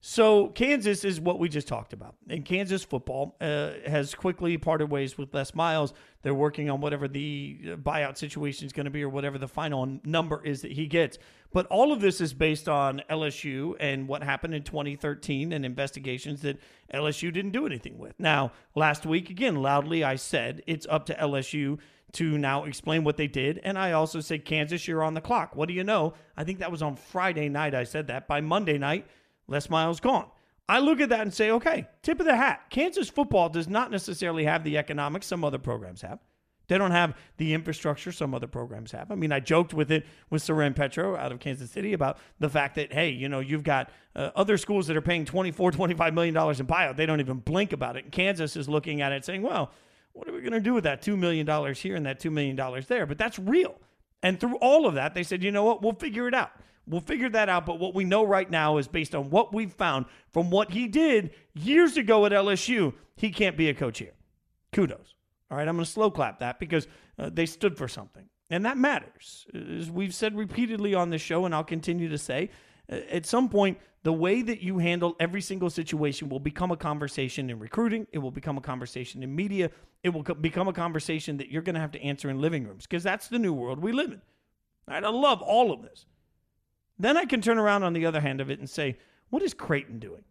So 0.06 0.50
Kansas 0.50 1.06
is 1.06 1.22
what 1.22 1.40
we 1.40 1.48
just 1.48 1.66
talked 1.66 1.94
about, 1.94 2.16
and 2.28 2.44
Kansas 2.44 2.84
football 2.84 3.38
uh, 3.40 3.72
has 3.88 4.14
quickly 4.14 4.58
parted 4.58 4.92
ways 4.92 5.18
with 5.18 5.34
Les 5.34 5.56
Miles. 5.56 5.94
They're 6.24 6.34
working 6.34 6.70
on 6.70 6.82
whatever 6.82 7.08
the 7.08 7.58
uh, 7.64 7.76
buyout 7.78 8.18
situation 8.18 8.66
is 8.66 8.74
going 8.74 8.84
to 8.84 8.92
be, 8.92 9.02
or 9.02 9.08
whatever 9.08 9.38
the 9.38 9.48
final 9.48 10.00
number 10.04 10.44
is 10.44 10.62
that 10.64 10.74
he 10.74 10.88
gets. 10.88 11.20
But 11.54 11.68
all 11.68 11.94
of 11.94 12.02
this 12.02 12.20
is 12.20 12.34
based 12.34 12.68
on 12.68 13.02
LSU 13.10 13.78
and 13.80 14.06
what 14.10 14.24
happened 14.24 14.54
in 14.54 14.64
2013 14.64 15.54
and 15.54 15.66
investigations 15.66 16.42
that 16.42 16.60
LSU 16.94 17.32
didn't 17.32 17.52
do 17.52 17.66
anything 17.66 17.98
with. 17.98 18.20
Now, 18.20 18.52
last 18.76 19.06
week, 19.06 19.30
again, 19.30 19.62
loudly, 19.62 20.04
I 20.04 20.18
said 20.18 20.64
it's 20.68 20.86
up 20.90 21.06
to 21.06 21.14
LSU 21.14 21.80
to 22.12 22.38
now 22.38 22.66
explain 22.66 23.06
what 23.06 23.16
they 23.16 23.28
did. 23.28 23.62
And 23.64 23.78
I 23.80 23.94
also 23.94 24.20
said, 24.20 24.44
Kansas, 24.44 24.86
you're 24.86 25.02
on 25.02 25.14
the 25.14 25.22
clock. 25.22 25.56
What 25.56 25.70
do 25.70 25.74
you 25.74 25.86
know? 25.86 26.14
I 26.36 26.44
think 26.44 26.60
that 26.60 26.72
was 26.72 26.82
on 26.82 26.98
Friday 26.98 27.48
night. 27.48 27.74
I 27.74 27.86
said 27.86 28.08
that. 28.08 28.28
By 28.28 28.42
Monday 28.42 28.78
night, 28.78 29.08
Les 29.48 29.70
Miles 29.70 30.00
gone. 30.00 30.28
I 30.70 30.80
look 30.80 31.02
at 31.02 31.10
that 31.10 31.22
and 31.22 31.34
say, 31.34 31.52
okay, 31.52 31.88
tip 32.02 32.20
of 32.20 32.26
the 32.26 32.36
hat. 32.36 32.70
Kansas 32.70 33.10
football 33.10 33.50
does 33.50 33.68
not 33.68 33.92
necessarily 33.92 34.46
have 34.46 34.64
the 34.64 34.78
economics 34.78 35.28
some 35.28 35.44
other 35.44 35.60
programs 35.60 36.02
have. 36.02 36.20
They 36.68 36.78
don't 36.78 36.92
have 36.92 37.18
the 37.38 37.54
infrastructure 37.54 38.14
some 38.14 38.34
other 38.34 38.48
programs 38.48 38.94
have. 38.94 39.12
I 39.12 39.16
mean, 39.16 39.34
I 39.34 39.42
joked 39.42 39.74
with 39.74 39.92
it 39.92 40.06
with 40.30 40.42
Soren 40.42 40.74
Petro 40.74 41.18
out 41.18 41.34
of 41.34 41.40
Kansas 41.40 41.70
City 41.70 41.92
about 41.92 42.18
the 42.40 42.50
fact 42.50 42.76
that, 42.76 42.94
hey, 42.94 43.10
you 43.10 43.28
know, 43.28 43.42
you've 43.42 43.64
got 43.64 43.90
uh, 44.16 44.32
other 44.36 44.58
schools 44.58 44.88
that 44.88 44.96
are 44.96 45.02
paying 45.02 45.26
$24, 45.26 45.74
25 45.74 46.14
million 46.14 46.34
dollars 46.34 46.62
in 46.62 46.66
buyout. 46.66 46.96
They 46.96 47.06
don't 47.06 47.20
even 47.20 47.38
blink 47.40 47.74
about 47.74 47.98
it. 47.98 48.12
Kansas 48.12 48.56
is 48.56 48.70
looking 48.70 49.02
at 49.02 49.12
it 49.12 49.26
saying, 49.26 49.42
well, 49.42 49.72
what 50.14 50.28
are 50.30 50.32
we 50.32 50.40
going 50.40 50.54
to 50.54 50.62
do 50.62 50.74
with 50.74 50.86
that 50.86 51.02
$2 51.02 51.18
million 51.18 51.46
here 51.76 51.96
and 51.96 52.06
that 52.06 52.22
$2 52.22 52.32
million 52.32 52.56
there? 52.88 53.06
But 53.06 53.18
that's 53.18 53.38
real. 53.38 53.76
And 54.22 54.40
through 54.40 54.56
all 54.56 54.86
of 54.88 54.94
that, 54.94 55.14
they 55.14 55.24
said, 55.24 55.44
you 55.44 55.52
know 55.52 55.66
what? 55.66 55.82
We'll 55.82 55.94
figure 55.94 56.28
it 56.30 56.34
out. 56.34 56.52
We'll 56.88 57.02
figure 57.02 57.30
that 57.30 57.50
out. 57.50 57.66
But 57.66 57.80
what 57.80 57.94
we 57.94 58.04
know 58.04 58.26
right 58.26 58.50
now 58.50 58.78
is 58.78 58.88
based 58.88 59.16
on 59.16 59.30
what 59.30 59.54
we've 59.54 59.72
found 59.72 60.06
from 60.32 60.50
what 60.50 60.72
he 60.72 60.88
did 60.88 61.32
years 61.54 61.98
ago 61.98 62.26
at 62.26 62.32
LSU, 62.32 62.94
he 63.16 63.30
can't 63.30 63.58
be 63.58 63.70
a 63.70 63.74
coach 63.74 64.00
here. 64.00 64.14
Kudos. 64.72 65.16
All 65.50 65.58
right, 65.58 65.68
I'm 65.68 65.76
going 65.76 65.86
to 65.86 65.92
slow 65.92 66.10
clap 66.10 66.40
that 66.40 66.60
because 66.60 66.88
uh, 67.20 67.30
they 67.32 67.46
stood 67.46 67.78
for 67.78 67.88
something. 67.88 68.28
And 68.50 68.66
that 68.66 68.78
matters. 68.78 69.46
As 69.54 69.90
we've 69.90 70.14
said 70.14 70.36
repeatedly 70.36 70.94
on 70.94 71.10
this 71.10 71.22
show, 71.22 71.46
and 71.46 71.56
I'll 71.56 71.64
continue 71.64 72.10
to 72.10 72.18
say, 72.18 72.50
uh, 72.92 72.96
at 73.10 73.26
some 73.26 73.50
point, 73.50 73.78
the 74.04 74.14
way 74.14 74.42
that 74.42 74.62
you 74.62 74.80
handle 74.80 75.16
every 75.20 75.42
single 75.42 75.70
situation 75.70 76.28
will 76.28 76.40
become 76.40 76.72
a 76.72 76.78
conversation 76.78 77.50
in 77.50 77.60
recruiting. 77.60 78.06
It 78.12 78.20
will 78.20 78.32
become 78.32 78.58
a 78.58 78.62
conversation 78.62 79.24
in 79.24 79.34
media. 79.34 79.72
It 80.04 80.10
will 80.10 80.24
co- 80.24 80.34
become 80.34 80.68
a 80.68 80.74
conversation 80.74 81.38
that 81.38 81.50
you're 81.50 81.62
going 81.62 81.76
to 81.76 81.82
have 81.82 81.92
to 81.94 82.02
answer 82.02 82.30
in 82.30 82.42
living 82.42 82.68
rooms 82.68 82.86
because 82.86 83.04
that's 83.04 83.30
the 83.30 83.40
new 83.40 83.54
world 83.54 83.80
we 83.80 83.94
live 83.94 84.12
in. 84.12 84.22
I 84.88 85.00
love 85.00 85.42
all 85.42 85.72
of 85.72 85.82
this. 85.82 86.06
Then 86.98 87.18
I 87.18 87.26
can 87.26 87.42
turn 87.42 87.58
around 87.58 87.84
on 87.84 87.94
the 87.94 88.06
other 88.06 88.22
hand 88.22 88.42
of 88.42 88.50
it 88.50 88.60
and 88.60 88.70
say, 88.70 88.98
what 89.30 89.42
is 89.42 89.54
Creighton 89.54 90.00
doing? 90.00 90.24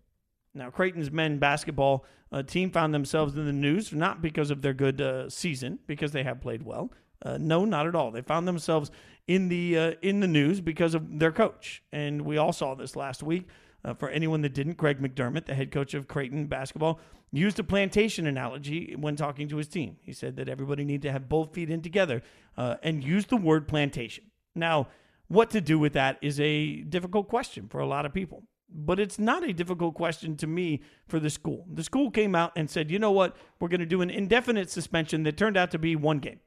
Now, 0.55 0.71
Creighton's 0.71 1.11
men 1.11 1.39
basketball 1.39 2.05
uh, 2.31 2.43
team 2.43 2.71
found 2.71 2.95
themselves 2.95 3.37
in 3.37 3.47
the 3.47 3.53
news 3.53 3.93
not 3.93 4.23
because 4.23 4.51
of 4.51 4.63
their 4.63 4.75
good 4.75 5.01
uh, 5.01 5.29
season, 5.29 5.79
because 5.87 6.13
they 6.13 6.23
have 6.23 6.41
played 6.41 6.63
well. 6.63 6.93
Uh, 7.25 7.39
no, 7.41 7.65
not 7.65 7.87
at 7.87 7.95
all. 7.95 8.11
They 8.11 8.23
found 8.23 8.47
themselves 8.49 8.91
in 9.29 9.49
the 9.49 9.79
uh, 9.79 9.93
in 10.03 10.21
the 10.21 10.27
news 10.27 10.61
because 10.61 10.95
of 10.95 11.19
their 11.19 11.31
coach, 11.31 11.83
and 11.93 12.23
we 12.23 12.37
all 12.37 12.53
saw 12.53 12.75
this 12.75 12.97
last 12.97 13.23
week. 13.23 13.47
Uh, 13.85 13.95
for 13.95 14.09
anyone 14.11 14.43
that 14.43 14.55
didn't, 14.55 14.77
Greg 14.77 15.01
McDermott, 15.01 15.47
the 15.47 15.55
head 15.55 15.73
coach 15.73 15.95
of 15.95 16.07
Creighton 16.07 16.47
basketball, 16.47 17.01
used 17.33 17.59
a 17.59 17.65
plantation 17.65 18.27
analogy 18.27 18.95
when 18.97 19.17
talking 19.17 19.49
to 19.49 19.57
his 19.57 19.67
team. 19.67 19.97
He 20.03 20.13
said 20.13 20.37
that 20.37 20.49
everybody 20.49 20.85
need 20.85 21.03
to 21.03 21.11
have 21.11 21.29
both 21.29 21.53
feet 21.53 21.71
in 21.71 21.83
together 21.83 22.23
uh, 22.57 22.77
and 22.83 23.03
use 23.03 23.27
the 23.27 23.37
word 23.37 23.67
plantation. 23.67 24.25
Now, 24.55 24.89
what 25.33 25.51
to 25.51 25.61
do 25.61 25.79
with 25.79 25.95
that 25.95 26.19
is 26.21 26.39
a 26.41 26.83
difficult 26.83 27.29
question 27.29 27.69
for 27.69 27.81
a 27.81 27.87
lot 27.87 28.05
of 28.05 28.13
people. 28.13 28.43
But 28.75 29.01
it's 29.01 29.19
not 29.19 29.45
a 29.45 29.53
difficult 29.53 29.95
question 29.95 30.37
to 30.39 30.47
me 30.47 30.83
for 31.07 31.21
the 31.21 31.31
school. 31.31 31.67
The 31.73 31.85
school 31.85 32.11
came 32.11 32.35
out 32.35 32.53
and 32.57 32.71
said, 32.71 32.91
you 32.91 32.99
know 32.99 33.11
what? 33.11 33.37
We're 33.61 33.69
going 33.69 33.81
to 33.81 33.87
do 33.87 34.03
an 34.03 34.11
indefinite 34.11 34.71
suspension 34.71 35.23
that 35.25 35.37
turned 35.37 35.57
out 35.57 35.71
to 35.73 35.79
be 35.79 35.97
one 35.97 36.19
game. 36.19 36.41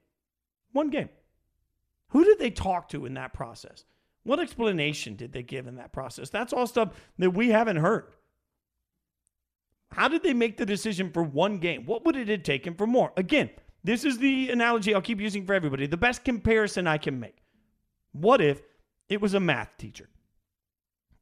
One 0.72 0.90
game. 0.90 1.10
Who 2.10 2.24
did 2.24 2.40
they 2.40 2.50
talk 2.50 2.90
to 2.90 3.06
in 3.06 3.14
that 3.16 3.34
process? 3.34 3.86
What 4.24 4.40
explanation 4.40 5.16
did 5.16 5.34
they 5.34 5.44
give 5.44 5.68
in 5.68 5.76
that 5.76 5.92
process? 5.92 6.30
That's 6.30 6.54
all 6.54 6.66
stuff 6.66 6.94
that 7.20 7.32
we 7.32 7.50
haven't 7.50 7.78
heard. 7.78 8.06
How 9.92 10.08
did 10.08 10.24
they 10.24 10.34
make 10.34 10.58
the 10.58 10.66
decision 10.66 11.12
for 11.12 11.24
one 11.24 11.60
game? 11.60 11.86
What 11.86 12.06
would 12.06 12.16
it 12.16 12.28
have 12.28 12.44
taken 12.44 12.74
for 12.74 12.88
more? 12.88 13.14
Again, 13.18 13.50
this 13.84 14.04
is 14.04 14.18
the 14.18 14.50
analogy 14.50 14.94
I'll 14.94 15.02
keep 15.02 15.22
using 15.22 15.46
for 15.46 15.54
everybody. 15.54 15.86
The 15.86 15.96
best 15.96 16.24
comparison 16.24 16.88
I 16.88 16.98
can 16.98 17.20
make. 17.20 17.38
What 18.12 18.42
if 18.42 18.62
it 19.10 19.22
was 19.22 19.34
a 19.34 19.40
math 19.40 19.78
teacher 19.78 20.10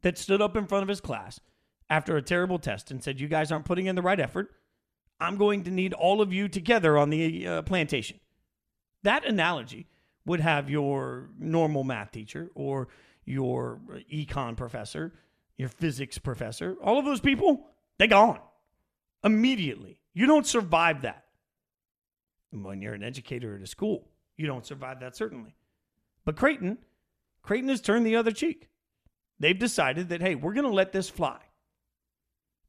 that 0.02 0.18
stood 0.18 0.42
up 0.42 0.56
in 0.56 0.68
front 0.68 0.84
of 0.84 0.90
his 0.90 1.02
class 1.02 1.40
after 1.90 2.16
a 2.18 2.22
terrible 2.22 2.60
test 2.60 2.92
and 2.92 3.04
said, 3.04 3.20
You 3.20 3.28
guys 3.28 3.52
aren't 3.52 3.66
putting 3.66 3.88
in 3.88 3.96
the 3.96 4.02
right 4.02 4.20
effort. 4.20 4.52
I'm 5.20 5.38
going 5.38 5.64
to 5.64 5.72
need 5.72 5.94
all 5.94 6.22
of 6.22 6.34
you 6.34 6.48
together 6.48 6.98
on 6.98 7.10
the 7.10 7.48
uh, 7.48 7.62
plantation. 7.62 8.20
That 9.04 9.26
analogy 9.26 9.88
would 10.26 10.40
have 10.40 10.70
your 10.70 11.30
normal 11.38 11.84
math 11.84 12.12
teacher 12.12 12.50
or 12.56 12.88
your 13.26 13.80
econ 14.12 14.58
professor, 14.58 15.14
your 15.58 15.70
physics 15.70 16.18
professor, 16.18 16.76
all 16.82 16.98
of 17.00 17.06
those 17.06 17.20
people, 17.20 17.68
they 17.98 18.08
gone 18.08 18.40
immediately. 19.24 20.00
You 20.14 20.26
don't 20.26 20.46
survive 20.46 21.04
that. 21.04 21.24
When 22.52 22.82
you're 22.82 22.94
an 22.94 23.04
educator 23.04 23.56
at 23.56 23.62
a 23.62 23.68
school, 23.68 24.08
you 24.38 24.46
don't 24.46 24.66
survive 24.66 25.00
that 25.00 25.16
certainly. 25.16 25.56
But 26.26 26.36
Creighton, 26.36 26.78
Creighton 27.44 27.70
has 27.70 27.82
turned 27.82 28.06
the 28.06 28.16
other 28.16 28.32
cheek. 28.32 28.70
They've 29.40 29.58
decided 29.58 30.10
that, 30.10 30.22
hey, 30.22 30.36
we're 30.36 30.54
going 30.54 30.66
to 30.66 30.74
let 30.74 30.92
this 30.92 31.10
fly. 31.10 31.40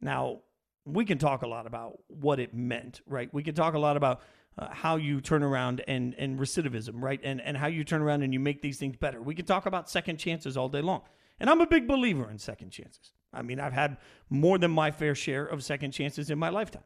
Now, 0.01 0.41
we 0.85 1.05
can 1.05 1.19
talk 1.19 1.43
a 1.43 1.47
lot 1.47 1.67
about 1.67 1.99
what 2.09 2.41
it 2.41 2.53
meant, 2.53 3.01
right? 3.07 3.33
We 3.33 3.43
can 3.43 3.55
talk 3.55 3.75
a 3.75 3.79
lot 3.79 3.97
about 3.97 4.21
uh, 4.59 4.69
how 4.71 4.97
you 4.97 5.21
turn 5.21 5.43
around 5.43 5.83
and, 5.89 6.15
and 6.19 6.39
recidivism, 6.39 6.95
right? 6.97 7.21
And, 7.23 7.41
and 7.41 7.57
how 7.57 7.69
you 7.69 7.85
turn 7.85 8.03
around 8.03 8.23
and 8.23 8.33
you 8.33 8.41
make 8.41 8.61
these 8.61 8.79
things 8.79 8.97
better. 8.97 9.23
We 9.23 9.35
can 9.35 9.47
talk 9.47 9.67
about 9.67 9.89
second 9.89 10.19
chances 10.19 10.57
all 10.57 10.69
day 10.69 10.83
long. 10.83 11.03
And 11.41 11.49
I'm 11.49 11.61
a 11.61 11.67
big 11.67 11.89
believer 11.89 12.31
in 12.31 12.39
second 12.39 12.71
chances. 12.71 13.13
I 13.33 13.43
mean, 13.43 13.59
I've 13.59 13.73
had 13.73 13.97
more 14.31 14.59
than 14.59 14.71
my 14.71 14.91
fair 14.91 15.15
share 15.15 15.45
of 15.47 15.65
second 15.65 15.93
chances 15.93 16.31
in 16.31 16.39
my 16.39 16.51
lifetime. 16.51 16.85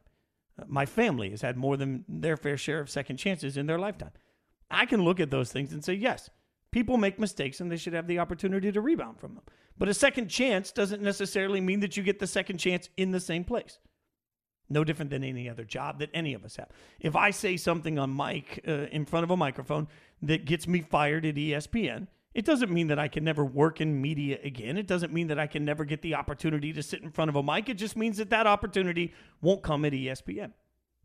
Uh, 0.59 0.65
my 0.67 0.85
family 0.85 1.29
has 1.29 1.41
had 1.41 1.57
more 1.57 1.77
than 1.77 2.05
their 2.07 2.37
fair 2.37 2.57
share 2.57 2.79
of 2.79 2.89
second 2.89 3.17
chances 3.17 3.57
in 3.57 3.67
their 3.67 3.77
lifetime. 3.77 4.11
I 4.71 4.85
can 4.85 5.03
look 5.03 5.19
at 5.19 5.29
those 5.29 5.51
things 5.51 5.73
and 5.73 5.83
say, 5.83 5.93
yes, 5.93 6.29
people 6.71 6.97
make 6.97 7.19
mistakes 7.19 7.59
and 7.59 7.71
they 7.71 7.77
should 7.77 7.93
have 7.93 8.07
the 8.07 8.19
opportunity 8.19 8.71
to 8.71 8.81
rebound 8.81 9.19
from 9.19 9.35
them. 9.35 9.43
But 9.77 9.89
a 9.89 9.93
second 9.93 10.27
chance 10.27 10.71
doesn't 10.71 11.01
necessarily 11.01 11.61
mean 11.61 11.79
that 11.79 11.97
you 11.97 12.03
get 12.03 12.19
the 12.19 12.27
second 12.27 12.57
chance 12.57 12.89
in 12.97 13.11
the 13.11 13.19
same 13.19 13.43
place. 13.43 13.79
No 14.69 14.83
different 14.83 15.09
than 15.09 15.23
any 15.23 15.49
other 15.49 15.63
job 15.63 15.99
that 15.99 16.11
any 16.13 16.33
of 16.33 16.45
us 16.45 16.57
have. 16.57 16.69
If 16.99 17.15
I 17.15 17.31
say 17.31 17.57
something 17.57 17.97
on 17.97 18.15
mic 18.15 18.63
uh, 18.67 18.87
in 18.91 19.05
front 19.05 19.23
of 19.23 19.31
a 19.31 19.37
microphone 19.37 19.87
that 20.21 20.45
gets 20.45 20.67
me 20.67 20.81
fired 20.81 21.25
at 21.25 21.35
ESPN, 21.35 22.07
it 22.35 22.45
doesn't 22.45 22.71
mean 22.71 22.87
that 22.87 22.99
I 22.99 23.07
can 23.07 23.23
never 23.23 23.43
work 23.43 23.81
in 23.81 23.99
media 23.99 24.37
again. 24.43 24.77
It 24.77 24.85
doesn't 24.85 25.11
mean 25.11 25.27
that 25.27 25.39
I 25.39 25.47
can 25.47 25.65
never 25.65 25.85
get 25.85 26.03
the 26.03 26.13
opportunity 26.13 26.71
to 26.73 26.83
sit 26.83 27.01
in 27.01 27.09
front 27.09 27.29
of 27.29 27.35
a 27.35 27.41
mic. 27.41 27.69
It 27.69 27.75
just 27.75 27.97
means 27.97 28.17
that 28.17 28.29
that 28.29 28.45
opportunity 28.45 29.13
won't 29.41 29.63
come 29.63 29.85
at 29.85 29.93
ESPN. 29.93 30.51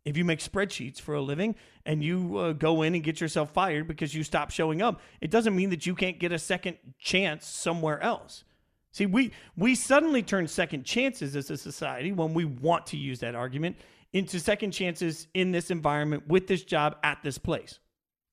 If 0.05 0.17
you 0.19 0.25
make 0.25 0.41
spreadsheets 0.41 1.01
for 1.01 1.15
a 1.15 1.23
living 1.23 1.55
and 1.87 2.05
you 2.05 2.37
uh, 2.37 2.53
go 2.53 2.83
in 2.83 2.95
and 2.95 3.03
get 3.03 3.21
yourself 3.21 3.53
fired 3.53 3.89
because 3.89 4.15
you 4.15 4.23
stop 4.23 4.51
showing 4.51 4.83
up, 4.83 5.01
it 5.21 5.31
doesn't 5.31 5.57
mean 5.57 5.71
that 5.71 5.87
you 5.87 5.95
can't 5.95 6.19
get 6.19 6.31
a 6.31 6.39
second 6.39 6.77
chance 6.99 7.47
somewhere 7.47 8.01
else. 8.03 8.45
See, 8.93 9.07
we 9.07 9.33
we 9.57 9.75
suddenly 9.75 10.23
turn 10.23 10.47
second 10.47 10.85
chances 10.85 11.35
as 11.35 11.51
a 11.51 11.57
society 11.57 12.13
when 12.13 12.35
we 12.35 12.45
want 12.45 12.87
to 12.89 12.97
use 12.97 13.19
that 13.21 13.35
argument 13.35 13.77
into 14.13 14.39
second 14.39 14.71
chances 14.71 15.27
in 15.35 15.51
this 15.51 15.71
environment 15.71 16.29
with 16.29 16.47
this 16.47 16.63
job 16.63 16.97
at 17.03 17.23
this 17.23 17.37
place. 17.37 17.81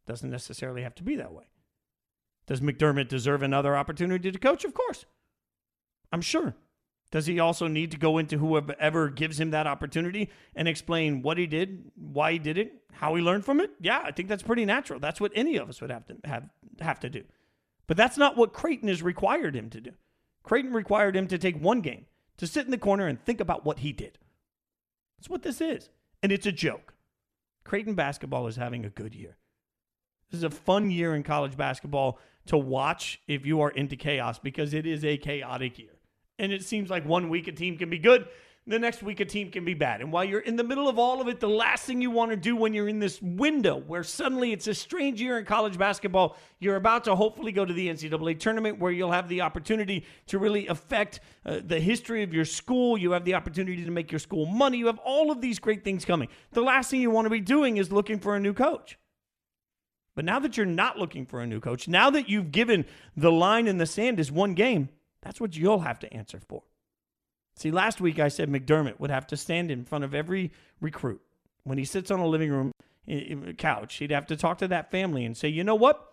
Doesn't 0.05 0.29
necessarily 0.29 0.83
have 0.83 0.93
to 0.95 1.03
be 1.03 1.15
that 1.15 1.33
way. 1.33 1.45
Does 2.45 2.61
McDermott 2.61 3.07
deserve 3.07 3.43
another 3.43 3.75
opportunity 3.75 4.31
to 4.31 4.37
coach? 4.37 4.65
Of 4.65 4.73
course. 4.73 5.05
I'm 6.11 6.21
sure. 6.21 6.53
Does 7.11 7.25
he 7.25 7.39
also 7.41 7.67
need 7.67 7.91
to 7.91 7.97
go 7.97 8.17
into 8.17 8.37
whoever 8.37 9.09
gives 9.09 9.39
him 9.39 9.51
that 9.51 9.67
opportunity 9.67 10.29
and 10.55 10.67
explain 10.67 11.21
what 11.21 11.37
he 11.37 11.45
did, 11.45 11.91
why 11.95 12.33
he 12.33 12.39
did 12.39 12.57
it, 12.57 12.73
how 12.93 13.13
he 13.15 13.21
learned 13.21 13.43
from 13.43 13.59
it? 13.59 13.71
Yeah, 13.81 14.01
I 14.01 14.11
think 14.11 14.29
that's 14.29 14.43
pretty 14.43 14.63
natural. 14.63 14.99
That's 14.99 15.19
what 15.19 15.33
any 15.35 15.57
of 15.57 15.67
us 15.67 15.81
would 15.81 15.91
have 15.91 16.05
to 16.07 16.15
have 16.23 16.49
have 16.79 16.99
to 17.01 17.09
do. 17.09 17.23
But 17.87 17.97
that's 17.97 18.17
not 18.17 18.37
what 18.37 18.53
Creighton 18.53 18.87
has 18.87 19.03
required 19.03 19.55
him 19.55 19.69
to 19.71 19.81
do. 19.81 19.91
Creighton 20.43 20.71
required 20.71 21.15
him 21.15 21.27
to 21.27 21.37
take 21.37 21.61
one 21.61 21.81
game, 21.81 22.05
to 22.37 22.47
sit 22.47 22.63
in 22.65 22.71
the 22.71 22.77
corner 22.77 23.07
and 23.07 23.21
think 23.21 23.41
about 23.41 23.65
what 23.65 23.79
he 23.79 23.91
did. 23.91 24.17
That's 25.19 25.29
what 25.29 25.43
this 25.43 25.59
is. 25.59 25.89
And 26.23 26.31
it's 26.31 26.45
a 26.45 26.51
joke. 26.51 26.93
Creighton 27.65 27.93
basketball 27.93 28.47
is 28.47 28.55
having 28.55 28.85
a 28.85 28.89
good 28.89 29.13
year. 29.13 29.37
This 30.31 30.39
is 30.39 30.43
a 30.45 30.49
fun 30.49 30.89
year 30.89 31.13
in 31.13 31.23
college 31.23 31.57
basketball 31.57 32.17
to 32.45 32.57
watch 32.57 33.21
if 33.27 33.45
you 33.45 33.59
are 33.59 33.69
into 33.69 33.97
chaos 33.97 34.39
because 34.39 34.73
it 34.73 34.85
is 34.85 35.03
a 35.03 35.17
chaotic 35.17 35.77
year. 35.77 35.97
And 36.41 36.51
it 36.51 36.63
seems 36.63 36.89
like 36.89 37.05
one 37.05 37.29
week 37.29 37.47
a 37.47 37.51
team 37.51 37.77
can 37.77 37.91
be 37.91 37.99
good, 37.99 38.27
the 38.65 38.79
next 38.79 39.03
week 39.03 39.19
a 39.19 39.25
team 39.25 39.51
can 39.51 39.63
be 39.63 39.75
bad. 39.75 40.01
And 40.01 40.11
while 40.11 40.23
you're 40.23 40.39
in 40.39 40.55
the 40.55 40.63
middle 40.63 40.89
of 40.89 40.97
all 40.97 41.21
of 41.21 41.27
it, 41.27 41.39
the 41.39 41.47
last 41.47 41.83
thing 41.85 42.01
you 42.01 42.09
want 42.09 42.31
to 42.31 42.37
do 42.37 42.55
when 42.55 42.73
you're 42.73 42.87
in 42.87 42.97
this 42.97 43.21
window 43.21 43.77
where 43.77 44.03
suddenly 44.03 44.51
it's 44.51 44.65
a 44.65 44.73
strange 44.73 45.21
year 45.21 45.37
in 45.37 45.45
college 45.45 45.77
basketball, 45.77 46.35
you're 46.59 46.77
about 46.77 47.03
to 47.03 47.15
hopefully 47.15 47.51
go 47.51 47.63
to 47.63 47.73
the 47.73 47.89
NCAA 47.89 48.39
tournament 48.39 48.79
where 48.79 48.91
you'll 48.91 49.11
have 49.11 49.29
the 49.29 49.41
opportunity 49.41 50.03
to 50.27 50.39
really 50.39 50.65
affect 50.65 51.19
uh, 51.45 51.59
the 51.63 51.79
history 51.79 52.23
of 52.23 52.33
your 52.33 52.45
school. 52.45 52.97
You 52.97 53.11
have 53.11 53.23
the 53.23 53.35
opportunity 53.35 53.85
to 53.85 53.91
make 53.91 54.11
your 54.11 54.19
school 54.19 54.47
money. 54.47 54.79
You 54.79 54.87
have 54.87 54.99
all 55.05 55.29
of 55.29 55.41
these 55.41 55.59
great 55.59 55.83
things 55.83 56.05
coming. 56.05 56.27
The 56.53 56.61
last 56.61 56.89
thing 56.89 57.01
you 57.01 57.11
want 57.11 57.27
to 57.27 57.31
be 57.31 57.39
doing 57.39 57.77
is 57.77 57.91
looking 57.91 58.17
for 58.17 58.35
a 58.35 58.39
new 58.39 58.53
coach. 58.53 58.97
But 60.15 60.25
now 60.25 60.39
that 60.39 60.57
you're 60.57 60.65
not 60.65 60.97
looking 60.97 61.27
for 61.27 61.39
a 61.39 61.45
new 61.45 61.59
coach, 61.59 61.87
now 61.87 62.09
that 62.09 62.29
you've 62.29 62.51
given 62.51 62.85
the 63.15 63.31
line 63.31 63.67
in 63.67 63.77
the 63.77 63.85
sand 63.85 64.19
is 64.19 64.31
one 64.31 64.55
game, 64.55 64.89
that's 65.21 65.39
what 65.39 65.55
you'll 65.55 65.79
have 65.79 65.99
to 65.99 66.13
answer 66.13 66.39
for. 66.47 66.63
See, 67.55 67.71
last 67.71 68.01
week 68.01 68.19
I 68.19 68.29
said 68.29 68.49
McDermott 68.49 68.99
would 68.99 69.11
have 69.11 69.27
to 69.27 69.37
stand 69.37 69.71
in 69.71 69.85
front 69.85 70.03
of 70.03 70.15
every 70.15 70.51
recruit. 70.79 71.21
When 71.63 71.77
he 71.77 71.85
sits 71.85 72.09
on 72.09 72.19
a 72.19 72.27
living 72.27 72.51
room 72.51 72.71
couch, 73.57 73.95
he'd 73.95 74.11
have 74.11 74.27
to 74.27 74.37
talk 74.37 74.59
to 74.59 74.67
that 74.69 74.91
family 74.91 75.25
and 75.25 75.35
say, 75.37 75.47
you 75.47 75.63
know 75.63 75.75
what? 75.75 76.07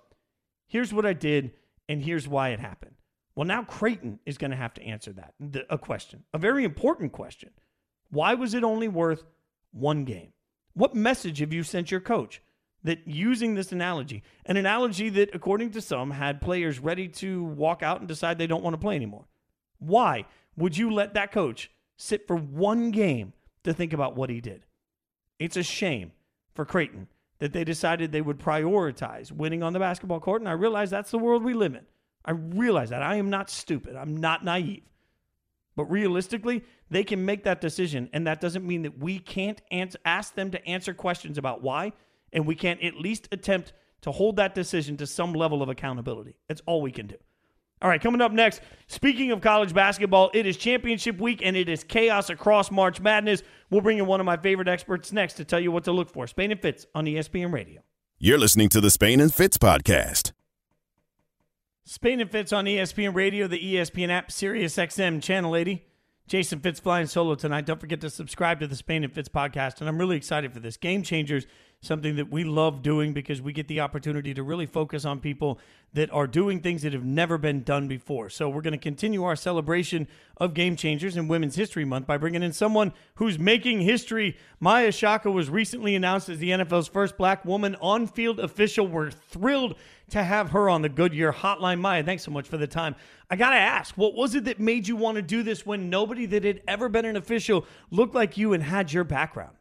Here's 0.66 0.92
what 0.92 1.06
I 1.06 1.14
did, 1.14 1.52
and 1.88 2.02
here's 2.02 2.28
why 2.28 2.50
it 2.50 2.60
happened. 2.60 2.96
Well, 3.34 3.46
now 3.46 3.62
Creighton 3.62 4.18
is 4.26 4.36
going 4.36 4.50
to 4.50 4.56
have 4.56 4.74
to 4.74 4.82
answer 4.82 5.12
that 5.12 5.34
a 5.70 5.78
question, 5.78 6.24
a 6.34 6.38
very 6.38 6.64
important 6.64 7.12
question. 7.12 7.50
Why 8.10 8.34
was 8.34 8.52
it 8.52 8.64
only 8.64 8.88
worth 8.88 9.24
one 9.70 10.04
game? 10.04 10.32
What 10.74 10.94
message 10.94 11.38
have 11.38 11.52
you 11.52 11.62
sent 11.62 11.90
your 11.90 12.00
coach 12.00 12.42
that 12.84 13.06
using 13.06 13.54
this 13.54 13.72
analogy, 13.72 14.22
an 14.46 14.56
analogy 14.56 15.08
that, 15.10 15.34
according 15.34 15.70
to 15.72 15.80
some, 15.80 16.12
had 16.12 16.40
players 16.40 16.78
ready 16.78 17.08
to 17.08 17.44
walk 17.44 17.82
out 17.82 17.98
and 17.98 18.08
decide 18.08 18.38
they 18.38 18.46
don't 18.46 18.62
want 18.62 18.74
to 18.74 18.78
play 18.78 18.94
anymore? 18.94 19.26
Why? 19.78 20.26
would 20.58 20.76
you 20.76 20.92
let 20.92 21.14
that 21.14 21.32
coach 21.32 21.70
sit 21.96 22.26
for 22.26 22.36
one 22.36 22.90
game 22.90 23.32
to 23.62 23.72
think 23.72 23.92
about 23.92 24.16
what 24.16 24.28
he 24.28 24.40
did? 24.40 24.66
It's 25.38 25.56
a 25.56 25.62
shame 25.62 26.12
for 26.52 26.64
Creighton 26.64 27.06
that 27.38 27.52
they 27.52 27.62
decided 27.62 28.10
they 28.10 28.20
would 28.20 28.38
prioritize 28.38 29.30
winning 29.30 29.62
on 29.62 29.72
the 29.72 29.78
basketball 29.78 30.18
court. 30.18 30.42
And 30.42 30.48
I 30.48 30.52
realize 30.52 30.90
that's 30.90 31.12
the 31.12 31.18
world 31.18 31.44
we 31.44 31.54
live 31.54 31.76
in. 31.76 31.86
I 32.24 32.32
realize 32.32 32.90
that. 32.90 33.02
I 33.02 33.14
am 33.14 33.30
not 33.30 33.48
stupid. 33.48 33.94
I'm 33.94 34.16
not 34.16 34.44
naive. 34.44 34.82
But 35.76 35.84
realistically, 35.84 36.64
they 36.90 37.04
can 37.04 37.24
make 37.24 37.44
that 37.44 37.60
decision. 37.60 38.10
And 38.12 38.26
that 38.26 38.40
doesn't 38.40 38.66
mean 38.66 38.82
that 38.82 38.98
we 38.98 39.20
can't 39.20 39.62
answer, 39.70 40.00
ask 40.04 40.34
them 40.34 40.50
to 40.50 40.66
answer 40.66 40.92
questions 40.92 41.38
about 41.38 41.62
why. 41.62 41.92
And 42.32 42.46
we 42.46 42.54
can't 42.54 42.82
at 42.82 42.96
least 42.96 43.28
attempt 43.32 43.72
to 44.02 44.12
hold 44.12 44.36
that 44.36 44.54
decision 44.54 44.96
to 44.98 45.06
some 45.06 45.32
level 45.32 45.62
of 45.62 45.68
accountability. 45.68 46.36
That's 46.46 46.62
all 46.66 46.82
we 46.82 46.92
can 46.92 47.06
do. 47.06 47.16
All 47.80 47.88
right, 47.88 48.00
coming 48.00 48.20
up 48.20 48.32
next, 48.32 48.60
speaking 48.88 49.30
of 49.30 49.40
college 49.40 49.72
basketball, 49.72 50.30
it 50.34 50.46
is 50.46 50.56
championship 50.56 51.20
week 51.20 51.40
and 51.44 51.56
it 51.56 51.68
is 51.68 51.84
chaos 51.84 52.28
across 52.28 52.72
March 52.72 53.00
Madness. 53.00 53.42
We'll 53.70 53.82
bring 53.82 53.98
in 53.98 54.06
one 54.06 54.18
of 54.18 54.26
my 54.26 54.36
favorite 54.36 54.66
experts 54.66 55.12
next 55.12 55.34
to 55.34 55.44
tell 55.44 55.60
you 55.60 55.70
what 55.70 55.84
to 55.84 55.92
look 55.92 56.10
for. 56.10 56.26
Spain 56.26 56.50
and 56.50 56.60
Fitz 56.60 56.86
on 56.94 57.06
ESPN 57.06 57.52
Radio. 57.52 57.82
You're 58.18 58.38
listening 58.38 58.68
to 58.70 58.80
the 58.80 58.90
Spain 58.90 59.20
and 59.20 59.32
Fitz 59.32 59.58
podcast. 59.58 60.32
Spain 61.84 62.20
and 62.20 62.30
Fitz 62.30 62.52
on 62.52 62.64
ESPN 62.64 63.14
Radio, 63.14 63.46
the 63.46 63.74
ESPN 63.74 64.10
app, 64.10 64.32
Sirius 64.32 64.76
XM, 64.76 65.22
Channel 65.22 65.54
80. 65.54 65.84
Jason 66.26 66.60
Fitz 66.60 66.80
flying 66.80 67.06
solo 67.06 67.34
tonight. 67.34 67.64
Don't 67.64 67.80
forget 67.80 68.00
to 68.02 68.10
subscribe 68.10 68.60
to 68.60 68.66
the 68.66 68.76
Spain 68.76 69.04
and 69.04 69.12
Fitz 69.12 69.28
podcast. 69.28 69.80
And 69.80 69.88
I'm 69.88 69.98
really 69.98 70.16
excited 70.16 70.52
for 70.52 70.60
this. 70.60 70.76
Game 70.76 71.02
Changers 71.02 71.46
something 71.80 72.16
that 72.16 72.30
we 72.30 72.42
love 72.42 72.82
doing 72.82 73.12
because 73.12 73.40
we 73.40 73.52
get 73.52 73.68
the 73.68 73.80
opportunity 73.80 74.34
to 74.34 74.42
really 74.42 74.66
focus 74.66 75.04
on 75.04 75.20
people 75.20 75.60
that 75.94 76.10
are 76.12 76.26
doing 76.26 76.60
things 76.60 76.82
that 76.82 76.92
have 76.92 77.04
never 77.04 77.38
been 77.38 77.62
done 77.62 77.86
before. 77.86 78.28
So 78.28 78.48
we're 78.48 78.62
going 78.62 78.72
to 78.72 78.78
continue 78.78 79.22
our 79.22 79.36
celebration 79.36 80.08
of 80.38 80.54
Game 80.54 80.74
Changers 80.74 81.16
in 81.16 81.28
Women's 81.28 81.54
History 81.54 81.84
Month 81.84 82.06
by 82.06 82.18
bringing 82.18 82.42
in 82.42 82.52
someone 82.52 82.92
who's 83.14 83.38
making 83.38 83.82
history. 83.82 84.36
Maia 84.58 84.90
Chaka 84.90 85.30
was 85.30 85.48
recently 85.48 85.94
announced 85.94 86.28
as 86.28 86.38
the 86.38 86.50
NFL's 86.50 86.88
first 86.88 87.16
black 87.16 87.44
woman 87.44 87.76
on-field 87.80 88.40
official. 88.40 88.86
We're 88.86 89.12
thrilled 89.12 89.76
to 90.10 90.24
have 90.24 90.50
her 90.50 90.68
on 90.68 90.82
the 90.82 90.88
Goodyear 90.88 91.32
Hotline. 91.32 91.78
Maya, 91.78 92.02
thanks 92.02 92.24
so 92.24 92.32
much 92.32 92.48
for 92.48 92.56
the 92.56 92.66
time. 92.66 92.96
I 93.30 93.36
got 93.36 93.50
to 93.50 93.56
ask, 93.56 93.96
what 93.96 94.14
was 94.14 94.34
it 94.34 94.44
that 94.44 94.58
made 94.58 94.88
you 94.88 94.96
want 94.96 95.14
to 95.16 95.22
do 95.22 95.44
this 95.44 95.64
when 95.64 95.88
nobody 95.88 96.26
that 96.26 96.42
had 96.42 96.60
ever 96.66 96.88
been 96.88 97.04
an 97.04 97.16
official 97.16 97.64
looked 97.90 98.16
like 98.16 98.36
you 98.36 98.52
and 98.52 98.64
had 98.64 98.92
your 98.92 99.04
background? 99.04 99.57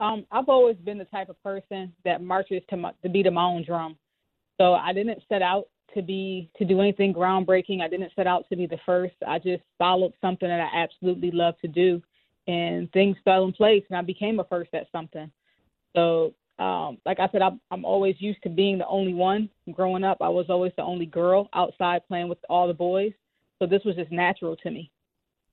Um, 0.00 0.24
I've 0.32 0.48
always 0.48 0.76
been 0.76 0.98
the 0.98 1.04
type 1.04 1.28
of 1.28 1.40
person 1.42 1.92
that 2.04 2.22
marches 2.22 2.62
to 2.70 2.76
my, 2.76 2.92
to 3.02 3.08
beat 3.08 3.30
my 3.30 3.44
own 3.44 3.64
drum. 3.64 3.96
So 4.58 4.72
I 4.72 4.92
didn't 4.92 5.22
set 5.28 5.42
out 5.42 5.68
to 5.94 6.02
be 6.02 6.50
to 6.56 6.64
do 6.64 6.80
anything 6.80 7.12
groundbreaking. 7.12 7.82
I 7.82 7.88
didn't 7.88 8.12
set 8.16 8.26
out 8.26 8.46
to 8.48 8.56
be 8.56 8.66
the 8.66 8.78
first. 8.86 9.14
I 9.26 9.38
just 9.38 9.62
followed 9.78 10.14
something 10.20 10.48
that 10.48 10.60
I 10.60 10.82
absolutely 10.82 11.30
love 11.30 11.54
to 11.60 11.68
do, 11.68 12.02
and 12.46 12.90
things 12.92 13.16
fell 13.24 13.44
in 13.44 13.52
place, 13.52 13.84
and 13.88 13.98
I 13.98 14.02
became 14.02 14.40
a 14.40 14.44
first 14.44 14.72
at 14.72 14.86
something. 14.92 15.30
So, 15.94 16.34
um, 16.58 16.98
like 17.04 17.18
I 17.20 17.28
said, 17.32 17.42
I'm, 17.42 17.60
I'm 17.70 17.84
always 17.84 18.16
used 18.18 18.42
to 18.44 18.48
being 18.48 18.78
the 18.78 18.86
only 18.86 19.14
one. 19.14 19.50
Growing 19.72 20.04
up, 20.04 20.18
I 20.20 20.28
was 20.28 20.46
always 20.48 20.72
the 20.76 20.82
only 20.82 21.06
girl 21.06 21.48
outside 21.54 22.06
playing 22.06 22.28
with 22.28 22.38
all 22.48 22.68
the 22.68 22.74
boys. 22.74 23.12
So 23.58 23.66
this 23.66 23.82
was 23.84 23.96
just 23.96 24.12
natural 24.12 24.56
to 24.56 24.70
me. 24.70 24.90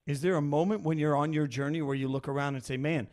Is 0.05 0.21
there 0.21 0.35
a 0.35 0.41
moment 0.41 0.83
when 0.83 0.97
you're 0.97 1.15
on 1.15 1.33
your 1.33 1.47
journey 1.47 1.81
where 1.81 1.95
you 1.95 2.07
look 2.07 2.27
around 2.27 2.55
and 2.55 2.63
say, 2.63 2.77
"Man"? 2.77 3.07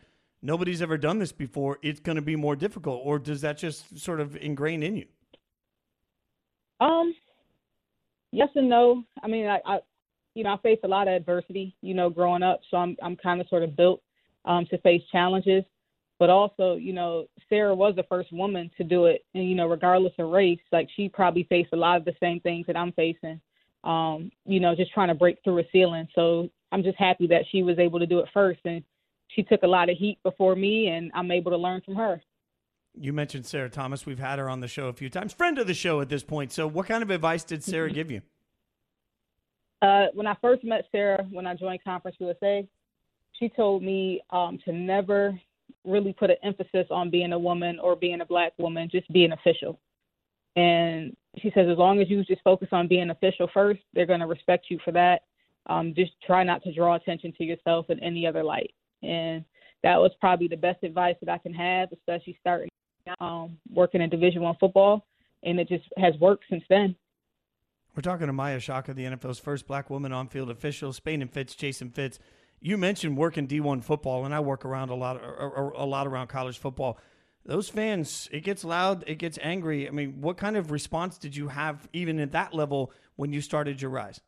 Nobody's 0.45 0.81
ever 0.81 0.97
done 0.97 1.19
this 1.19 1.31
before, 1.31 1.79
it's 1.81 1.99
going 1.99 2.15
to 2.15 2.21
be 2.21 2.35
more 2.35 2.55
difficult, 2.55 3.01
or 3.03 3.19
does 3.19 3.41
that 3.41 3.57
just 3.57 3.99
sort 3.99 4.19
of 4.19 4.35
ingrain 4.37 4.83
in 4.83 4.95
you? 4.95 5.05
Um, 6.79 7.15
yes 8.31 8.49
and 8.55 8.69
no. 8.69 9.03
I 9.23 9.27
mean, 9.27 9.47
I, 9.47 9.59
I 9.65 9.79
you 10.35 10.43
know, 10.43 10.53
I 10.53 10.57
faced 10.57 10.83
a 10.83 10.87
lot 10.87 11.07
of 11.07 11.13
adversity, 11.13 11.75
you 11.81 11.93
know, 11.93 12.09
growing 12.09 12.43
up, 12.43 12.61
so 12.69 12.77
I'm 12.77 12.95
I'm 13.01 13.15
kind 13.15 13.41
of 13.41 13.47
sort 13.47 13.63
of 13.63 13.75
built 13.75 14.01
um, 14.45 14.65
to 14.69 14.77
face 14.79 15.01
challenges. 15.11 15.63
But 16.17 16.29
also, 16.29 16.75
you 16.75 16.93
know, 16.93 17.25
Sarah 17.49 17.75
was 17.75 17.93
the 17.97 18.03
first 18.03 18.31
woman 18.31 18.71
to 18.77 18.83
do 18.83 19.05
it, 19.05 19.25
and 19.33 19.49
you 19.49 19.55
know, 19.55 19.67
regardless 19.67 20.13
of 20.19 20.29
race, 20.29 20.59
like 20.71 20.87
she 20.95 21.09
probably 21.09 21.43
faced 21.49 21.73
a 21.73 21.77
lot 21.77 21.97
of 21.97 22.05
the 22.05 22.15
same 22.21 22.39
things 22.41 22.67
that 22.67 22.77
I'm 22.77 22.93
facing. 22.93 23.41
Um, 23.83 24.31
you 24.45 24.59
know, 24.59 24.75
just 24.75 24.93
trying 24.93 25.09
to 25.09 25.15
break 25.15 25.37
through 25.43 25.59
a 25.59 25.63
ceiling. 25.71 26.07
So 26.15 26.49
I'm 26.71 26.83
just 26.83 26.97
happy 26.97 27.27
that 27.27 27.43
she 27.51 27.63
was 27.63 27.79
able 27.79 27.99
to 27.99 28.07
do 28.07 28.19
it 28.19 28.29
first, 28.33 28.61
and 28.65 28.83
she 29.27 29.43
took 29.43 29.63
a 29.63 29.67
lot 29.67 29.89
of 29.89 29.97
heat 29.97 30.17
before 30.23 30.55
me, 30.55 30.87
and 30.87 31.11
I'm 31.13 31.31
able 31.31 31.51
to 31.51 31.57
learn 31.57 31.81
from 31.81 31.95
her. 31.95 32.21
You 32.97 33.11
mentioned 33.11 33.45
Sarah 33.45 33.69
Thomas. 33.69 34.05
We've 34.05 34.19
had 34.19 34.39
her 34.39 34.49
on 34.49 34.61
the 34.61 34.67
show 34.67 34.87
a 34.87 34.93
few 34.93 35.09
times, 35.09 35.33
friend 35.33 35.57
of 35.59 35.67
the 35.67 35.73
show 35.73 35.99
at 36.01 36.09
this 36.09 36.23
point. 36.23 36.51
So, 36.51 36.65
what 36.67 36.87
kind 36.87 37.03
of 37.03 37.09
advice 37.09 37.43
did 37.43 37.63
Sarah 37.63 37.91
give 37.91 38.09
you? 38.09 38.21
Uh, 39.81 40.05
when 40.13 40.27
I 40.27 40.35
first 40.41 40.63
met 40.63 40.85
Sarah, 40.91 41.27
when 41.29 41.45
I 41.45 41.55
joined 41.55 41.83
Conference 41.83 42.15
USA, 42.19 42.65
she 43.33 43.49
told 43.49 43.83
me 43.83 44.21
um, 44.29 44.57
to 44.65 44.71
never 44.71 45.37
really 45.83 46.13
put 46.13 46.29
an 46.29 46.37
emphasis 46.43 46.87
on 46.89 47.09
being 47.09 47.33
a 47.33 47.39
woman 47.39 47.79
or 47.79 47.95
being 47.95 48.21
a 48.21 48.25
black 48.25 48.53
woman, 48.57 48.89
just 48.91 49.11
be 49.11 49.25
an 49.25 49.33
official. 49.33 49.79
And 50.55 51.15
she 51.41 51.51
says, 51.53 51.67
as 51.69 51.77
long 51.77 51.99
as 51.99 52.09
you 52.09 52.23
just 52.23 52.41
focus 52.43 52.69
on 52.71 52.87
being 52.87 53.09
official 53.09 53.49
first, 53.53 53.81
they're 53.93 54.05
going 54.05 54.21
to 54.21 54.25
respect 54.25 54.67
you 54.69 54.79
for 54.83 54.91
that. 54.93 55.23
Um, 55.67 55.93
just 55.95 56.11
try 56.25 56.43
not 56.43 56.63
to 56.63 56.73
draw 56.73 56.95
attention 56.95 57.33
to 57.37 57.43
yourself 57.43 57.89
in 57.89 57.99
any 57.99 58.25
other 58.25 58.43
light. 58.43 58.73
And 59.03 59.45
that 59.83 59.97
was 59.97 60.11
probably 60.19 60.47
the 60.47 60.57
best 60.57 60.83
advice 60.83 61.15
that 61.21 61.31
I 61.31 61.37
can 61.37 61.53
have, 61.53 61.89
especially 61.91 62.37
starting 62.41 62.69
um, 63.19 63.57
working 63.71 64.01
in 64.01 64.09
Division 64.09 64.41
One 64.41 64.55
football, 64.59 65.05
and 65.43 65.59
it 65.59 65.67
just 65.67 65.85
has 65.97 66.15
worked 66.19 66.45
since 66.49 66.63
then. 66.69 66.95
We're 67.95 68.01
talking 68.01 68.27
to 68.27 68.33
Maia 68.33 68.59
Chaka, 68.59 68.93
the 68.93 69.05
NFL's 69.05 69.39
first 69.39 69.67
black 69.67 69.89
woman 69.89 70.11
on-field 70.11 70.49
official. 70.49 70.91
Spain 70.91 71.21
and 71.21 71.31
Fitz, 71.31 71.55
Jason 71.55 71.91
Fitz. 71.91 72.19
You 72.59 72.77
mentioned 72.77 73.15
working 73.15 73.47
D1 73.47 73.83
football, 73.83 74.25
and 74.25 74.33
I 74.33 74.39
work 74.39 74.65
around 74.65 74.89
a 74.89 74.95
lot, 74.95 75.21
a 75.23 75.85
lot 75.85 76.07
around 76.07 76.27
college 76.27 76.57
football. 76.57 76.97
Those 77.45 77.69
fans, 77.69 78.27
it 78.31 78.43
gets 78.43 78.65
loud, 78.65 79.03
it 79.07 79.15
gets 79.19 79.37
angry. 79.41 79.87
I 79.87 79.91
mean, 79.91 80.19
what 80.19 80.35
kind 80.35 80.57
of 80.57 80.71
response 80.71 81.17
did 81.19 81.35
you 81.35 81.49
have, 81.49 81.87
even 81.93 82.19
at 82.19 82.31
that 82.31 82.53
level, 82.53 82.91
when 83.15 83.31
you 83.31 83.39
started 83.39 83.81
your 83.81 83.91
rise? 83.91 84.19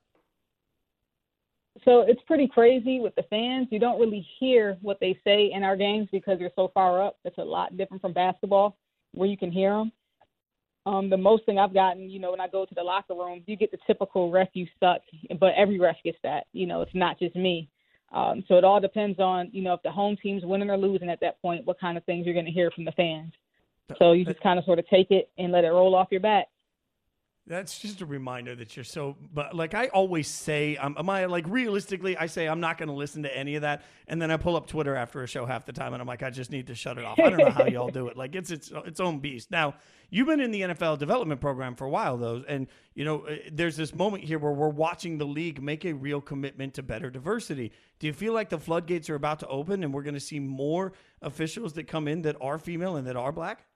So 1.85 2.01
it's 2.01 2.21
pretty 2.27 2.47
crazy 2.47 2.99
with 2.99 3.15
the 3.15 3.23
fans. 3.29 3.67
You 3.71 3.79
don't 3.79 3.99
really 3.99 4.25
hear 4.39 4.77
what 4.81 4.99
they 4.99 5.19
say 5.23 5.51
in 5.53 5.63
our 5.63 5.75
games 5.75 6.07
because 6.11 6.39
you're 6.39 6.49
so 6.55 6.71
far 6.73 7.05
up. 7.05 7.17
It's 7.23 7.37
a 7.37 7.43
lot 7.43 7.77
different 7.77 8.01
from 8.01 8.13
basketball, 8.13 8.77
where 9.13 9.29
you 9.29 9.37
can 9.37 9.51
hear 9.51 9.71
them. 9.71 9.91
Um, 10.85 11.09
the 11.09 11.17
most 11.17 11.45
thing 11.45 11.59
I've 11.59 11.73
gotten, 11.73 12.09
you 12.09 12.19
know, 12.19 12.31
when 12.31 12.39
I 12.39 12.47
go 12.47 12.65
to 12.65 12.73
the 12.73 12.83
locker 12.83 13.13
room, 13.13 13.43
you 13.45 13.57
get 13.57 13.71
the 13.71 13.77
typical 13.85 14.31
ref 14.31 14.47
you 14.53 14.65
suck, 14.79 15.01
but 15.39 15.53
every 15.57 15.79
ref 15.79 15.97
gets 16.03 16.17
that. 16.23 16.45
You 16.53 16.65
know, 16.65 16.81
it's 16.81 16.95
not 16.95 17.19
just 17.19 17.35
me. 17.35 17.69
Um, 18.13 18.43
so 18.47 18.55
it 18.55 18.63
all 18.63 18.79
depends 18.79 19.19
on, 19.19 19.49
you 19.51 19.61
know, 19.61 19.73
if 19.73 19.81
the 19.83 19.91
home 19.91 20.15
team's 20.23 20.45
winning 20.45 20.69
or 20.69 20.77
losing 20.77 21.09
at 21.09 21.19
that 21.19 21.41
point, 21.41 21.65
what 21.65 21.79
kind 21.79 21.97
of 21.97 22.05
things 22.05 22.25
you're 22.25 22.33
going 22.33 22.45
to 22.45 22.51
hear 22.51 22.71
from 22.71 22.85
the 22.85 22.93
fans. 22.93 23.33
So 23.99 24.13
you 24.13 24.25
just 24.25 24.39
kind 24.41 24.57
of 24.57 24.65
sort 24.65 24.79
of 24.79 24.87
take 24.87 25.11
it 25.11 25.29
and 25.37 25.51
let 25.51 25.65
it 25.65 25.69
roll 25.69 25.95
off 25.95 26.07
your 26.09 26.21
back. 26.21 26.47
That's 27.47 27.79
just 27.79 28.01
a 28.01 28.05
reminder 28.05 28.55
that 28.55 28.75
you're 28.75 28.83
so. 28.83 29.15
But 29.33 29.55
like 29.55 29.73
I 29.73 29.87
always 29.87 30.27
say, 30.27 30.75
um, 30.75 30.95
am 30.99 31.09
I 31.09 31.25
like 31.25 31.45
realistically? 31.47 32.17
I 32.17 32.25
say 32.25 32.45
I'm 32.45 32.59
not 32.59 32.77
going 32.77 32.89
to 32.89 32.93
listen 32.93 33.23
to 33.23 33.35
any 33.35 33.55
of 33.55 33.61
that, 33.61 33.83
and 34.09 34.21
then 34.21 34.31
I 34.31 34.35
pull 34.37 34.57
up 34.57 34.67
Twitter 34.67 34.95
after 34.95 35.23
a 35.23 35.27
show 35.27 35.45
half 35.45 35.65
the 35.65 35.71
time, 35.71 35.93
and 35.93 36.01
I'm 36.01 36.07
like, 36.07 36.23
I 36.23 36.29
just 36.29 36.51
need 36.51 36.67
to 36.67 36.75
shut 36.75 36.97
it 36.97 37.05
off. 37.05 37.17
I 37.19 37.29
don't 37.29 37.37
know 37.37 37.49
how 37.49 37.65
y'all 37.67 37.87
do 37.87 38.09
it. 38.09 38.17
Like 38.17 38.35
it's 38.35 38.51
its 38.51 38.73
its 38.85 38.99
own 38.99 39.19
beast. 39.19 39.49
Now 39.49 39.75
you've 40.09 40.27
been 40.27 40.41
in 40.41 40.51
the 40.51 40.61
NFL 40.61 40.99
development 40.99 41.39
program 41.39 41.75
for 41.75 41.85
a 41.85 41.89
while, 41.89 42.17
though, 42.17 42.43
and 42.49 42.67
you 42.95 43.05
know 43.05 43.21
uh, 43.21 43.37
there's 43.49 43.77
this 43.77 43.95
moment 43.95 44.25
here 44.25 44.39
where 44.39 44.51
we're 44.51 44.67
watching 44.67 45.17
the 45.17 45.25
league 45.25 45.61
make 45.61 45.85
a 45.85 45.93
real 45.93 46.19
commitment 46.19 46.73
to 46.73 46.83
better 46.83 47.09
diversity. 47.09 47.71
Do 47.99 48.07
you 48.07 48.13
feel 48.13 48.33
like 48.33 48.49
the 48.49 48.59
floodgates 48.59 49.09
are 49.09 49.15
about 49.15 49.39
to 49.39 49.47
open, 49.47 49.85
and 49.85 49.93
we're 49.93 50.03
going 50.03 50.15
to 50.15 50.19
see 50.19 50.39
more 50.39 50.91
officials 51.21 51.71
that 51.73 51.87
come 51.87 52.09
in 52.09 52.23
that 52.23 52.35
are 52.41 52.57
female 52.57 52.97
and 52.97 53.07
that 53.07 53.15
are 53.15 53.31
black? 53.31 53.66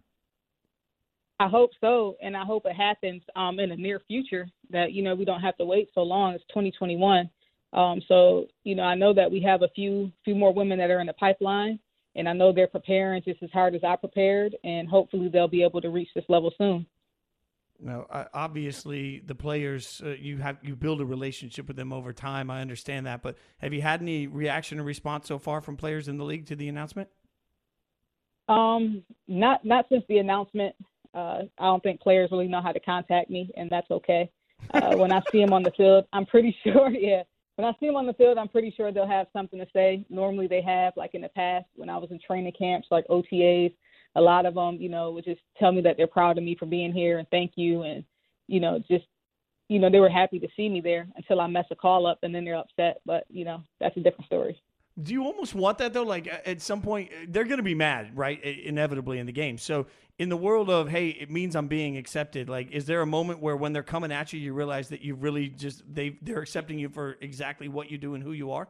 I 1.41 1.47
hope 1.47 1.71
so, 1.81 2.17
and 2.21 2.37
I 2.37 2.45
hope 2.45 2.67
it 2.67 2.75
happens 2.75 3.23
um, 3.35 3.59
in 3.59 3.69
the 3.69 3.75
near 3.75 3.99
future. 4.07 4.47
That 4.69 4.93
you 4.93 5.01
know 5.01 5.15
we 5.15 5.25
don't 5.25 5.41
have 5.41 5.57
to 5.57 5.65
wait 5.65 5.89
so 5.95 6.01
long. 6.01 6.33
It's 6.33 6.43
2021, 6.49 7.27
um, 7.73 7.99
so 8.07 8.45
you 8.63 8.75
know 8.75 8.83
I 8.83 8.93
know 8.93 9.11
that 9.15 9.31
we 9.31 9.41
have 9.41 9.63
a 9.63 9.69
few 9.69 10.11
few 10.23 10.35
more 10.35 10.53
women 10.53 10.77
that 10.77 10.91
are 10.91 10.99
in 10.99 11.07
the 11.07 11.13
pipeline, 11.13 11.79
and 12.15 12.29
I 12.29 12.33
know 12.33 12.53
they're 12.53 12.67
preparing 12.67 13.23
just 13.23 13.41
as 13.41 13.49
hard 13.49 13.73
as 13.73 13.83
I 13.83 13.95
prepared, 13.95 14.55
and 14.63 14.87
hopefully 14.87 15.29
they'll 15.29 15.47
be 15.47 15.63
able 15.63 15.81
to 15.81 15.89
reach 15.89 16.09
this 16.13 16.25
level 16.29 16.53
soon. 16.59 16.85
Now, 17.79 18.05
obviously, 18.35 19.23
the 19.25 19.33
players 19.33 19.99
uh, 20.05 20.09
you 20.09 20.37
have 20.37 20.59
you 20.61 20.75
build 20.75 21.01
a 21.01 21.05
relationship 21.05 21.67
with 21.67 21.75
them 21.75 21.91
over 21.91 22.13
time. 22.13 22.51
I 22.51 22.61
understand 22.61 23.07
that, 23.07 23.23
but 23.23 23.35
have 23.57 23.73
you 23.73 23.81
had 23.81 24.03
any 24.03 24.27
reaction 24.27 24.79
or 24.79 24.83
response 24.83 25.27
so 25.27 25.39
far 25.39 25.59
from 25.61 25.75
players 25.75 26.07
in 26.07 26.17
the 26.17 26.23
league 26.23 26.45
to 26.47 26.55
the 26.55 26.67
announcement? 26.67 27.09
Um, 28.47 29.03
not 29.27 29.65
not 29.65 29.87
since 29.89 30.03
the 30.07 30.19
announcement. 30.19 30.75
Uh, 31.13 31.43
I 31.57 31.65
don't 31.65 31.83
think 31.83 32.01
players 32.01 32.29
really 32.31 32.47
know 32.47 32.61
how 32.61 32.71
to 32.71 32.79
contact 32.79 33.29
me, 33.29 33.51
and 33.57 33.69
that's 33.69 33.89
okay. 33.91 34.29
Uh, 34.73 34.95
when 34.95 35.11
I 35.11 35.21
see 35.31 35.39
them 35.39 35.53
on 35.53 35.63
the 35.63 35.71
field, 35.71 36.05
I'm 36.13 36.25
pretty 36.25 36.55
sure, 36.63 36.89
yeah. 36.91 37.23
When 37.55 37.67
I 37.67 37.73
see 37.79 37.87
them 37.87 37.95
on 37.95 38.07
the 38.07 38.13
field, 38.13 38.37
I'm 38.37 38.47
pretty 38.47 38.73
sure 38.75 38.91
they'll 38.91 39.07
have 39.07 39.27
something 39.33 39.59
to 39.59 39.67
say. 39.73 40.05
Normally, 40.09 40.47
they 40.47 40.61
have, 40.61 40.93
like 40.95 41.13
in 41.13 41.21
the 41.21 41.29
past, 41.29 41.65
when 41.75 41.89
I 41.89 41.97
was 41.97 42.11
in 42.11 42.19
training 42.25 42.53
camps, 42.57 42.87
like 42.91 43.05
OTAs. 43.07 43.73
A 44.15 44.21
lot 44.21 44.45
of 44.45 44.55
them, 44.55 44.77
you 44.81 44.89
know, 44.89 45.11
would 45.11 45.23
just 45.23 45.39
tell 45.57 45.71
me 45.71 45.81
that 45.81 45.95
they're 45.95 46.07
proud 46.07 46.37
of 46.37 46.43
me 46.43 46.55
for 46.59 46.65
being 46.65 46.91
here 46.91 47.19
and 47.19 47.27
thank 47.29 47.53
you, 47.55 47.83
and 47.83 48.03
you 48.47 48.59
know, 48.59 48.79
just 48.89 49.05
you 49.69 49.79
know, 49.79 49.89
they 49.89 50.01
were 50.01 50.09
happy 50.09 50.37
to 50.37 50.49
see 50.57 50.67
me 50.67 50.81
there 50.81 51.07
until 51.15 51.39
I 51.39 51.47
mess 51.47 51.63
a 51.71 51.75
call 51.75 52.05
up, 52.05 52.19
and 52.23 52.35
then 52.35 52.43
they're 52.43 52.57
upset. 52.57 52.99
But 53.05 53.25
you 53.29 53.45
know, 53.45 53.63
that's 53.79 53.95
a 53.95 54.01
different 54.01 54.25
story. 54.25 54.61
Do 55.01 55.13
you 55.13 55.23
almost 55.23 55.55
want 55.55 55.77
that 55.79 55.93
though? 55.93 56.03
Like 56.03 56.27
at 56.45 56.61
some 56.61 56.81
point, 56.81 57.11
they're 57.29 57.45
going 57.45 57.57
to 57.57 57.63
be 57.63 57.75
mad, 57.75 58.17
right? 58.17 58.41
Inevitably 58.43 59.19
in 59.19 59.25
the 59.25 59.31
game. 59.31 59.57
So 59.57 59.87
in 60.17 60.29
the 60.29 60.37
world 60.37 60.69
of 60.69 60.89
hey, 60.89 61.09
it 61.09 61.31
means 61.31 61.55
I'm 61.55 61.67
being 61.67 61.97
accepted. 61.97 62.49
Like, 62.49 62.71
is 62.71 62.85
there 62.85 63.01
a 63.01 63.05
moment 63.05 63.39
where 63.39 63.57
when 63.57 63.73
they're 63.73 63.83
coming 63.83 64.11
at 64.11 64.33
you, 64.33 64.39
you 64.39 64.53
realize 64.53 64.89
that 64.89 65.01
you 65.01 65.15
really 65.15 65.49
just 65.49 65.83
they 65.91 66.17
they're 66.21 66.41
accepting 66.41 66.77
you 66.77 66.89
for 66.89 67.17
exactly 67.21 67.67
what 67.67 67.89
you 67.89 67.97
do 67.97 68.13
and 68.13 68.23
who 68.23 68.31
you 68.31 68.51
are? 68.51 68.67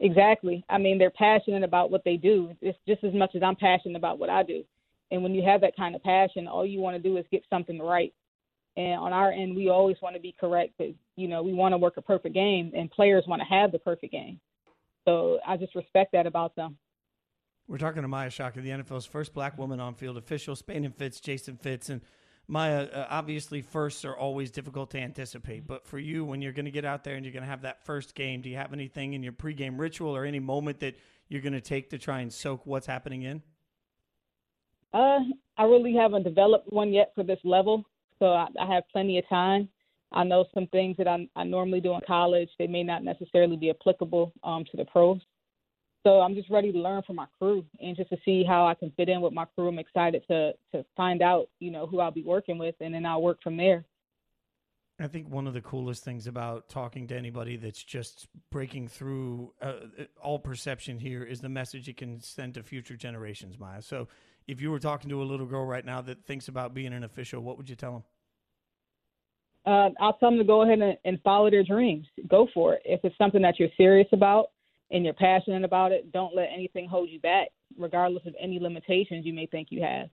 Exactly. 0.00 0.64
I 0.68 0.78
mean, 0.78 0.98
they're 0.98 1.10
passionate 1.10 1.62
about 1.62 1.90
what 1.90 2.04
they 2.04 2.16
do. 2.16 2.56
It's 2.60 2.78
just 2.88 3.04
as 3.04 3.14
much 3.14 3.34
as 3.34 3.42
I'm 3.42 3.56
passionate 3.56 3.96
about 3.96 4.18
what 4.18 4.30
I 4.30 4.42
do. 4.42 4.64
And 5.10 5.22
when 5.22 5.34
you 5.34 5.42
have 5.44 5.60
that 5.60 5.76
kind 5.76 5.94
of 5.94 6.02
passion, 6.02 6.48
all 6.48 6.66
you 6.66 6.80
want 6.80 6.96
to 6.96 7.02
do 7.02 7.16
is 7.18 7.24
get 7.30 7.44
something 7.50 7.78
right. 7.78 8.12
And 8.76 8.94
on 8.94 9.12
our 9.12 9.30
end, 9.30 9.54
we 9.54 9.68
always 9.68 9.96
want 10.00 10.16
to 10.16 10.20
be 10.20 10.34
correct. 10.40 10.72
But 10.78 10.88
you 11.16 11.28
know, 11.28 11.42
we 11.42 11.52
want 11.52 11.72
to 11.72 11.78
work 11.78 11.98
a 11.98 12.02
perfect 12.02 12.34
game, 12.34 12.72
and 12.74 12.90
players 12.90 13.24
want 13.26 13.42
to 13.42 13.46
have 13.46 13.70
the 13.72 13.78
perfect 13.78 14.12
game. 14.12 14.40
So 15.04 15.38
I 15.46 15.56
just 15.56 15.74
respect 15.74 16.12
that 16.12 16.26
about 16.26 16.54
them. 16.56 16.76
We're 17.68 17.78
talking 17.78 18.02
to 18.02 18.08
Maia 18.08 18.30
Chaka, 18.30 18.60
the 18.60 18.70
NFL's 18.70 19.06
first 19.06 19.32
black 19.32 19.56
woman 19.56 19.80
on 19.80 19.94
field 19.94 20.16
official, 20.16 20.56
Spain 20.56 20.84
and 20.84 20.94
Fitz, 20.94 21.20
Jason 21.20 21.56
Fitz. 21.56 21.88
And 21.88 22.02
Maia, 22.48 22.84
uh, 22.84 23.06
obviously, 23.08 23.62
firsts 23.62 24.04
are 24.04 24.16
always 24.16 24.50
difficult 24.50 24.90
to 24.90 24.98
anticipate. 24.98 25.66
But 25.66 25.86
for 25.86 25.98
you, 25.98 26.24
when 26.24 26.42
you're 26.42 26.52
going 26.52 26.66
to 26.66 26.72
get 26.72 26.84
out 26.84 27.04
there 27.04 27.14
and 27.14 27.24
you're 27.24 27.32
going 27.32 27.44
to 27.44 27.48
have 27.48 27.62
that 27.62 27.84
first 27.84 28.14
game, 28.14 28.42
do 28.42 28.50
you 28.50 28.56
have 28.56 28.72
anything 28.72 29.14
in 29.14 29.22
your 29.22 29.32
pregame 29.32 29.78
ritual 29.78 30.14
or 30.14 30.24
any 30.24 30.40
moment 30.40 30.80
that 30.80 30.96
you're 31.28 31.40
going 31.40 31.52
to 31.52 31.60
take 31.60 31.90
to 31.90 31.98
try 31.98 32.20
and 32.20 32.32
soak 32.32 32.66
what's 32.66 32.86
happening 32.86 33.22
in? 33.22 33.42
Uh, 34.92 35.20
I 35.56 35.64
really 35.64 35.94
haven't 35.94 36.24
developed 36.24 36.70
one 36.70 36.92
yet 36.92 37.12
for 37.14 37.24
this 37.24 37.40
level, 37.44 37.84
so 38.18 38.26
I, 38.26 38.48
I 38.60 38.66
have 38.74 38.82
plenty 38.92 39.18
of 39.18 39.28
time. 39.28 39.68
I 40.14 40.24
know 40.24 40.46
some 40.54 40.66
things 40.68 40.96
that 40.98 41.08
I, 41.08 41.28
I 41.36 41.44
normally 41.44 41.80
do 41.80 41.94
in 41.94 42.00
college. 42.06 42.48
They 42.58 42.66
may 42.66 42.82
not 42.82 43.04
necessarily 43.04 43.56
be 43.56 43.70
applicable 43.70 44.32
um, 44.44 44.64
to 44.70 44.76
the 44.76 44.84
pros. 44.84 45.20
So 46.04 46.20
I'm 46.20 46.34
just 46.34 46.50
ready 46.50 46.72
to 46.72 46.78
learn 46.78 47.02
from 47.06 47.16
my 47.16 47.26
crew 47.38 47.64
and 47.80 47.96
just 47.96 48.10
to 48.10 48.16
see 48.24 48.42
how 48.42 48.66
I 48.66 48.74
can 48.74 48.90
fit 48.96 49.08
in 49.08 49.20
with 49.20 49.32
my 49.32 49.44
crew. 49.44 49.68
I'm 49.68 49.78
excited 49.78 50.24
to 50.28 50.52
to 50.72 50.84
find 50.96 51.22
out, 51.22 51.48
you 51.60 51.70
know, 51.70 51.86
who 51.86 52.00
I'll 52.00 52.10
be 52.10 52.24
working 52.24 52.58
with, 52.58 52.74
and 52.80 52.92
then 52.92 53.06
I'll 53.06 53.22
work 53.22 53.42
from 53.42 53.56
there. 53.56 53.84
I 55.00 55.08
think 55.08 55.28
one 55.28 55.46
of 55.46 55.54
the 55.54 55.60
coolest 55.60 56.04
things 56.04 56.26
about 56.26 56.68
talking 56.68 57.08
to 57.08 57.16
anybody 57.16 57.56
that's 57.56 57.82
just 57.82 58.28
breaking 58.50 58.88
through 58.88 59.52
uh, 59.60 59.74
all 60.22 60.38
perception 60.38 60.98
here 60.98 61.24
is 61.24 61.40
the 61.40 61.48
message 61.48 61.88
it 61.88 61.96
can 61.96 62.20
send 62.20 62.54
to 62.54 62.62
future 62.62 62.96
generations, 62.96 63.58
Maia. 63.58 63.82
So, 63.82 64.08
if 64.46 64.60
you 64.60 64.70
were 64.70 64.80
talking 64.80 65.08
to 65.10 65.22
a 65.22 65.24
little 65.24 65.46
girl 65.46 65.64
right 65.64 65.84
now 65.84 66.00
that 66.02 66.24
thinks 66.24 66.48
about 66.48 66.74
being 66.74 66.92
an 66.92 67.04
official, 67.04 67.42
what 67.42 67.56
would 67.56 67.70
you 67.70 67.76
tell 67.76 67.92
them? 67.92 68.02
Uh, 69.64 69.90
I'll 70.00 70.14
tell 70.14 70.30
them 70.30 70.38
to 70.38 70.44
go 70.44 70.62
ahead 70.62 70.80
and, 70.80 70.96
and 71.04 71.20
follow 71.22 71.50
their 71.50 71.62
dreams. 71.62 72.06
Go 72.28 72.48
for 72.52 72.74
it. 72.74 72.82
If 72.84 73.00
it's 73.04 73.16
something 73.16 73.42
that 73.42 73.58
you're 73.58 73.68
serious 73.76 74.08
about 74.12 74.46
and 74.90 75.04
you're 75.04 75.14
passionate 75.14 75.64
about 75.64 75.92
it, 75.92 76.12
don't 76.12 76.34
let 76.34 76.48
anything 76.52 76.88
hold 76.88 77.08
you 77.10 77.20
back, 77.20 77.48
regardless 77.78 78.26
of 78.26 78.34
any 78.40 78.58
limitations 78.58 79.24
you 79.24 79.32
may 79.32 79.46
think 79.46 79.68
you 79.70 79.82
have. 79.82 80.08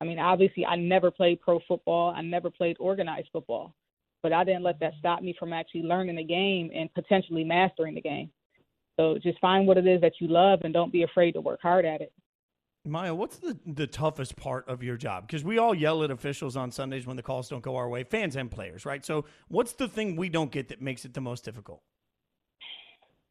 I 0.00 0.04
mean, 0.04 0.18
obviously, 0.18 0.64
I 0.64 0.76
never 0.76 1.10
played 1.10 1.40
pro 1.40 1.60
football. 1.66 2.14
I 2.16 2.22
never 2.22 2.50
played 2.50 2.76
organized 2.80 3.28
football, 3.32 3.74
but 4.22 4.32
I 4.32 4.44
didn't 4.44 4.64
let 4.64 4.80
that 4.80 4.94
stop 4.98 5.22
me 5.22 5.34
from 5.38 5.52
actually 5.52 5.82
learning 5.82 6.16
the 6.16 6.24
game 6.24 6.70
and 6.74 6.92
potentially 6.94 7.44
mastering 7.44 7.94
the 7.94 8.00
game. 8.00 8.30
So 8.96 9.18
just 9.22 9.40
find 9.40 9.66
what 9.66 9.78
it 9.78 9.86
is 9.86 10.00
that 10.00 10.14
you 10.20 10.28
love 10.28 10.60
and 10.64 10.74
don't 10.74 10.92
be 10.92 11.02
afraid 11.02 11.32
to 11.32 11.40
work 11.40 11.60
hard 11.62 11.84
at 11.84 12.00
it. 12.00 12.12
Maia, 12.84 13.14
what's 13.14 13.36
the, 13.36 13.56
the 13.64 13.86
toughest 13.86 14.34
part 14.34 14.68
of 14.68 14.82
your 14.82 14.96
job? 14.96 15.26
Because 15.26 15.44
we 15.44 15.58
all 15.58 15.74
yell 15.74 16.02
at 16.02 16.10
officials 16.10 16.56
on 16.56 16.72
Sundays 16.72 17.06
when 17.06 17.16
the 17.16 17.22
calls 17.22 17.48
don't 17.48 17.62
go 17.62 17.76
our 17.76 17.88
way, 17.88 18.02
fans 18.02 18.34
and 18.34 18.50
players, 18.50 18.84
right? 18.84 19.04
So, 19.04 19.24
what's 19.48 19.72
the 19.72 19.86
thing 19.86 20.16
we 20.16 20.28
don't 20.28 20.50
get 20.50 20.68
that 20.68 20.82
makes 20.82 21.04
it 21.04 21.14
the 21.14 21.20
most 21.20 21.44
difficult? 21.44 21.82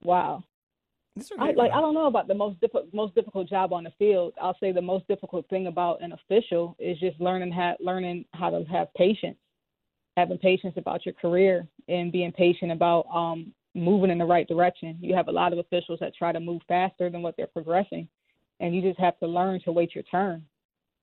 Wow. 0.01 0.43
I, 1.37 1.51
like 1.51 1.71
I 1.71 1.81
don't 1.81 1.93
know 1.93 2.05
about 2.05 2.29
the 2.29 2.33
most 2.33 2.61
difficult 2.61 2.93
most 2.93 3.13
difficult 3.15 3.49
job 3.49 3.73
on 3.73 3.83
the 3.83 3.91
field. 3.99 4.33
I'll 4.41 4.55
say 4.61 4.71
the 4.71 4.81
most 4.81 5.05
difficult 5.09 5.47
thing 5.49 5.67
about 5.67 6.01
an 6.01 6.13
official 6.13 6.75
is 6.79 6.97
just 6.99 7.19
learning 7.19 7.51
how 7.51 7.75
learning 7.81 8.25
how 8.33 8.49
to 8.49 8.63
have 8.71 8.93
patience, 8.93 9.37
having 10.15 10.37
patience 10.37 10.75
about 10.77 11.05
your 11.05 11.13
career, 11.13 11.67
and 11.89 12.13
being 12.13 12.31
patient 12.31 12.71
about 12.71 13.07
um, 13.13 13.53
moving 13.75 14.09
in 14.09 14.19
the 14.19 14.25
right 14.25 14.47
direction. 14.47 14.97
You 15.01 15.13
have 15.15 15.27
a 15.27 15.33
lot 15.33 15.51
of 15.51 15.59
officials 15.59 15.99
that 15.99 16.15
try 16.15 16.31
to 16.31 16.39
move 16.39 16.61
faster 16.69 17.09
than 17.09 17.21
what 17.21 17.35
they're 17.35 17.47
progressing, 17.47 18.07
and 18.61 18.75
you 18.75 18.81
just 18.81 18.99
have 18.99 19.19
to 19.19 19.27
learn 19.27 19.59
to 19.65 19.71
wait 19.71 19.93
your 19.93 20.03
turn. 20.05 20.45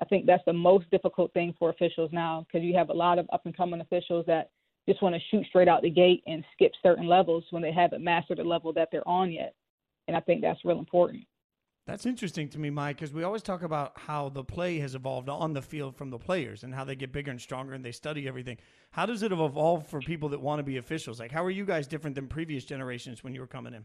I 0.01 0.05
think 0.05 0.25
that's 0.25 0.45
the 0.47 0.53
most 0.53 0.89
difficult 0.91 1.33
thing 1.35 1.53
for 1.59 1.71
officials 1.71 2.11
now 2.13 2.47
because 2.47 2.65
you 2.65 2.75
have 2.75 2.89
a 2.89 2.95
lot 2.95 3.19
of 3.19 3.27
up 3.33 3.45
and 3.45 3.57
coming 3.57 3.81
officials 3.81 4.25
that 4.27 4.51
just 4.89 5.03
want 5.03 5.15
to 5.15 5.21
shoot 5.31 5.45
straight 5.47 5.69
out 5.69 5.83
the 5.83 5.91
gate 5.91 6.23
and 6.27 6.45
skip 6.55 6.73
certain 6.83 7.07
levels 7.07 7.45
when 7.51 7.63
they 7.63 7.73
haven't 7.73 8.03
mastered 8.03 8.39
the 8.39 8.45
level 8.45 8.73
that 8.73 8.89
they're 8.91 9.07
on 9.07 9.33
yet. 9.33 9.55
And 10.07 10.17
I 10.17 10.21
think 10.21 10.41
that's 10.41 10.65
real 10.65 10.79
important. 10.79 11.25
That's 11.85 12.07
interesting 12.07 12.49
to 12.51 12.59
me, 12.59 12.71
Mike, 12.71 12.97
because 12.97 13.13
we 13.13 13.25
always 13.25 13.43
talk 13.43 13.63
about 13.63 13.99
how 13.99 14.29
the 14.29 14.45
play 14.45 14.79
has 14.79 14.95
evolved 14.95 15.29
on 15.29 15.53
the 15.53 15.63
field 15.63 15.97
from 15.97 16.11
the 16.11 16.19
players 16.19 16.63
and 16.63 16.75
how 16.75 16.85
they 16.85 16.95
get 16.95 17.13
bigger 17.13 17.31
and 17.31 17.41
stronger 17.41 17.73
and 17.73 17.85
they 17.85 17.93
study 17.93 18.29
everything. 18.29 18.59
How 18.93 19.05
does 19.05 19.23
it 19.23 19.33
evolve 19.33 19.87
for 19.87 20.01
people 20.01 20.29
that 20.29 20.41
want 20.41 20.61
to 20.61 20.63
be 20.63 20.77
officials? 20.77 21.19
Like, 21.19 21.33
how 21.33 21.43
are 21.45 21.51
you 21.51 21.65
guys 21.65 21.87
different 21.87 22.15
than 22.15 22.29
previous 22.29 22.65
generations 22.65 23.25
when 23.25 23.35
you 23.35 23.41
were 23.41 23.47
coming 23.47 23.75
in? 23.75 23.85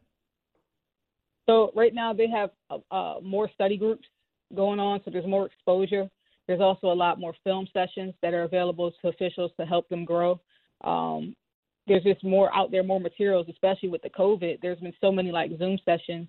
So 1.46 1.72
right 1.76 1.94
now 1.94 2.14
they 2.14 2.28
have 2.30 2.52
uh, 2.70 2.78
uh, 2.92 3.20
more 3.22 3.50
study 3.54 3.78
groups 3.78 4.08
going 4.56 4.80
on, 4.80 5.02
so 5.04 5.12
there's 5.12 5.28
more 5.28 5.46
exposure. 5.46 6.10
There's 6.48 6.62
also 6.62 6.88
a 6.88 6.94
lot 6.94 7.20
more 7.20 7.34
film 7.44 7.68
sessions 7.74 8.14
that 8.22 8.34
are 8.34 8.44
available 8.44 8.92
to 9.02 9.08
officials 9.08 9.52
to 9.60 9.66
help 9.66 9.88
them 9.90 10.06
grow. 10.06 10.40
Um, 10.84 11.36
there's 11.88 12.04
just 12.04 12.24
more 12.24 12.54
out 12.56 12.72
there, 12.72 12.84
more 12.84 13.00
materials, 13.00 13.48
especially 13.50 13.90
with 13.90 14.02
the 14.02 14.10
COVID. 14.10 14.60
There's 14.62 14.80
been 14.80 14.94
so 15.02 15.12
many 15.12 15.32
like 15.32 15.52
Zoom 15.58 15.78
sessions 15.84 16.28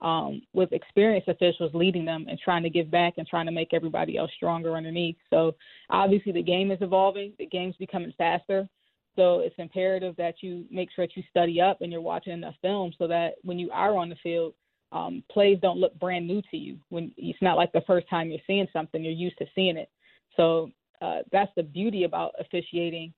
um, 0.00 0.42
with 0.52 0.72
experienced 0.72 1.28
officials 1.28 1.70
leading 1.74 2.04
them 2.04 2.26
and 2.28 2.38
trying 2.38 2.62
to 2.62 2.70
give 2.70 2.90
back 2.90 3.14
and 3.16 3.26
trying 3.26 3.46
to 3.46 3.52
make 3.52 3.72
everybody 3.72 4.16
else 4.16 4.30
stronger 4.36 4.76
underneath. 4.76 5.16
So 5.30 5.54
obviously 5.90 6.32
the 6.32 6.42
game 6.42 6.70
is 6.70 6.78
evolving, 6.80 7.32
the 7.38 7.46
game's 7.46 7.76
becoming 7.76 8.12
faster. 8.18 8.68
So 9.16 9.40
it's 9.40 9.54
imperative 9.58 10.14
that 10.16 10.42
you 10.42 10.66
make 10.70 10.90
sure 10.94 11.06
that 11.06 11.16
you 11.16 11.22
study 11.30 11.60
up 11.60 11.80
and 11.80 11.90
you're 11.90 12.00
watching 12.00 12.34
enough 12.34 12.54
film 12.62 12.92
so 12.98 13.06
that 13.08 13.34
when 13.42 13.58
you 13.58 13.70
are 13.72 13.96
on 13.96 14.10
the 14.10 14.16
field, 14.22 14.54
um, 14.92 15.24
plays 15.30 15.58
don't 15.60 15.78
look 15.78 15.98
brand 15.98 16.26
new 16.26 16.42
to 16.50 16.56
you. 16.56 16.78
When 16.90 17.12
it's 17.16 17.40
not 17.42 17.56
like 17.56 17.72
the 17.72 17.82
first 17.86 18.08
time 18.08 18.30
you're 18.30 18.38
seeing 18.46 18.68
something, 18.72 19.02
you're 19.02 19.12
used 19.12 19.38
to 19.38 19.46
seeing 19.54 19.76
it. 19.76 19.90
So 20.36 20.70
uh, 21.00 21.20
that's 21.32 21.50
the 21.56 21.62
beauty 21.62 22.04
about 22.04 22.34
officiating 22.38 23.12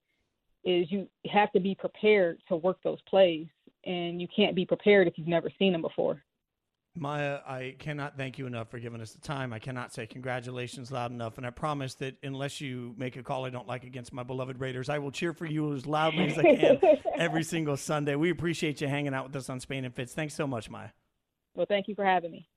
is 0.64 0.90
you 0.90 1.08
have 1.30 1.52
to 1.52 1.60
be 1.60 1.74
prepared 1.74 2.40
to 2.48 2.56
work 2.56 2.78
those 2.82 3.00
plays, 3.08 3.46
and 3.84 4.20
you 4.20 4.28
can't 4.34 4.56
be 4.56 4.66
prepared 4.66 5.06
if 5.06 5.16
you've 5.16 5.28
never 5.28 5.50
seen 5.58 5.72
them 5.72 5.82
before. 5.82 6.22
Maia, 6.94 7.38
I 7.46 7.76
cannot 7.78 8.16
thank 8.16 8.38
you 8.38 8.46
enough 8.46 8.70
for 8.70 8.78
giving 8.78 9.00
us 9.00 9.12
the 9.12 9.20
time. 9.20 9.52
I 9.52 9.58
cannot 9.58 9.92
say 9.92 10.06
congratulations 10.06 10.90
loud 10.90 11.12
enough. 11.12 11.38
And 11.38 11.46
I 11.46 11.50
promise 11.50 11.94
that 11.96 12.16
unless 12.22 12.60
you 12.60 12.94
make 12.98 13.16
a 13.16 13.22
call 13.22 13.44
I 13.44 13.50
don't 13.50 13.68
like 13.68 13.84
against 13.84 14.12
my 14.12 14.22
beloved 14.22 14.60
Raiders, 14.60 14.88
I 14.88 14.98
will 14.98 15.12
cheer 15.12 15.32
for 15.32 15.46
you 15.46 15.74
as 15.74 15.86
loudly 15.86 16.28
as 16.28 16.38
I 16.38 16.42
can 16.42 16.78
every 17.16 17.44
single 17.44 17.76
Sunday. 17.76 18.16
We 18.16 18.30
appreciate 18.30 18.80
you 18.80 18.88
hanging 18.88 19.14
out 19.14 19.26
with 19.26 19.36
us 19.36 19.48
on 19.48 19.60
Spain 19.60 19.84
and 19.84 19.94
Fitz. 19.94 20.12
Thanks 20.12 20.34
so 20.34 20.46
much, 20.46 20.68
Maia. 20.68 20.90
Well, 21.54 21.66
thank 21.66 21.88
you 21.88 21.94
for 21.94 22.04
having 22.04 22.32
me. 22.32 22.48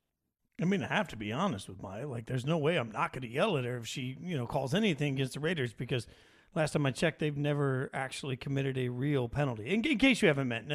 I 0.61 0.65
mean, 0.65 0.83
I 0.83 0.87
have 0.87 1.07
to 1.09 1.17
be 1.17 1.31
honest 1.31 1.67
with 1.67 1.81
Maia. 1.81 2.07
Like, 2.07 2.25
there's 2.25 2.45
no 2.45 2.57
way 2.57 2.77
I'm 2.77 2.91
not 2.91 3.13
going 3.13 3.23
to 3.23 3.27
yell 3.27 3.57
at 3.57 3.65
her 3.65 3.77
if 3.77 3.87
she, 3.87 4.17
you 4.21 4.37
know, 4.37 4.45
calls 4.45 4.73
anything 4.73 5.13
against 5.13 5.33
the 5.33 5.39
Raiders 5.39 5.73
because– 5.73 6.07
last 6.55 6.73
time 6.73 6.85
I 6.85 6.91
checked, 6.91 7.19
they've 7.19 7.37
never 7.37 7.89
actually 7.93 8.35
committed 8.35 8.77
a 8.77 8.89
real 8.89 9.29
penalty. 9.29 9.67
In, 9.67 9.83
in, 9.85 9.97
case 9.97 10.21
you 10.21 10.27
haven't 10.27 10.47
met, 10.47 10.65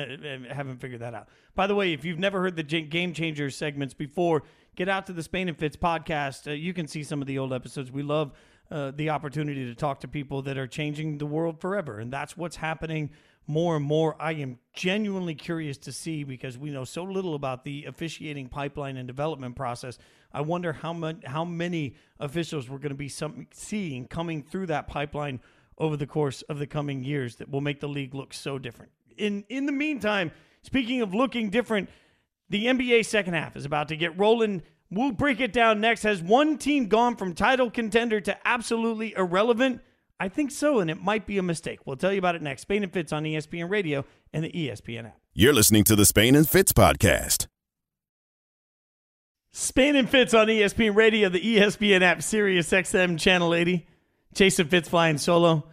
haven't 0.51 0.81
figured 0.81 1.01
that 1.01 1.15
out. 1.15 1.29
By 1.55 1.67
the 1.67 1.75
way, 1.75 1.93
if 1.93 2.05
you've 2.05 2.19
never 2.19 2.41
heard 2.41 2.57
the 2.57 2.63
Game 2.63 3.13
Changers 3.13 3.57
segments 3.57 3.95
before, 3.95 4.43
get 4.75 4.89
out 4.89 5.07
to 5.07 5.13
the 5.13 5.23
Spain 5.23 5.49
and 5.49 5.59
Fitz 5.59 5.77
podcast. 5.77 6.47
Uh, 6.47 6.53
you 6.53 6.73
can 6.73 6.87
see 6.87 7.03
some 7.03 7.21
of 7.21 7.27
the 7.27 7.39
old 7.39 7.53
episodes. 7.53 7.91
We 7.91 8.03
love 8.03 8.33
uh, 8.71 8.93
the 8.95 9.11
opportunity 9.11 9.65
to 9.65 9.75
talk 9.75 10.01
to 10.01 10.09
people 10.09 10.43
that 10.43 10.59
are 10.59 10.67
changing 10.67 11.19
the 11.19 11.27
world 11.27 11.61
forever, 11.61 11.99
and 11.99 12.13
that's 12.13 12.37
what's 12.37 12.57
happening 12.57 13.11
more 13.47 13.77
and 13.77 13.85
more. 13.85 14.17
I 14.21 14.33
am 14.33 14.59
genuinely 14.75 15.35
curious 15.35 15.79
to 15.79 15.93
see 15.93 16.25
because 16.25 16.59
we 16.59 16.71
know 16.71 16.85
so 16.85 17.05
little 17.05 17.35
about 17.35 17.65
the 17.65 17.85
officiating 17.85 18.49
pipeline 18.49 18.97
and 18.97 19.07
development 19.07 19.55
process. 19.57 19.99
I 20.33 20.41
wonder 20.41 20.73
how 20.73 20.93
much, 20.93 21.25
how 21.25 21.45
many 21.45 21.95
officials 22.19 22.69
we're 22.69 22.79
going 22.79 22.91
to 22.91 22.97
be 22.97 23.09
some, 23.09 23.47
seeing 23.53 24.07
coming 24.07 24.43
through 24.43 24.67
that 24.67 24.89
pipeline 24.89 25.41
over 25.79 25.97
the 25.97 26.07
course 26.07 26.43
of 26.43 26.59
the 26.59 26.67
coming 26.67 27.05
years 27.05 27.37
that 27.37 27.51
will 27.51 27.61
make 27.61 27.81
the 27.81 27.89
league 27.89 28.15
look 28.15 28.33
so 28.33 28.59
different. 28.59 28.93
In 29.17 29.45
in 29.49 29.67
the 29.67 29.73
meantime, 29.73 30.31
speaking 30.63 31.03
of 31.03 31.15
looking 31.15 31.51
different, 31.51 31.89
the 32.49 32.67
NBA 32.67 33.05
second 33.07 33.35
half 33.35 33.57
is 33.57 33.65
about 33.65 33.89
to 33.89 33.97
get 33.97 34.19
rolling. 34.19 34.63
We'll 34.91 35.13
break 35.13 35.41
it 35.41 35.53
down 35.53 35.81
next. 35.81 36.03
Has 36.03 36.23
one 36.23 36.59
team 36.59 36.87
gone 36.87 37.17
from 37.17 37.35
title 37.35 37.71
contender 37.71 38.21
to 38.21 38.37
absolutely 38.47 39.15
irrelevant? 39.17 39.81
I 40.19 40.29
think 40.29 40.51
so, 40.51 40.79
and 40.79 40.91
it 40.91 41.03
might 41.03 41.27
be 41.27 41.37
a 41.39 41.43
mistake. 41.43 41.81
We'll 41.85 41.97
tell 41.97 42.13
you 42.13 42.19
about 42.19 42.37
it 42.37 42.43
next. 42.43 42.63
Spain 42.63 42.83
and 42.83 42.93
Fitz 42.93 43.13
on 43.13 43.25
ESPN 43.25 43.69
Radio 43.69 44.05
and 44.33 44.45
the 44.45 44.51
ESPN 44.51 45.07
app. 45.07 45.19
You're 45.35 45.53
listening 45.53 45.85
to 45.85 45.97
the 45.97 46.07
Spain 46.07 46.35
and 46.35 46.49
Fitz 46.49 46.73
podcast. 46.73 47.49
Spain 49.51 49.97
and 49.97 50.09
Fitz 50.09 50.33
on 50.35 50.47
ESPN 50.47 50.95
Radio, 50.95 51.29
the 51.29 51.41
ESPN 51.41 52.03
app, 52.03 52.23
Sirius 52.23 52.71
XM 52.71 53.19
Channel 53.19 53.55
80. 53.55 53.87
Jason 54.37 54.69
Fitz 54.69 54.87
flying 54.87 55.17
solo. 55.17 55.65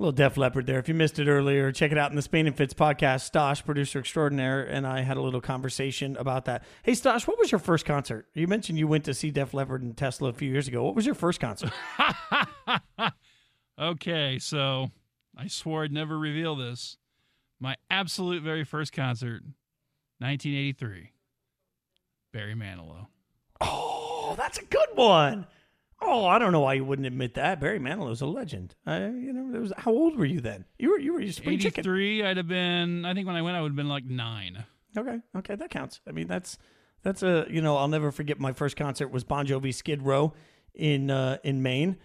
A 0.00 0.02
little 0.02 0.12
Def 0.12 0.38
Leppard 0.38 0.64
there. 0.64 0.78
If 0.78 0.88
you 0.88 0.94
missed 0.94 1.18
it 1.18 1.28
earlier, 1.28 1.70
check 1.72 1.92
it 1.92 1.98
out 1.98 2.08
in 2.08 2.16
the 2.16 2.22
Spain 2.22 2.46
and 2.46 2.56
Fitz 2.56 2.72
podcast. 2.72 3.30
Stosh, 3.30 3.62
producer 3.62 3.98
extraordinaire, 3.98 4.62
and 4.62 4.86
I 4.86 5.02
had 5.02 5.18
a 5.18 5.20
little 5.20 5.42
conversation 5.42 6.16
about 6.16 6.46
that. 6.46 6.64
Hey, 6.82 6.92
Stosh, 6.92 7.28
what 7.28 7.38
was 7.38 7.52
your 7.52 7.58
first 7.58 7.84
concert? 7.84 8.26
You 8.32 8.48
mentioned 8.48 8.78
you 8.78 8.88
went 8.88 9.04
to 9.04 9.12
see 9.12 9.30
Def 9.30 9.52
Leppard 9.52 9.82
and 9.82 9.94
Tesla 9.94 10.30
a 10.30 10.32
few 10.32 10.50
years 10.50 10.68
ago. 10.68 10.82
What 10.82 10.94
was 10.94 11.04
your 11.04 11.14
first 11.14 11.38
concert? 11.38 11.70
okay, 13.78 14.38
so 14.38 14.90
I 15.36 15.46
swore 15.46 15.84
I'd 15.84 15.92
never 15.92 16.18
reveal 16.18 16.56
this. 16.56 16.96
My 17.60 17.76
absolute 17.90 18.42
very 18.42 18.64
first 18.64 18.94
concert, 18.94 19.42
1983, 20.18 21.12
Barry 22.32 22.54
Manilow. 22.54 23.08
Oh, 23.60 24.34
that's 24.38 24.56
a 24.56 24.64
good 24.64 24.88
one. 24.94 25.46
Oh, 26.06 26.26
I 26.26 26.38
don't 26.38 26.52
know 26.52 26.60
why 26.60 26.74
you 26.74 26.84
wouldn't 26.84 27.06
admit 27.06 27.34
that. 27.34 27.60
Barry 27.60 27.78
Manilow's 27.78 28.20
a 28.20 28.26
legend. 28.26 28.74
I, 28.86 29.06
you 29.06 29.32
know, 29.32 29.50
there 29.50 29.60
was. 29.60 29.72
How 29.78 29.90
old 29.90 30.16
were 30.16 30.24
you 30.24 30.40
then? 30.40 30.64
You 30.78 30.90
were 30.90 30.98
you 30.98 31.12
were 31.12 31.20
just 31.20 31.38
spring 31.38 31.54
83, 31.54 32.16
chicken. 32.18 32.26
I'd 32.26 32.36
have 32.36 32.48
been. 32.48 33.04
I 33.04 33.14
think 33.14 33.26
when 33.26 33.36
I 33.36 33.42
went, 33.42 33.56
I 33.56 33.62
would 33.62 33.70
have 33.70 33.76
been 33.76 33.88
like 33.88 34.04
nine. 34.04 34.64
Okay, 34.96 35.20
okay, 35.36 35.54
that 35.56 35.70
counts. 35.70 36.00
I 36.06 36.12
mean, 36.12 36.26
that's 36.28 36.58
that's 37.02 37.22
a 37.22 37.46
you 37.50 37.60
know, 37.60 37.76
I'll 37.76 37.88
never 37.88 38.12
forget. 38.12 38.38
My 38.38 38.52
first 38.52 38.76
concert 38.76 39.08
was 39.08 39.24
Bon 39.24 39.46
Jovi 39.46 39.72
Skid 39.74 40.02
Row 40.02 40.34
in 40.74 41.10
uh, 41.10 41.38
in 41.42 41.62
Maine, 41.62 41.96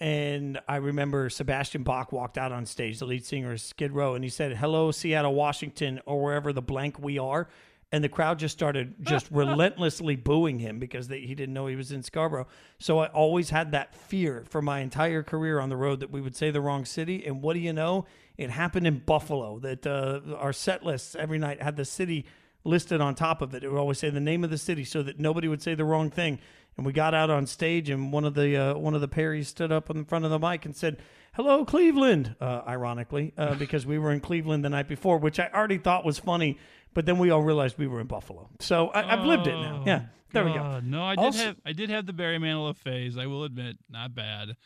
and 0.00 0.60
I 0.68 0.76
remember 0.76 1.28
Sebastian 1.28 1.82
Bach 1.82 2.12
walked 2.12 2.38
out 2.38 2.52
on 2.52 2.64
stage, 2.66 2.98
the 2.98 3.06
lead 3.06 3.24
singer 3.24 3.52
of 3.52 3.60
Skid 3.60 3.92
Row, 3.92 4.14
and 4.14 4.24
he 4.24 4.30
said, 4.30 4.56
"Hello, 4.56 4.90
Seattle, 4.90 5.34
Washington, 5.34 6.00
or 6.06 6.22
wherever 6.22 6.52
the 6.52 6.62
blank 6.62 6.98
we 6.98 7.18
are." 7.18 7.48
And 7.90 8.04
the 8.04 8.08
crowd 8.08 8.38
just 8.38 8.56
started 8.56 8.94
just 9.00 9.28
relentlessly 9.30 10.16
booing 10.16 10.58
him 10.58 10.78
because 10.78 11.08
they, 11.08 11.20
he 11.20 11.34
didn't 11.34 11.54
know 11.54 11.66
he 11.66 11.76
was 11.76 11.92
in 11.92 12.02
Scarborough. 12.02 12.46
So 12.78 12.98
I 12.98 13.06
always 13.06 13.50
had 13.50 13.72
that 13.72 13.94
fear 13.94 14.44
for 14.48 14.60
my 14.60 14.80
entire 14.80 15.22
career 15.22 15.58
on 15.58 15.68
the 15.68 15.76
road 15.76 16.00
that 16.00 16.10
we 16.10 16.20
would 16.20 16.36
say 16.36 16.50
the 16.50 16.60
wrong 16.60 16.84
city. 16.84 17.24
And 17.24 17.42
what 17.42 17.54
do 17.54 17.60
you 17.60 17.72
know? 17.72 18.06
It 18.36 18.50
happened 18.50 18.86
in 18.86 18.98
Buffalo 19.00 19.58
that 19.60 19.86
uh, 19.86 20.20
our 20.36 20.52
set 20.52 20.84
lists 20.84 21.16
every 21.16 21.38
night 21.38 21.62
had 21.62 21.76
the 21.76 21.84
city 21.84 22.26
listed 22.64 23.00
on 23.00 23.14
top 23.14 23.40
of 23.40 23.54
it. 23.54 23.64
It 23.64 23.70
would 23.70 23.78
always 23.78 23.98
say 23.98 24.10
the 24.10 24.20
name 24.20 24.44
of 24.44 24.50
the 24.50 24.58
city 24.58 24.84
so 24.84 25.02
that 25.02 25.18
nobody 25.18 25.48
would 25.48 25.62
say 25.62 25.74
the 25.74 25.84
wrong 25.84 26.10
thing. 26.10 26.38
And 26.78 26.86
we 26.86 26.94
got 26.94 27.12
out 27.12 27.28
on 27.28 27.46
stage, 27.46 27.90
and 27.90 28.10
one 28.12 28.24
of 28.24 28.32
the 28.34 28.56
uh, 28.56 28.78
one 28.78 28.94
of 28.94 29.02
the 29.02 29.08
Perrys 29.08 29.48
stood 29.48 29.70
up 29.70 29.90
in 29.90 30.06
front 30.06 30.24
of 30.24 30.30
the 30.30 30.38
mic 30.38 30.64
and 30.64 30.74
said, 30.74 30.96
"Hello, 31.34 31.66
Cleveland." 31.66 32.36
Uh, 32.40 32.62
ironically, 32.66 33.34
uh, 33.36 33.54
because 33.58 33.84
we 33.84 33.98
were 33.98 34.12
in 34.12 34.20
Cleveland 34.20 34.64
the 34.64 34.70
night 34.70 34.88
before, 34.88 35.18
which 35.18 35.38
I 35.38 35.50
already 35.52 35.78
thought 35.78 36.06
was 36.06 36.18
funny 36.18 36.56
but 36.94 37.06
then 37.06 37.18
we 37.18 37.30
all 37.30 37.42
realized 37.42 37.78
we 37.78 37.86
were 37.86 38.00
in 38.00 38.06
Buffalo. 38.06 38.48
So 38.60 38.90
I, 38.92 39.02
have 39.02 39.24
lived 39.24 39.46
it 39.46 39.52
now. 39.52 39.84
Yeah, 39.86 40.06
there 40.32 40.44
God. 40.44 40.52
we 40.52 40.58
go. 40.58 40.80
No, 40.80 41.04
I 41.04 41.14
did 41.14 41.24
also, 41.24 41.44
have 41.44 41.56
I 41.64 41.72
did 41.72 41.90
have 41.90 42.06
the 42.06 42.12
Barry 42.12 42.38
Manilow 42.38 42.76
phase. 42.76 43.16
I 43.16 43.26
will 43.26 43.44
admit, 43.44 43.76
not 43.88 44.14
bad. 44.14 44.56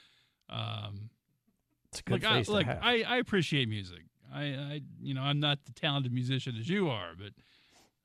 Um, 0.48 1.10
it's 1.90 2.00
a 2.00 2.02
good 2.04 2.22
phase 2.22 2.48
I, 2.48 2.52
like 2.52 2.66
have. 2.66 2.78
I, 2.82 3.02
I 3.02 3.16
appreciate 3.18 3.68
music. 3.68 4.04
I, 4.32 4.44
I, 4.44 4.80
you 5.00 5.12
know, 5.12 5.20
I'm 5.20 5.40
not 5.40 5.58
the 5.66 5.72
talented 5.72 6.12
musician 6.12 6.56
as 6.58 6.68
you 6.68 6.88
are, 6.88 7.10
but 7.18 7.32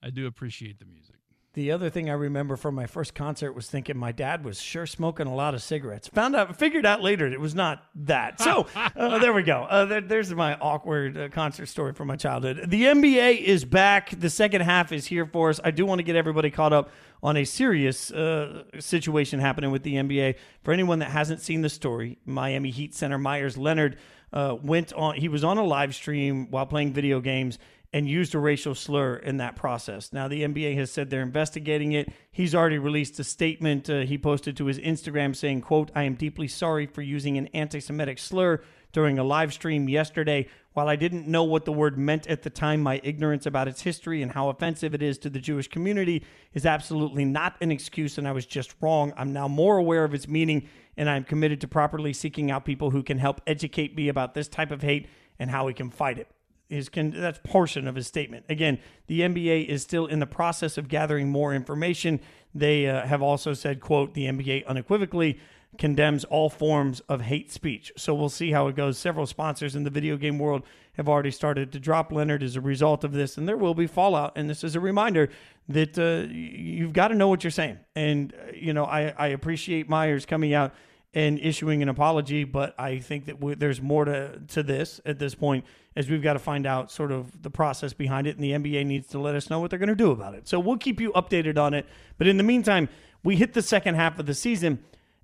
I 0.03 0.09
do 0.09 0.27
appreciate 0.27 0.79
the 0.79 0.85
music. 0.85 1.15
The 1.57 1.71
other 1.71 1.89
thing 1.89 2.07
I 2.07 2.13
remember 2.13 2.55
from 2.55 2.75
my 2.75 2.85
first 2.85 3.15
concert 3.15 3.53
was 3.53 3.67
thinking 3.67 3.97
my 3.97 4.11
dad 4.11 4.45
was 4.45 4.61
sure 4.61 4.85
smoking 4.85 5.25
a 5.25 5.33
lot 5.33 5.55
of 5.55 5.63
cigarettes. 5.63 6.07
Found 6.09 6.35
out, 6.35 6.55
figured 6.55 6.85
out 6.85 7.01
later 7.01 7.25
it 7.25 7.39
was 7.39 7.55
not 7.55 7.83
that. 7.95 8.39
So 8.39 8.67
uh, 8.75 9.17
there 9.17 9.33
we 9.33 9.41
go. 9.41 9.63
Uh, 9.63 9.85
there, 9.85 10.01
there's 10.01 10.31
my 10.35 10.55
awkward 10.59 11.17
uh, 11.17 11.29
concert 11.29 11.65
story 11.65 11.93
from 11.93 12.09
my 12.09 12.15
childhood. 12.15 12.65
The 12.69 12.83
NBA 12.83 13.41
is 13.41 13.65
back. 13.65 14.11
The 14.19 14.29
second 14.29 14.61
half 14.61 14.91
is 14.91 15.07
here 15.07 15.25
for 15.25 15.49
us. 15.49 15.59
I 15.63 15.71
do 15.71 15.83
want 15.87 15.97
to 15.97 16.03
get 16.03 16.15
everybody 16.15 16.51
caught 16.51 16.73
up 16.73 16.91
on 17.23 17.37
a 17.37 17.43
serious 17.43 18.11
uh, 18.11 18.65
situation 18.77 19.39
happening 19.39 19.71
with 19.71 19.81
the 19.81 19.95
NBA. 19.95 20.35
For 20.61 20.71
anyone 20.73 20.99
that 20.99 21.09
hasn't 21.09 21.41
seen 21.41 21.63
the 21.63 21.69
story, 21.69 22.19
Miami 22.23 22.69
Heat 22.69 22.93
center 22.93 23.17
Myers 23.17 23.57
Leonard 23.57 23.97
uh, 24.31 24.55
went 24.61 24.93
on. 24.93 25.15
He 25.15 25.27
was 25.27 25.43
on 25.43 25.57
a 25.57 25.63
live 25.63 25.95
stream 25.95 26.51
while 26.51 26.67
playing 26.67 26.93
video 26.93 27.19
games 27.19 27.57
and 27.93 28.07
used 28.07 28.35
a 28.35 28.39
racial 28.39 28.75
slur 28.75 29.15
in 29.15 29.37
that 29.37 29.55
process. 29.55 30.11
Now, 30.11 30.27
the 30.27 30.43
NBA 30.43 30.75
has 30.75 30.91
said 30.91 31.09
they're 31.09 31.21
investigating 31.21 31.93
it. 31.93 32.11
He's 32.31 32.53
already 32.53 32.77
released 32.77 33.19
a 33.19 33.23
statement 33.23 33.89
uh, 33.89 33.99
he 33.99 34.17
posted 34.17 34.57
to 34.57 34.65
his 34.65 34.77
Instagram 34.79 35.35
saying, 35.35 35.61
quote, 35.61 35.91
I 35.95 36.03
am 36.03 36.15
deeply 36.15 36.47
sorry 36.47 36.85
for 36.85 37.01
using 37.01 37.37
an 37.37 37.47
anti-Semitic 37.47 38.19
slur 38.19 38.61
during 38.91 39.17
a 39.17 39.23
live 39.23 39.53
stream 39.53 39.87
yesterday. 39.87 40.47
While 40.73 40.89
I 40.89 40.95
didn't 40.95 41.27
know 41.27 41.43
what 41.43 41.65
the 41.65 41.71
word 41.71 41.97
meant 41.97 42.27
at 42.27 42.43
the 42.43 42.49
time, 42.49 42.81
my 42.81 42.99
ignorance 43.03 43.45
about 43.45 43.67
its 43.67 43.81
history 43.81 44.21
and 44.21 44.31
how 44.33 44.49
offensive 44.49 44.93
it 44.93 45.01
is 45.01 45.17
to 45.19 45.29
the 45.29 45.39
Jewish 45.39 45.67
community 45.67 46.23
is 46.53 46.65
absolutely 46.65 47.25
not 47.25 47.55
an 47.61 47.71
excuse, 47.71 48.17
and 48.17 48.27
I 48.27 48.31
was 48.33 48.45
just 48.45 48.75
wrong. 48.81 49.13
I'm 49.17 49.33
now 49.33 49.47
more 49.47 49.77
aware 49.77 50.03
of 50.03 50.13
its 50.13 50.27
meaning, 50.27 50.67
and 50.97 51.09
I'm 51.09 51.23
committed 51.23 51.61
to 51.61 51.67
properly 51.67 52.13
seeking 52.13 52.51
out 52.51 52.65
people 52.65 52.91
who 52.91 53.01
can 53.01 53.17
help 53.17 53.41
educate 53.47 53.95
me 53.95 54.09
about 54.09 54.33
this 54.33 54.47
type 54.47 54.71
of 54.71 54.81
hate 54.81 55.07
and 55.39 55.49
how 55.49 55.65
we 55.65 55.73
can 55.73 55.89
fight 55.89 56.19
it 56.19 56.27
his 56.69 56.89
con- 56.89 57.13
that's 57.15 57.39
portion 57.43 57.87
of 57.87 57.95
his 57.95 58.07
statement. 58.07 58.45
Again, 58.49 58.79
the 59.07 59.21
NBA 59.21 59.67
is 59.67 59.81
still 59.81 60.05
in 60.05 60.19
the 60.19 60.27
process 60.27 60.77
of 60.77 60.87
gathering 60.87 61.29
more 61.29 61.53
information. 61.53 62.19
They 62.53 62.87
uh, 62.87 63.05
have 63.05 63.21
also 63.21 63.53
said, 63.53 63.79
"quote 63.79 64.13
The 64.13 64.25
NBA 64.25 64.65
unequivocally 64.65 65.39
condemns 65.77 66.23
all 66.25 66.49
forms 66.49 66.99
of 67.01 67.21
hate 67.21 67.51
speech." 67.51 67.91
So 67.97 68.13
we'll 68.13 68.29
see 68.29 68.51
how 68.51 68.67
it 68.67 68.75
goes. 68.75 68.97
Several 68.97 69.25
sponsors 69.25 69.75
in 69.75 69.83
the 69.83 69.89
video 69.89 70.17
game 70.17 70.39
world 70.39 70.63
have 70.93 71.07
already 71.07 71.31
started 71.31 71.71
to 71.71 71.79
drop 71.79 72.11
Leonard 72.11 72.41
as 72.43 72.55
a 72.55 72.61
result 72.61 73.03
of 73.03 73.13
this, 73.13 73.37
and 73.37 73.47
there 73.47 73.57
will 73.57 73.75
be 73.75 73.87
fallout. 73.87 74.33
And 74.35 74.49
this 74.49 74.63
is 74.63 74.75
a 74.75 74.79
reminder 74.79 75.29
that 75.69 75.97
uh, 75.97 76.27
you've 76.33 76.93
got 76.93 77.09
to 77.09 77.15
know 77.15 77.27
what 77.27 77.43
you're 77.43 77.51
saying. 77.51 77.77
And 77.95 78.33
uh, 78.33 78.51
you 78.53 78.73
know, 78.73 78.85
I, 78.85 79.13
I 79.17 79.27
appreciate 79.27 79.87
Myers 79.87 80.25
coming 80.25 80.53
out 80.53 80.73
and 81.17 81.39
issuing 81.39 81.81
an 81.81 81.89
apology, 81.89 82.43
but 82.43 82.75
I 82.79 82.99
think 82.99 83.25
that 83.25 83.41
we, 83.41 83.55
there's 83.55 83.81
more 83.81 84.05
to 84.05 84.39
to 84.49 84.61
this 84.61 85.01
at 85.03 85.17
this 85.17 85.33
point 85.33 85.65
as 85.95 86.11
we've 86.11 86.21
got 86.21 86.33
to 86.33 86.39
find 86.39 86.67
out 86.67 86.91
sort 86.91 87.11
of 87.11 87.41
the 87.41 87.49
process 87.49 87.91
behind 87.91 88.27
it, 88.27 88.37
and 88.37 88.43
the 88.43 88.51
NBA 88.51 88.85
needs 88.85 89.07
to 89.07 89.19
let 89.19 89.33
us 89.33 89.49
know 89.49 89.59
what 89.59 89.71
they're 89.71 89.79
going 89.79 89.89
to 89.89 89.95
do 89.95 90.11
about 90.11 90.35
it. 90.35 90.47
So 90.47 90.59
we'll 90.59 90.77
keep 90.77 91.01
you 91.01 91.11
updated 91.13 91.57
on 91.57 91.73
it. 91.73 91.87
But 92.19 92.27
in 92.27 92.37
the 92.37 92.43
meantime, 92.43 92.87
we 93.23 93.35
hit 93.35 93.53
the 93.53 93.63
second 93.63 93.95
half 93.95 94.19
of 94.19 94.27
the 94.27 94.35
season, 94.35 94.83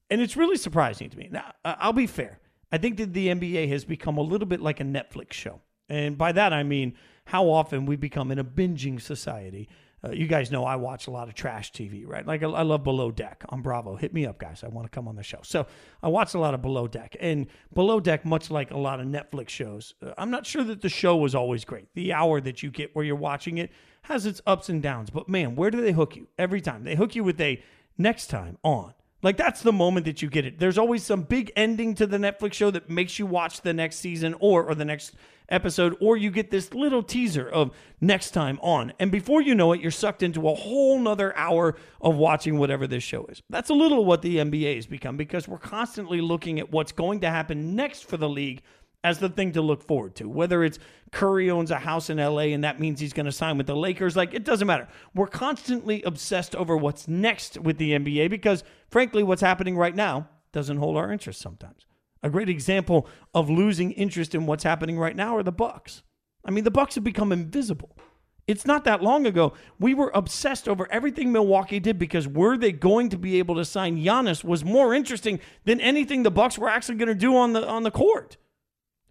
and 0.09 0.19
it's 0.19 0.35
really 0.35 0.57
surprising 0.57 1.11
to 1.11 1.17
me. 1.17 1.29
Now, 1.31 1.53
I'll 1.63 1.93
be 1.93 2.07
fair. 2.07 2.39
I 2.71 2.79
think 2.79 2.97
that 2.97 3.13
the 3.13 3.27
NBA 3.27 3.69
has 3.69 3.85
become 3.85 4.17
a 4.17 4.23
little 4.23 4.47
bit 4.47 4.61
like 4.61 4.79
a 4.79 4.83
Netflix 4.83 5.33
show. 5.33 5.61
And 5.89 6.17
by 6.17 6.31
that, 6.31 6.53
I 6.53 6.63
mean 6.63 6.95
how 7.25 7.47
often 7.49 7.85
we 7.85 7.97
become 7.97 8.31
in 8.31 8.39
a 8.39 8.43
binging 8.43 8.99
society 8.99 9.69
uh, 10.03 10.11
you 10.11 10.27
guys 10.27 10.51
know 10.51 10.65
I 10.65 10.75
watch 10.75 11.07
a 11.07 11.11
lot 11.11 11.27
of 11.27 11.33
trash 11.33 11.71
TV, 11.71 12.05
right? 12.05 12.25
Like 12.25 12.43
I, 12.43 12.61
love 12.61 12.83
Below 12.83 13.11
Deck 13.11 13.43
on 13.49 13.61
Bravo. 13.61 13.95
Hit 13.95 14.13
me 14.13 14.25
up, 14.25 14.37
guys. 14.37 14.63
I 14.63 14.67
want 14.67 14.85
to 14.85 14.93
come 14.93 15.07
on 15.07 15.15
the 15.15 15.23
show. 15.23 15.39
So 15.43 15.65
I 16.01 16.09
watch 16.09 16.33
a 16.33 16.39
lot 16.39 16.53
of 16.53 16.61
Below 16.61 16.87
Deck, 16.87 17.15
and 17.19 17.47
Below 17.73 17.99
Deck, 17.99 18.25
much 18.25 18.51
like 18.51 18.71
a 18.71 18.77
lot 18.77 18.99
of 18.99 19.07
Netflix 19.07 19.49
shows, 19.49 19.93
uh, 20.05 20.11
I'm 20.17 20.29
not 20.29 20.45
sure 20.45 20.63
that 20.63 20.81
the 20.81 20.89
show 20.89 21.15
was 21.15 21.35
always 21.35 21.63
great. 21.63 21.87
The 21.93 22.13
hour 22.13 22.41
that 22.41 22.61
you 22.61 22.69
get 22.69 22.95
where 22.95 23.05
you're 23.05 23.15
watching 23.15 23.57
it 23.57 23.71
has 24.03 24.25
its 24.25 24.41
ups 24.45 24.67
and 24.67 24.81
downs, 24.83 25.09
but 25.09 25.29
man, 25.29 25.55
where 25.55 25.71
do 25.71 25.81
they 25.81 25.93
hook 25.93 26.15
you 26.15 26.27
every 26.37 26.59
time? 26.59 26.83
They 26.83 26.95
hook 26.95 27.15
you 27.15 27.23
with 27.23 27.39
a 27.39 27.63
next 27.97 28.27
time 28.27 28.57
on. 28.63 28.93
Like 29.23 29.37
that's 29.37 29.61
the 29.61 29.73
moment 29.73 30.05
that 30.05 30.21
you 30.21 30.29
get 30.29 30.45
it. 30.45 30.59
There's 30.59 30.77
always 30.77 31.03
some 31.03 31.23
big 31.23 31.51
ending 31.55 31.95
to 31.95 32.05
the 32.05 32.17
Netflix 32.17 32.53
show 32.53 32.69
that 32.71 32.89
makes 32.89 33.17
you 33.17 33.25
watch 33.25 33.61
the 33.61 33.73
next 33.73 33.95
season 33.97 34.35
or 34.39 34.63
or 34.63 34.75
the 34.75 34.85
next 34.85 35.15
episode, 35.49 35.95
or 35.99 36.17
you 36.17 36.31
get 36.31 36.51
this 36.51 36.73
little 36.73 37.03
teaser 37.03 37.47
of 37.49 37.71
next 38.01 38.31
time 38.31 38.59
on. 38.61 38.93
And 38.99 39.11
before 39.11 39.41
you 39.41 39.55
know 39.55 39.71
it, 39.73 39.81
you're 39.81 39.91
sucked 39.91 40.23
into 40.23 40.47
a 40.47 40.53
whole 40.53 40.99
nother 40.99 41.35
hour 41.37 41.75
of 42.01 42.15
watching 42.15 42.57
whatever 42.57 42.87
this 42.87 43.03
show 43.03 43.25
is. 43.25 43.41
That's 43.49 43.69
a 43.69 43.73
little 43.73 44.05
what 44.05 44.21
the 44.21 44.37
NBA 44.37 44.75
has 44.75 44.85
become 44.87 45.17
because 45.17 45.47
we're 45.47 45.57
constantly 45.57 46.21
looking 46.21 46.59
at 46.59 46.71
what's 46.71 46.91
going 46.91 47.21
to 47.21 47.29
happen 47.29 47.75
next 47.75 48.07
for 48.07 48.17
the 48.17 48.29
league 48.29 48.61
as 49.03 49.19
the 49.19 49.29
thing 49.29 49.51
to 49.51 49.61
look 49.61 49.83
forward 49.83 50.15
to. 50.15 50.29
Whether 50.29 50.63
it's 50.63 50.79
Curry 51.11 51.51
owns 51.51 51.71
a 51.71 51.79
house 51.79 52.09
in 52.09 52.17
LA 52.17 52.53
and 52.53 52.63
that 52.63 52.79
means 52.79 52.99
he's 52.99 53.13
going 53.13 53.25
to 53.25 53.31
sign 53.31 53.57
with 53.57 53.67
the 53.67 53.75
Lakers, 53.75 54.15
like 54.15 54.33
it 54.33 54.45
doesn't 54.45 54.67
matter. 54.67 54.87
We're 55.13 55.27
constantly 55.27 56.01
obsessed 56.03 56.55
over 56.55 56.77
what's 56.77 57.07
next 57.07 57.59
with 57.59 57.77
the 57.77 57.91
NBA 57.91 58.29
because, 58.29 58.63
frankly, 58.89 59.23
what's 59.23 59.41
happening 59.41 59.77
right 59.77 59.95
now 59.95 60.29
doesn't 60.51 60.77
hold 60.77 60.97
our 60.97 61.11
interest 61.11 61.41
sometimes. 61.41 61.85
A 62.21 62.29
great 62.29 62.49
example 62.49 63.07
of 63.33 63.49
losing 63.49 63.91
interest 63.91 64.33
in 64.33 64.45
what's 64.45 64.63
happening 64.63 64.97
right 64.97 65.15
now 65.15 65.35
are 65.35 65.43
the 65.43 65.51
Bucks. 65.51 66.03
I 66.45 66.51
mean, 66.51 66.63
the 66.63 66.71
Bucks 66.71 66.95
have 66.95 67.03
become 67.03 67.31
invisible. 67.31 67.97
It's 68.45 68.65
not 68.65 68.83
that 68.83 69.01
long 69.01 69.25
ago 69.25 69.53
we 69.79 69.93
were 69.93 70.11
obsessed 70.13 70.67
over 70.67 70.91
everything 70.91 71.31
Milwaukee 71.31 71.79
did 71.79 71.97
because 71.97 72.27
were 72.27 72.57
they 72.57 72.71
going 72.71 73.09
to 73.09 73.17
be 73.17 73.39
able 73.39 73.55
to 73.55 73.63
sign 73.63 73.97
Giannis 73.97 74.43
was 74.43 74.65
more 74.65 74.93
interesting 74.93 75.39
than 75.63 75.79
anything 75.79 76.23
the 76.23 76.31
Bucks 76.31 76.57
were 76.57 76.69
actually 76.69 76.95
going 76.95 77.07
to 77.07 77.15
do 77.15 77.37
on 77.37 77.53
the 77.53 77.65
on 77.65 77.83
the 77.83 77.91
court. 77.91 78.37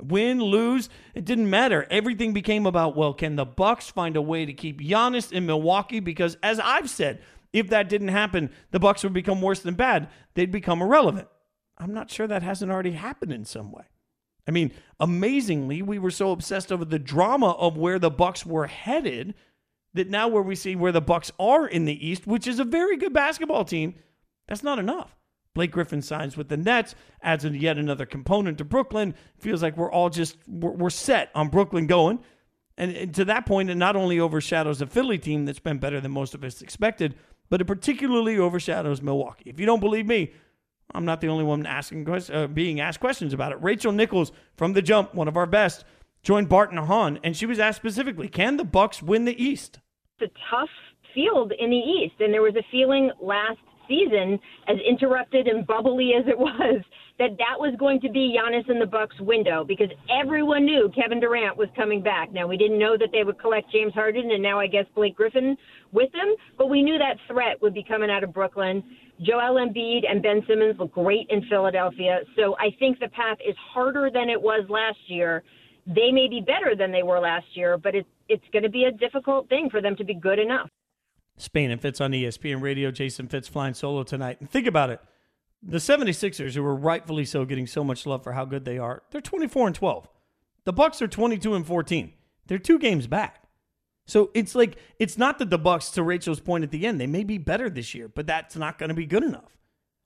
Win, 0.00 0.40
lose, 0.40 0.88
it 1.14 1.24
didn't 1.24 1.48
matter. 1.48 1.86
Everything 1.90 2.32
became 2.32 2.66
about 2.66 2.96
well, 2.96 3.14
can 3.14 3.36
the 3.36 3.44
Bucks 3.44 3.88
find 3.88 4.16
a 4.16 4.22
way 4.22 4.44
to 4.44 4.52
keep 4.52 4.80
Giannis 4.80 5.30
in 5.32 5.46
Milwaukee? 5.46 6.00
Because 6.00 6.36
as 6.42 6.58
I've 6.58 6.90
said, 6.90 7.20
if 7.52 7.68
that 7.68 7.88
didn't 7.88 8.08
happen, 8.08 8.50
the 8.70 8.80
Bucks 8.80 9.02
would 9.04 9.12
become 9.12 9.42
worse 9.42 9.60
than 9.60 9.74
bad. 9.74 10.08
They'd 10.34 10.50
become 10.50 10.82
irrelevant. 10.82 11.28
I'm 11.78 11.94
not 11.94 12.10
sure 12.10 12.26
that 12.26 12.42
hasn't 12.42 12.72
already 12.72 12.92
happened 12.92 13.32
in 13.32 13.44
some 13.44 13.70
way. 13.70 13.84
I 14.46 14.50
mean, 14.50 14.72
amazingly, 14.98 15.82
we 15.82 15.98
were 15.98 16.10
so 16.10 16.32
obsessed 16.32 16.72
over 16.72 16.84
the 16.84 16.98
drama 16.98 17.52
of 17.52 17.76
where 17.76 17.98
the 17.98 18.10
Bucks 18.10 18.44
were 18.44 18.66
headed 18.66 19.34
that 19.94 20.08
now 20.08 20.26
where 20.26 20.42
we 20.42 20.54
see 20.54 20.74
where 20.74 20.92
the 20.92 21.00
Bucks 21.00 21.30
are 21.38 21.66
in 21.66 21.84
the 21.84 22.06
East, 22.06 22.26
which 22.26 22.46
is 22.46 22.58
a 22.58 22.64
very 22.64 22.96
good 22.96 23.12
basketball 23.12 23.64
team, 23.64 23.94
that's 24.48 24.62
not 24.62 24.78
enough. 24.78 25.16
Blake 25.54 25.70
Griffin 25.70 26.02
signs 26.02 26.36
with 26.36 26.48
the 26.48 26.56
Nets, 26.56 26.94
adds 27.22 27.44
in 27.44 27.54
yet 27.54 27.78
another 27.78 28.06
component 28.06 28.58
to 28.58 28.64
Brooklyn. 28.64 29.14
Feels 29.38 29.62
like 29.62 29.76
we're 29.76 29.92
all 29.92 30.10
just 30.10 30.36
we're, 30.48 30.70
we're 30.70 30.90
set 30.90 31.30
on 31.34 31.48
Brooklyn 31.48 31.86
going, 31.86 32.20
and, 32.76 32.96
and 32.96 33.14
to 33.14 33.24
that 33.26 33.46
point, 33.46 33.70
it 33.70 33.74
not 33.74 33.96
only 33.96 34.18
overshadows 34.18 34.80
a 34.80 34.86
Philly 34.86 35.18
team 35.18 35.44
that's 35.44 35.58
been 35.58 35.78
better 35.78 36.00
than 36.00 36.10
most 36.10 36.34
of 36.34 36.42
us 36.42 36.62
expected, 36.62 37.14
but 37.50 37.60
it 37.60 37.66
particularly 37.66 38.38
overshadows 38.38 39.02
Milwaukee. 39.02 39.50
If 39.50 39.60
you 39.60 39.66
don't 39.66 39.80
believe 39.80 40.06
me, 40.06 40.32
I'm 40.94 41.04
not 41.04 41.20
the 41.20 41.28
only 41.28 41.44
one 41.44 41.66
asking 41.66 42.08
uh, 42.08 42.46
being 42.46 42.80
asked 42.80 43.00
questions 43.00 43.32
about 43.32 43.52
it. 43.52 43.62
Rachel 43.62 43.92
Nichols 43.92 44.32
from 44.56 44.72
the 44.72 44.82
jump, 44.82 45.14
one 45.14 45.28
of 45.28 45.36
our 45.36 45.46
best, 45.46 45.84
joined 46.22 46.48
Bart 46.48 46.70
and 46.70 46.80
Hahn, 46.80 47.18
and 47.22 47.36
she 47.36 47.46
was 47.46 47.58
asked 47.58 47.76
specifically, 47.76 48.28
"Can 48.28 48.56
the 48.56 48.64
Bucks 48.64 49.02
win 49.02 49.24
the 49.26 49.42
East?" 49.42 49.80
It's 50.18 50.32
a 50.32 50.54
tough 50.54 50.70
field 51.14 51.52
in 51.58 51.70
the 51.70 51.76
East, 51.76 52.14
and 52.20 52.32
there 52.32 52.42
was 52.42 52.56
a 52.56 52.64
feeling 52.70 53.10
last 53.20 53.58
season, 53.88 54.38
as 54.68 54.76
interrupted 54.88 55.46
and 55.46 55.66
bubbly 55.66 56.12
as 56.18 56.26
it 56.26 56.38
was, 56.38 56.82
that 57.18 57.36
that 57.38 57.58
was 57.58 57.74
going 57.78 58.00
to 58.00 58.10
be 58.10 58.36
Giannis 58.36 58.68
and 58.68 58.80
the 58.80 58.86
Bucks 58.86 59.18
window 59.20 59.64
because 59.64 59.88
everyone 60.10 60.64
knew 60.64 60.90
Kevin 60.94 61.20
Durant 61.20 61.56
was 61.56 61.68
coming 61.76 62.02
back. 62.02 62.32
Now 62.32 62.46
we 62.46 62.56
didn't 62.56 62.78
know 62.78 62.96
that 62.98 63.10
they 63.12 63.24
would 63.24 63.38
collect 63.38 63.70
James 63.70 63.92
Harden 63.94 64.30
and 64.30 64.42
now 64.42 64.58
I 64.58 64.66
guess 64.66 64.86
Blake 64.94 65.16
Griffin 65.16 65.56
with 65.92 66.10
them, 66.12 66.34
but 66.58 66.68
we 66.68 66.82
knew 66.82 66.98
that 66.98 67.16
threat 67.28 67.60
would 67.62 67.74
be 67.74 67.84
coming 67.84 68.10
out 68.10 68.24
of 68.24 68.32
Brooklyn. 68.32 68.82
Joel 69.20 69.64
Embiid 69.64 70.10
and 70.10 70.22
Ben 70.22 70.42
Simmons 70.48 70.76
look 70.78 70.92
great 70.92 71.26
in 71.30 71.42
Philadelphia. 71.48 72.20
So 72.36 72.56
I 72.58 72.74
think 72.78 72.98
the 72.98 73.08
path 73.08 73.38
is 73.46 73.54
harder 73.72 74.10
than 74.12 74.28
it 74.28 74.40
was 74.40 74.64
last 74.68 74.98
year. 75.06 75.42
They 75.86 76.10
may 76.12 76.28
be 76.28 76.40
better 76.40 76.74
than 76.76 76.92
they 76.92 77.02
were 77.02 77.20
last 77.20 77.46
year, 77.54 77.76
but 77.76 77.94
it's 77.94 78.08
it's 78.28 78.44
going 78.52 78.62
to 78.62 78.70
be 78.70 78.84
a 78.84 78.92
difficult 78.92 79.48
thing 79.48 79.68
for 79.70 79.82
them 79.82 79.94
to 79.96 80.04
be 80.04 80.14
good 80.14 80.38
enough. 80.38 80.68
Spain 81.42 81.70
and 81.70 81.80
Fitz 81.80 82.00
on 82.00 82.12
ESPN 82.12 82.62
Radio. 82.62 82.90
Jason 82.90 83.28
Fitz 83.28 83.48
flying 83.48 83.74
solo 83.74 84.02
tonight. 84.02 84.38
And 84.40 84.50
think 84.50 84.66
about 84.66 84.90
it. 84.90 85.00
The 85.62 85.78
76ers, 85.78 86.54
who 86.54 86.64
are 86.64 86.74
rightfully 86.74 87.24
so 87.24 87.44
getting 87.44 87.66
so 87.66 87.84
much 87.84 88.06
love 88.06 88.24
for 88.24 88.32
how 88.32 88.44
good 88.44 88.64
they 88.64 88.78
are, 88.78 89.02
they're 89.10 89.20
24 89.20 89.68
and 89.68 89.76
12. 89.76 90.08
The 90.64 90.72
Bucks 90.72 91.02
are 91.02 91.08
22 91.08 91.54
and 91.54 91.66
14. 91.66 92.12
They're 92.46 92.58
two 92.58 92.78
games 92.78 93.06
back. 93.06 93.44
So 94.06 94.30
it's 94.34 94.54
like 94.54 94.76
it's 94.98 95.18
not 95.18 95.38
that 95.38 95.50
the 95.50 95.58
Bucks, 95.58 95.90
to 95.90 96.02
Rachel's 96.02 96.40
point 96.40 96.64
at 96.64 96.70
the 96.70 96.86
end, 96.86 97.00
they 97.00 97.06
may 97.06 97.24
be 97.24 97.38
better 97.38 97.70
this 97.70 97.94
year, 97.94 98.08
but 98.08 98.26
that's 98.26 98.56
not 98.56 98.78
going 98.78 98.88
to 98.88 98.94
be 98.94 99.06
good 99.06 99.22
enough. 99.22 99.56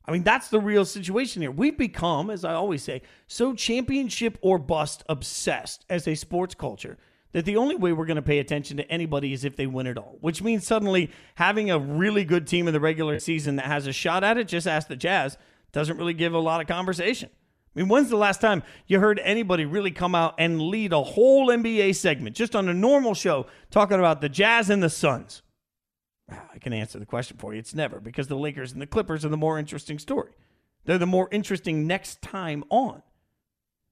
I 0.05 0.13
mean, 0.13 0.23
that's 0.23 0.49
the 0.49 0.61
real 0.61 0.85
situation 0.85 1.43
here. 1.43 1.51
We've 1.51 1.77
become, 1.77 2.31
as 2.31 2.45
I 2.45 2.55
always 2.55 2.83
say, 2.83 3.03
so 3.27 3.55
championship 3.55 4.39
or 4.41 4.59
bust 4.59 5.03
obsessed 5.09 5.85
as 5.91 6.07
a 6.07 6.15
sports 6.15 6.55
culture 6.55 6.97
that 7.37 7.45
the 7.45 7.59
only 7.59 7.77
way 7.77 7.93
we're 7.93 8.07
going 8.07 8.17
to 8.17 8.23
pay 8.23 8.39
attention 8.39 8.79
to 8.79 8.91
anybody 8.91 9.35
is 9.35 9.45
if 9.45 9.57
they 9.57 9.67
win 9.67 9.87
it 9.87 9.99
all, 9.99 10.17
which 10.23 10.43
means 10.43 10.67
suddenly 10.67 11.11
having 11.35 11.71
a 11.71 11.79
really 11.79 12.25
good 12.25 12.47
team 12.47 12.67
in 12.67 12.73
the 12.73 12.81
regular 12.81 13.19
season 13.19 13.57
that 13.57 13.67
has 13.67 13.87
a 13.87 13.93
shot 13.93 14.25
at 14.25 14.39
it, 14.39 14.49
just 14.49 14.67
ask 14.67 14.89
the 14.89 14.97
Jazz, 14.97 15.37
doesn't 15.71 15.99
really 15.99 16.15
give 16.15 16.33
a 16.33 16.39
lot 16.39 16.63
of 16.63 16.67
conversation. 16.67 17.29
I 17.29 17.79
mean, 17.79 17.91
when's 17.91 18.09
the 18.09 18.17
last 18.17 18.41
time 18.41 18.63
you 18.87 19.01
heard 19.01 19.21
anybody 19.23 19.67
really 19.67 19.91
come 19.91 20.15
out 20.15 20.35
and 20.39 20.63
lead 20.63 20.95
a 20.95 21.03
whole 21.03 21.49
NBA 21.49 21.97
segment 21.97 22.35
just 22.35 22.57
on 22.57 22.71
a 22.71 22.75
normal 22.75 23.13
show 23.13 23.45
talking 23.71 23.99
about 23.99 24.23
the 24.23 24.31
Jazz 24.31 24.71
and 24.71 24.83
the 24.83 24.89
Suns? 24.89 25.43
Ah, 26.33 26.49
I 26.55 26.59
can 26.59 26.73
answer 26.73 26.99
the 26.99 27.05
question 27.05 27.37
for 27.37 27.53
you. 27.53 27.59
It's 27.59 27.75
never 27.75 28.01
because 28.01 28.29
the 28.29 28.35
Lakers 28.35 28.73
and 28.73 28.81
the 28.81 28.87
Clippers 28.87 29.27
are 29.27 29.29
the 29.29 29.37
more 29.37 29.59
interesting 29.59 29.99
story. 29.99 30.33
They're 30.87 30.97
the 30.97 31.05
more 31.05 31.29
interesting 31.31 31.87
next 31.87 32.23
time 32.23 32.65
on. 32.71 33.03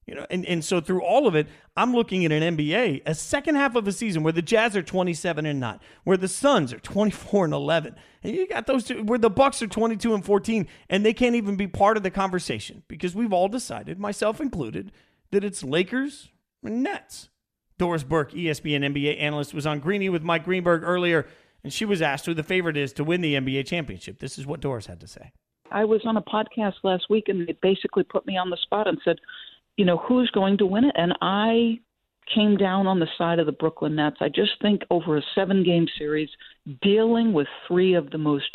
You 0.07 0.15
know, 0.15 0.27
and, 0.29 0.45
and 0.45 0.63
so 0.63 0.81
through 0.81 1.03
all 1.03 1.27
of 1.27 1.35
it, 1.35 1.47
I'm 1.77 1.95
looking 1.95 2.25
at 2.25 2.33
an 2.33 2.57
NBA, 2.57 3.03
a 3.07 3.15
second 3.15 3.55
half 3.55 3.75
of 3.75 3.89
a 3.89 3.93
season 3.93 4.23
where 4.23 4.33
the 4.33 4.43
Jazz 4.43 4.77
are 4.77 4.83
27 4.83 5.47
and 5.47 5.59
9, 5.59 5.81
where 6.05 6.19
the 6.19 6.29
Suns 6.29 6.73
are 6.75 6.79
24 6.79 7.47
and 7.47 7.55
11. 7.55 7.95
And 8.23 8.35
you 8.35 8.47
got 8.47 8.67
those 8.67 8.85
two 8.85 9.03
where 9.03 9.19
the 9.19 9.31
Bucks 9.31 9.63
are 9.63 9.67
22 9.67 10.15
and 10.15 10.25
14 10.25 10.67
and 10.91 11.05
they 11.05 11.15
can't 11.15 11.35
even 11.35 11.57
be 11.57 11.67
part 11.67 11.97
of 11.97 12.03
the 12.03 12.11
conversation 12.11 12.83
because 12.87 13.15
we've 13.15 13.33
all 13.33 13.49
decided, 13.49 13.99
myself 13.99 14.41
included, 14.41 14.93
that 15.31 15.45
it's 15.45 15.65
Lakers 15.65 16.31
and 16.63 16.83
Nets. 16.83 17.31
Doris 17.79 18.05
Burke, 18.05 18.33
ESPN 18.33 18.85
NBA 18.95 19.21
analyst, 19.21 19.53
was 19.53 19.67
on 19.67 19.81
Greeny 19.81 20.09
with 20.09 20.23
Mike 20.23 20.45
Greenberg 20.45 20.83
earlier, 20.85 21.27
and 21.65 21.73
she 21.73 21.85
was 21.85 22.01
asked 22.01 22.27
who 22.27 22.35
the 22.35 22.43
favorite 22.43 22.77
is 22.77 22.93
to 22.93 23.05
win 23.05 23.21
the 23.21 23.35
NBA 23.35 23.67
championship. 23.67 24.21
This 24.21 24.39
is 24.39 24.47
what 24.47 24.61
Doris 24.61 24.87
had 24.87 25.01
to 25.01 25.09
say. 25.09 25.33
I 25.73 25.85
was 25.85 26.03
on 26.05 26.17
a 26.17 26.23
podcast 26.23 26.75
last 26.85 27.07
week 27.11 27.29
and 27.29 27.49
they 27.49 27.57
basically 27.61 28.05
put 28.05 28.27
me 28.27 28.37
on 28.37 28.51
the 28.51 28.57
spot 28.59 28.87
and 28.87 29.01
said, 29.05 29.19
you 29.77 29.85
know, 29.85 29.99
who's 29.99 30.31
going 30.31 30.59
to 30.59 30.67
win 30.67 30.85
it? 30.85 30.95
And 30.97 31.15
I 31.21 31.79
came 32.33 32.57
down 32.57 32.87
on 32.87 33.01
the 33.01 33.09
side 33.19 33.39
of 33.39 33.47
the 33.47 33.53
Brooklyn 33.53 33.97
Nets. 33.97 34.17
I 34.21 34.29
just 34.29 34.53
think 34.63 34.83
over 34.91 35.17
a 35.17 35.23
seven 35.35 35.63
game 35.63 35.87
series, 35.99 36.31
dealing 36.83 37.33
with 37.33 37.47
three 37.69 37.95
of 37.95 38.11
the 38.11 38.19
most 38.19 38.51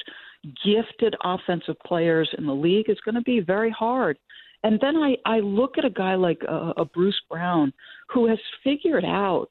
gifted 0.66 1.16
offensive 1.24 1.76
players 1.86 2.30
in 2.38 2.46
the 2.46 2.54
league 2.54 2.90
is 2.90 3.00
going 3.04 3.16
to 3.16 3.22
be 3.22 3.42
very 3.42 3.70
hard. 3.70 4.18
And 4.64 4.80
then 4.82 4.98
I, 4.98 5.16
I 5.26 5.40
look 5.40 5.78
at 5.78 5.86
a 5.86 5.90
guy 5.90 6.16
like 6.16 6.42
uh, 6.48 6.74
a 6.78 6.86
Bruce 6.86 7.20
Brown 7.30 7.74
who 8.10 8.28
has 8.28 8.40
figured 8.64 9.06
out 9.06 9.48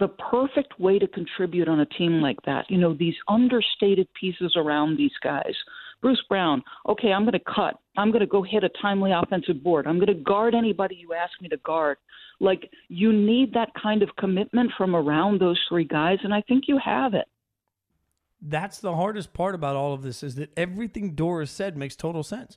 the 0.00 0.08
perfect 0.08 0.80
way 0.80 0.98
to 0.98 1.06
contribute 1.06 1.68
on 1.68 1.80
a 1.80 1.86
team 1.86 2.20
like 2.20 2.40
that. 2.46 2.70
You 2.70 2.78
know, 2.78 2.94
these 2.94 3.14
understated 3.28 4.08
pieces 4.18 4.54
around 4.56 4.96
these 4.96 5.12
guys. 5.22 5.54
Bruce 6.02 6.22
Brown, 6.28 6.62
okay, 6.88 7.12
I'm 7.12 7.22
going 7.22 7.32
to 7.32 7.52
cut. 7.54 7.78
I'm 7.96 8.10
going 8.10 8.20
to 8.20 8.26
go 8.26 8.42
hit 8.42 8.64
a 8.64 8.70
timely 8.80 9.12
offensive 9.12 9.62
board. 9.62 9.86
I'm 9.86 9.96
going 9.96 10.06
to 10.08 10.22
guard 10.22 10.54
anybody 10.54 10.94
you 10.96 11.12
ask 11.12 11.32
me 11.40 11.48
to 11.48 11.58
guard. 11.58 11.98
Like, 12.40 12.70
you 12.88 13.12
need 13.12 13.52
that 13.54 13.68
kind 13.80 14.02
of 14.02 14.08
commitment 14.18 14.70
from 14.78 14.96
around 14.96 15.40
those 15.40 15.60
three 15.68 15.84
guys, 15.84 16.18
and 16.24 16.32
I 16.32 16.40
think 16.42 16.64
you 16.68 16.78
have 16.82 17.12
it. 17.14 17.26
That's 18.40 18.78
the 18.78 18.96
hardest 18.96 19.34
part 19.34 19.54
about 19.54 19.76
all 19.76 19.92
of 19.92 20.02
this 20.02 20.22
is 20.22 20.36
that 20.36 20.50
everything 20.56 21.14
Doris 21.14 21.50
said 21.50 21.76
makes 21.76 21.94
total 21.94 22.22
sense. 22.22 22.56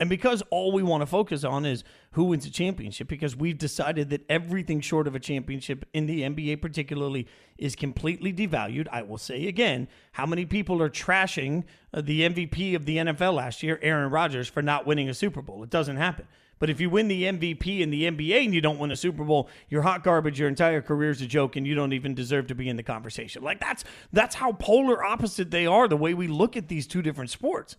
And 0.00 0.08
because 0.08 0.42
all 0.50 0.72
we 0.72 0.82
want 0.82 1.02
to 1.02 1.06
focus 1.06 1.44
on 1.44 1.66
is 1.66 1.84
who 2.12 2.24
wins 2.24 2.46
a 2.46 2.50
championship, 2.50 3.06
because 3.06 3.36
we've 3.36 3.58
decided 3.58 4.08
that 4.10 4.24
everything 4.30 4.80
short 4.80 5.06
of 5.06 5.14
a 5.14 5.20
championship 5.20 5.84
in 5.92 6.06
the 6.06 6.22
NBA, 6.22 6.62
particularly, 6.62 7.28
is 7.58 7.76
completely 7.76 8.32
devalued. 8.32 8.88
I 8.90 9.02
will 9.02 9.18
say 9.18 9.46
again 9.46 9.88
how 10.12 10.24
many 10.24 10.46
people 10.46 10.82
are 10.82 10.88
trashing 10.88 11.64
uh, 11.92 12.00
the 12.00 12.22
MVP 12.22 12.74
of 12.74 12.86
the 12.86 12.96
NFL 12.96 13.34
last 13.34 13.62
year, 13.62 13.78
Aaron 13.82 14.10
Rodgers, 14.10 14.48
for 14.48 14.62
not 14.62 14.86
winning 14.86 15.10
a 15.10 15.14
Super 15.14 15.42
Bowl. 15.42 15.62
It 15.62 15.70
doesn't 15.70 15.98
happen. 15.98 16.26
But 16.58 16.70
if 16.70 16.80
you 16.80 16.88
win 16.88 17.08
the 17.08 17.24
MVP 17.24 17.80
in 17.80 17.90
the 17.90 18.04
NBA 18.04 18.44
and 18.44 18.54
you 18.54 18.60
don't 18.60 18.78
win 18.78 18.90
a 18.90 18.96
Super 18.96 19.24
Bowl, 19.24 19.48
you're 19.68 19.82
hot 19.82 20.02
garbage. 20.02 20.38
Your 20.38 20.48
entire 20.48 20.80
career 20.80 21.10
is 21.10 21.20
a 21.20 21.26
joke, 21.26 21.56
and 21.56 21.66
you 21.66 21.74
don't 21.74 21.92
even 21.92 22.14
deserve 22.14 22.46
to 22.48 22.54
be 22.54 22.68
in 22.68 22.76
the 22.76 22.82
conversation. 22.82 23.42
Like 23.42 23.60
that's 23.60 23.84
that's 24.12 24.34
how 24.34 24.52
polar 24.52 25.04
opposite 25.04 25.50
they 25.50 25.66
are. 25.66 25.88
The 25.88 25.96
way 25.96 26.14
we 26.14 26.26
look 26.26 26.56
at 26.56 26.68
these 26.68 26.86
two 26.86 27.02
different 27.02 27.30
sports. 27.30 27.76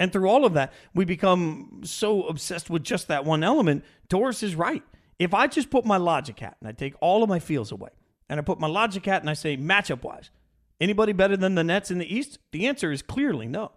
And 0.00 0.10
through 0.10 0.30
all 0.30 0.46
of 0.46 0.54
that, 0.54 0.72
we 0.94 1.04
become 1.04 1.82
so 1.84 2.22
obsessed 2.22 2.70
with 2.70 2.82
just 2.82 3.06
that 3.08 3.26
one 3.26 3.44
element. 3.44 3.84
Doris 4.08 4.42
is 4.42 4.54
right. 4.54 4.82
If 5.18 5.34
I 5.34 5.46
just 5.46 5.68
put 5.68 5.84
my 5.84 5.98
logic 5.98 6.40
hat 6.40 6.56
and 6.58 6.68
I 6.68 6.72
take 6.72 6.94
all 7.00 7.22
of 7.22 7.28
my 7.28 7.38
feels 7.38 7.70
away 7.70 7.90
and 8.26 8.40
I 8.40 8.42
put 8.42 8.58
my 8.58 8.66
logic 8.66 9.04
hat 9.04 9.20
and 9.20 9.28
I 9.28 9.34
say 9.34 9.58
matchup 9.58 10.02
wise, 10.02 10.30
anybody 10.80 11.12
better 11.12 11.36
than 11.36 11.54
the 11.54 11.62
Nets 11.62 11.90
in 11.90 11.98
the 11.98 12.12
East? 12.12 12.38
The 12.50 12.66
answer 12.66 12.90
is 12.90 13.02
clearly 13.02 13.46
no. 13.46 13.72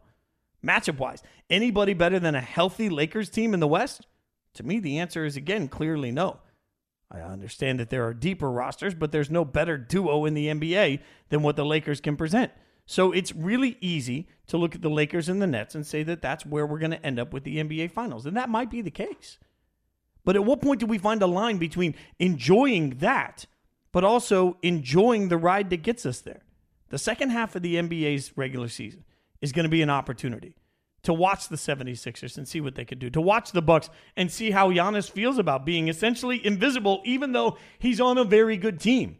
Matchup 0.65 0.97
wise, 0.97 1.21
anybody 1.49 1.93
better 1.93 2.19
than 2.19 2.35
a 2.35 2.41
healthy 2.41 2.87
Lakers 2.87 3.29
team 3.29 3.53
in 3.53 3.59
the 3.59 3.67
West? 3.67 4.07
To 4.53 4.63
me, 4.63 4.79
the 4.79 4.99
answer 4.99 5.25
is 5.25 5.35
again 5.35 5.67
clearly 5.67 6.09
no. 6.09 6.39
I 7.11 7.19
understand 7.19 7.81
that 7.81 7.89
there 7.89 8.07
are 8.07 8.13
deeper 8.13 8.49
rosters, 8.49 8.93
but 8.93 9.11
there's 9.11 9.29
no 9.29 9.43
better 9.43 9.77
duo 9.77 10.23
in 10.23 10.35
the 10.35 10.47
NBA 10.47 11.01
than 11.27 11.43
what 11.43 11.57
the 11.57 11.65
Lakers 11.65 11.99
can 11.99 12.15
present. 12.15 12.53
So 12.85 13.11
it's 13.11 13.33
really 13.33 13.77
easy 13.79 14.27
to 14.47 14.57
look 14.57 14.75
at 14.75 14.81
the 14.81 14.89
Lakers 14.89 15.29
and 15.29 15.41
the 15.41 15.47
Nets 15.47 15.75
and 15.75 15.85
say 15.85 16.03
that 16.03 16.21
that's 16.21 16.45
where 16.45 16.65
we're 16.65 16.79
going 16.79 16.91
to 16.91 17.05
end 17.05 17.19
up 17.19 17.33
with 17.33 17.43
the 17.43 17.57
NBA 17.57 17.91
Finals. 17.91 18.25
And 18.25 18.35
that 18.35 18.49
might 18.49 18.69
be 18.69 18.81
the 18.81 18.91
case. 18.91 19.37
But 20.25 20.35
at 20.35 20.45
what 20.45 20.61
point 20.61 20.79
do 20.79 20.85
we 20.85 20.97
find 20.97 21.21
a 21.21 21.27
line 21.27 21.57
between 21.57 21.95
enjoying 22.19 22.97
that, 22.99 23.45
but 23.91 24.03
also 24.03 24.57
enjoying 24.61 25.29
the 25.29 25.37
ride 25.37 25.69
that 25.69 25.83
gets 25.83 26.05
us 26.05 26.21
there? 26.21 26.43
The 26.89 26.97
second 26.97 27.31
half 27.31 27.55
of 27.55 27.61
the 27.61 27.75
NBA's 27.75 28.31
regular 28.35 28.67
season 28.67 29.03
is 29.41 29.51
going 29.51 29.63
to 29.63 29.69
be 29.69 29.81
an 29.81 29.89
opportunity 29.89 30.55
to 31.03 31.13
watch 31.13 31.49
the 31.49 31.57
76ers 31.57 32.37
and 32.37 32.47
see 32.47 32.61
what 32.61 32.75
they 32.75 32.85
could 32.85 32.99
do, 32.99 33.09
to 33.09 33.21
watch 33.21 33.51
the 33.51 33.61
Bucks 33.61 33.89
and 34.15 34.31
see 34.31 34.51
how 34.51 34.71
Giannis 34.71 35.11
feels 35.11 35.37
about 35.37 35.65
being 35.65 35.89
essentially 35.89 36.45
invisible, 36.45 37.01
even 37.03 37.33
though 37.33 37.57
he's 37.77 37.99
on 37.99 38.17
a 38.17 38.23
very 38.23 38.57
good 38.57 38.79
team. 38.79 39.17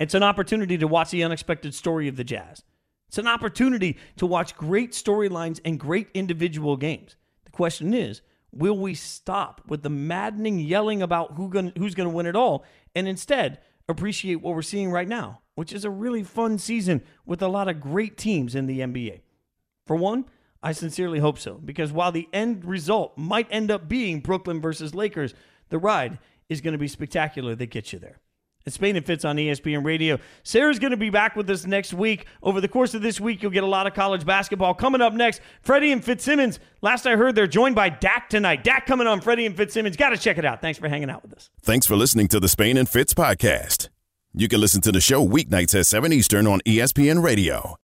It's 0.00 0.14
an 0.14 0.22
opportunity 0.22 0.78
to 0.78 0.88
watch 0.88 1.10
the 1.10 1.22
unexpected 1.22 1.74
story 1.74 2.08
of 2.08 2.16
the 2.16 2.24
Jazz. 2.24 2.64
It's 3.08 3.18
an 3.18 3.26
opportunity 3.26 3.98
to 4.16 4.26
watch 4.26 4.56
great 4.56 4.92
storylines 4.92 5.60
and 5.62 5.78
great 5.78 6.08
individual 6.14 6.78
games. 6.78 7.16
The 7.44 7.50
question 7.50 7.92
is, 7.92 8.22
will 8.50 8.78
we 8.78 8.94
stop 8.94 9.60
with 9.68 9.82
the 9.82 9.90
maddening 9.90 10.58
yelling 10.58 11.02
about 11.02 11.34
who 11.34 11.50
gonna, 11.50 11.72
who's 11.76 11.94
going 11.94 12.08
to 12.08 12.14
win 12.14 12.26
it 12.26 12.34
all 12.34 12.64
and 12.94 13.06
instead 13.06 13.58
appreciate 13.88 14.36
what 14.36 14.54
we're 14.54 14.62
seeing 14.62 14.90
right 14.90 15.06
now, 15.06 15.40
which 15.54 15.72
is 15.72 15.84
a 15.84 15.90
really 15.90 16.22
fun 16.22 16.56
season 16.56 17.02
with 17.26 17.42
a 17.42 17.48
lot 17.48 17.68
of 17.68 17.80
great 17.80 18.16
teams 18.16 18.54
in 18.54 18.66
the 18.66 18.80
NBA? 18.80 19.20
For 19.86 19.96
one, 19.96 20.24
I 20.62 20.72
sincerely 20.72 21.18
hope 21.18 21.38
so, 21.38 21.60
because 21.62 21.92
while 21.92 22.12
the 22.12 22.28
end 22.32 22.64
result 22.64 23.18
might 23.18 23.48
end 23.50 23.70
up 23.70 23.86
being 23.86 24.20
Brooklyn 24.20 24.62
versus 24.62 24.94
Lakers, 24.94 25.34
the 25.68 25.78
ride 25.78 26.18
is 26.48 26.62
going 26.62 26.72
to 26.72 26.78
be 26.78 26.88
spectacular 26.88 27.54
that 27.54 27.66
gets 27.66 27.92
you 27.92 27.98
there. 27.98 28.20
It's 28.70 28.76
Spain 28.76 28.94
and 28.94 29.04
Fitz 29.04 29.24
on 29.24 29.34
ESPN 29.34 29.84
Radio. 29.84 30.16
Sarah's 30.44 30.78
going 30.78 30.92
to 30.92 30.96
be 30.96 31.10
back 31.10 31.34
with 31.34 31.50
us 31.50 31.66
next 31.66 31.92
week. 31.92 32.26
Over 32.40 32.60
the 32.60 32.68
course 32.68 32.94
of 32.94 33.02
this 33.02 33.20
week, 33.20 33.42
you'll 33.42 33.50
get 33.50 33.64
a 33.64 33.66
lot 33.66 33.88
of 33.88 33.94
college 33.94 34.24
basketball. 34.24 34.74
Coming 34.74 35.00
up 35.00 35.12
next, 35.12 35.40
Freddie 35.60 35.90
and 35.90 36.04
Fitzsimmons. 36.04 36.60
Last 36.80 37.04
I 37.04 37.16
heard, 37.16 37.34
they're 37.34 37.48
joined 37.48 37.74
by 37.74 37.88
Dak 37.88 38.28
tonight. 38.28 38.62
Dak 38.62 38.86
coming 38.86 39.08
on 39.08 39.20
Freddie 39.20 39.44
and 39.44 39.56
Fitzsimmons. 39.56 39.96
Got 39.96 40.10
to 40.10 40.16
check 40.16 40.38
it 40.38 40.44
out. 40.44 40.60
Thanks 40.60 40.78
for 40.78 40.88
hanging 40.88 41.10
out 41.10 41.22
with 41.22 41.34
us. 41.34 41.50
Thanks 41.60 41.84
for 41.84 41.96
listening 41.96 42.28
to 42.28 42.38
the 42.38 42.48
Spain 42.48 42.76
and 42.76 42.88
Fitz 42.88 43.12
podcast. 43.12 43.88
You 44.32 44.46
can 44.46 44.60
listen 44.60 44.80
to 44.82 44.92
the 44.92 45.00
show 45.00 45.26
weeknights 45.26 45.76
at 45.76 45.86
7 45.86 46.12
Eastern 46.12 46.46
on 46.46 46.60
ESPN 46.60 47.24
Radio. 47.24 47.74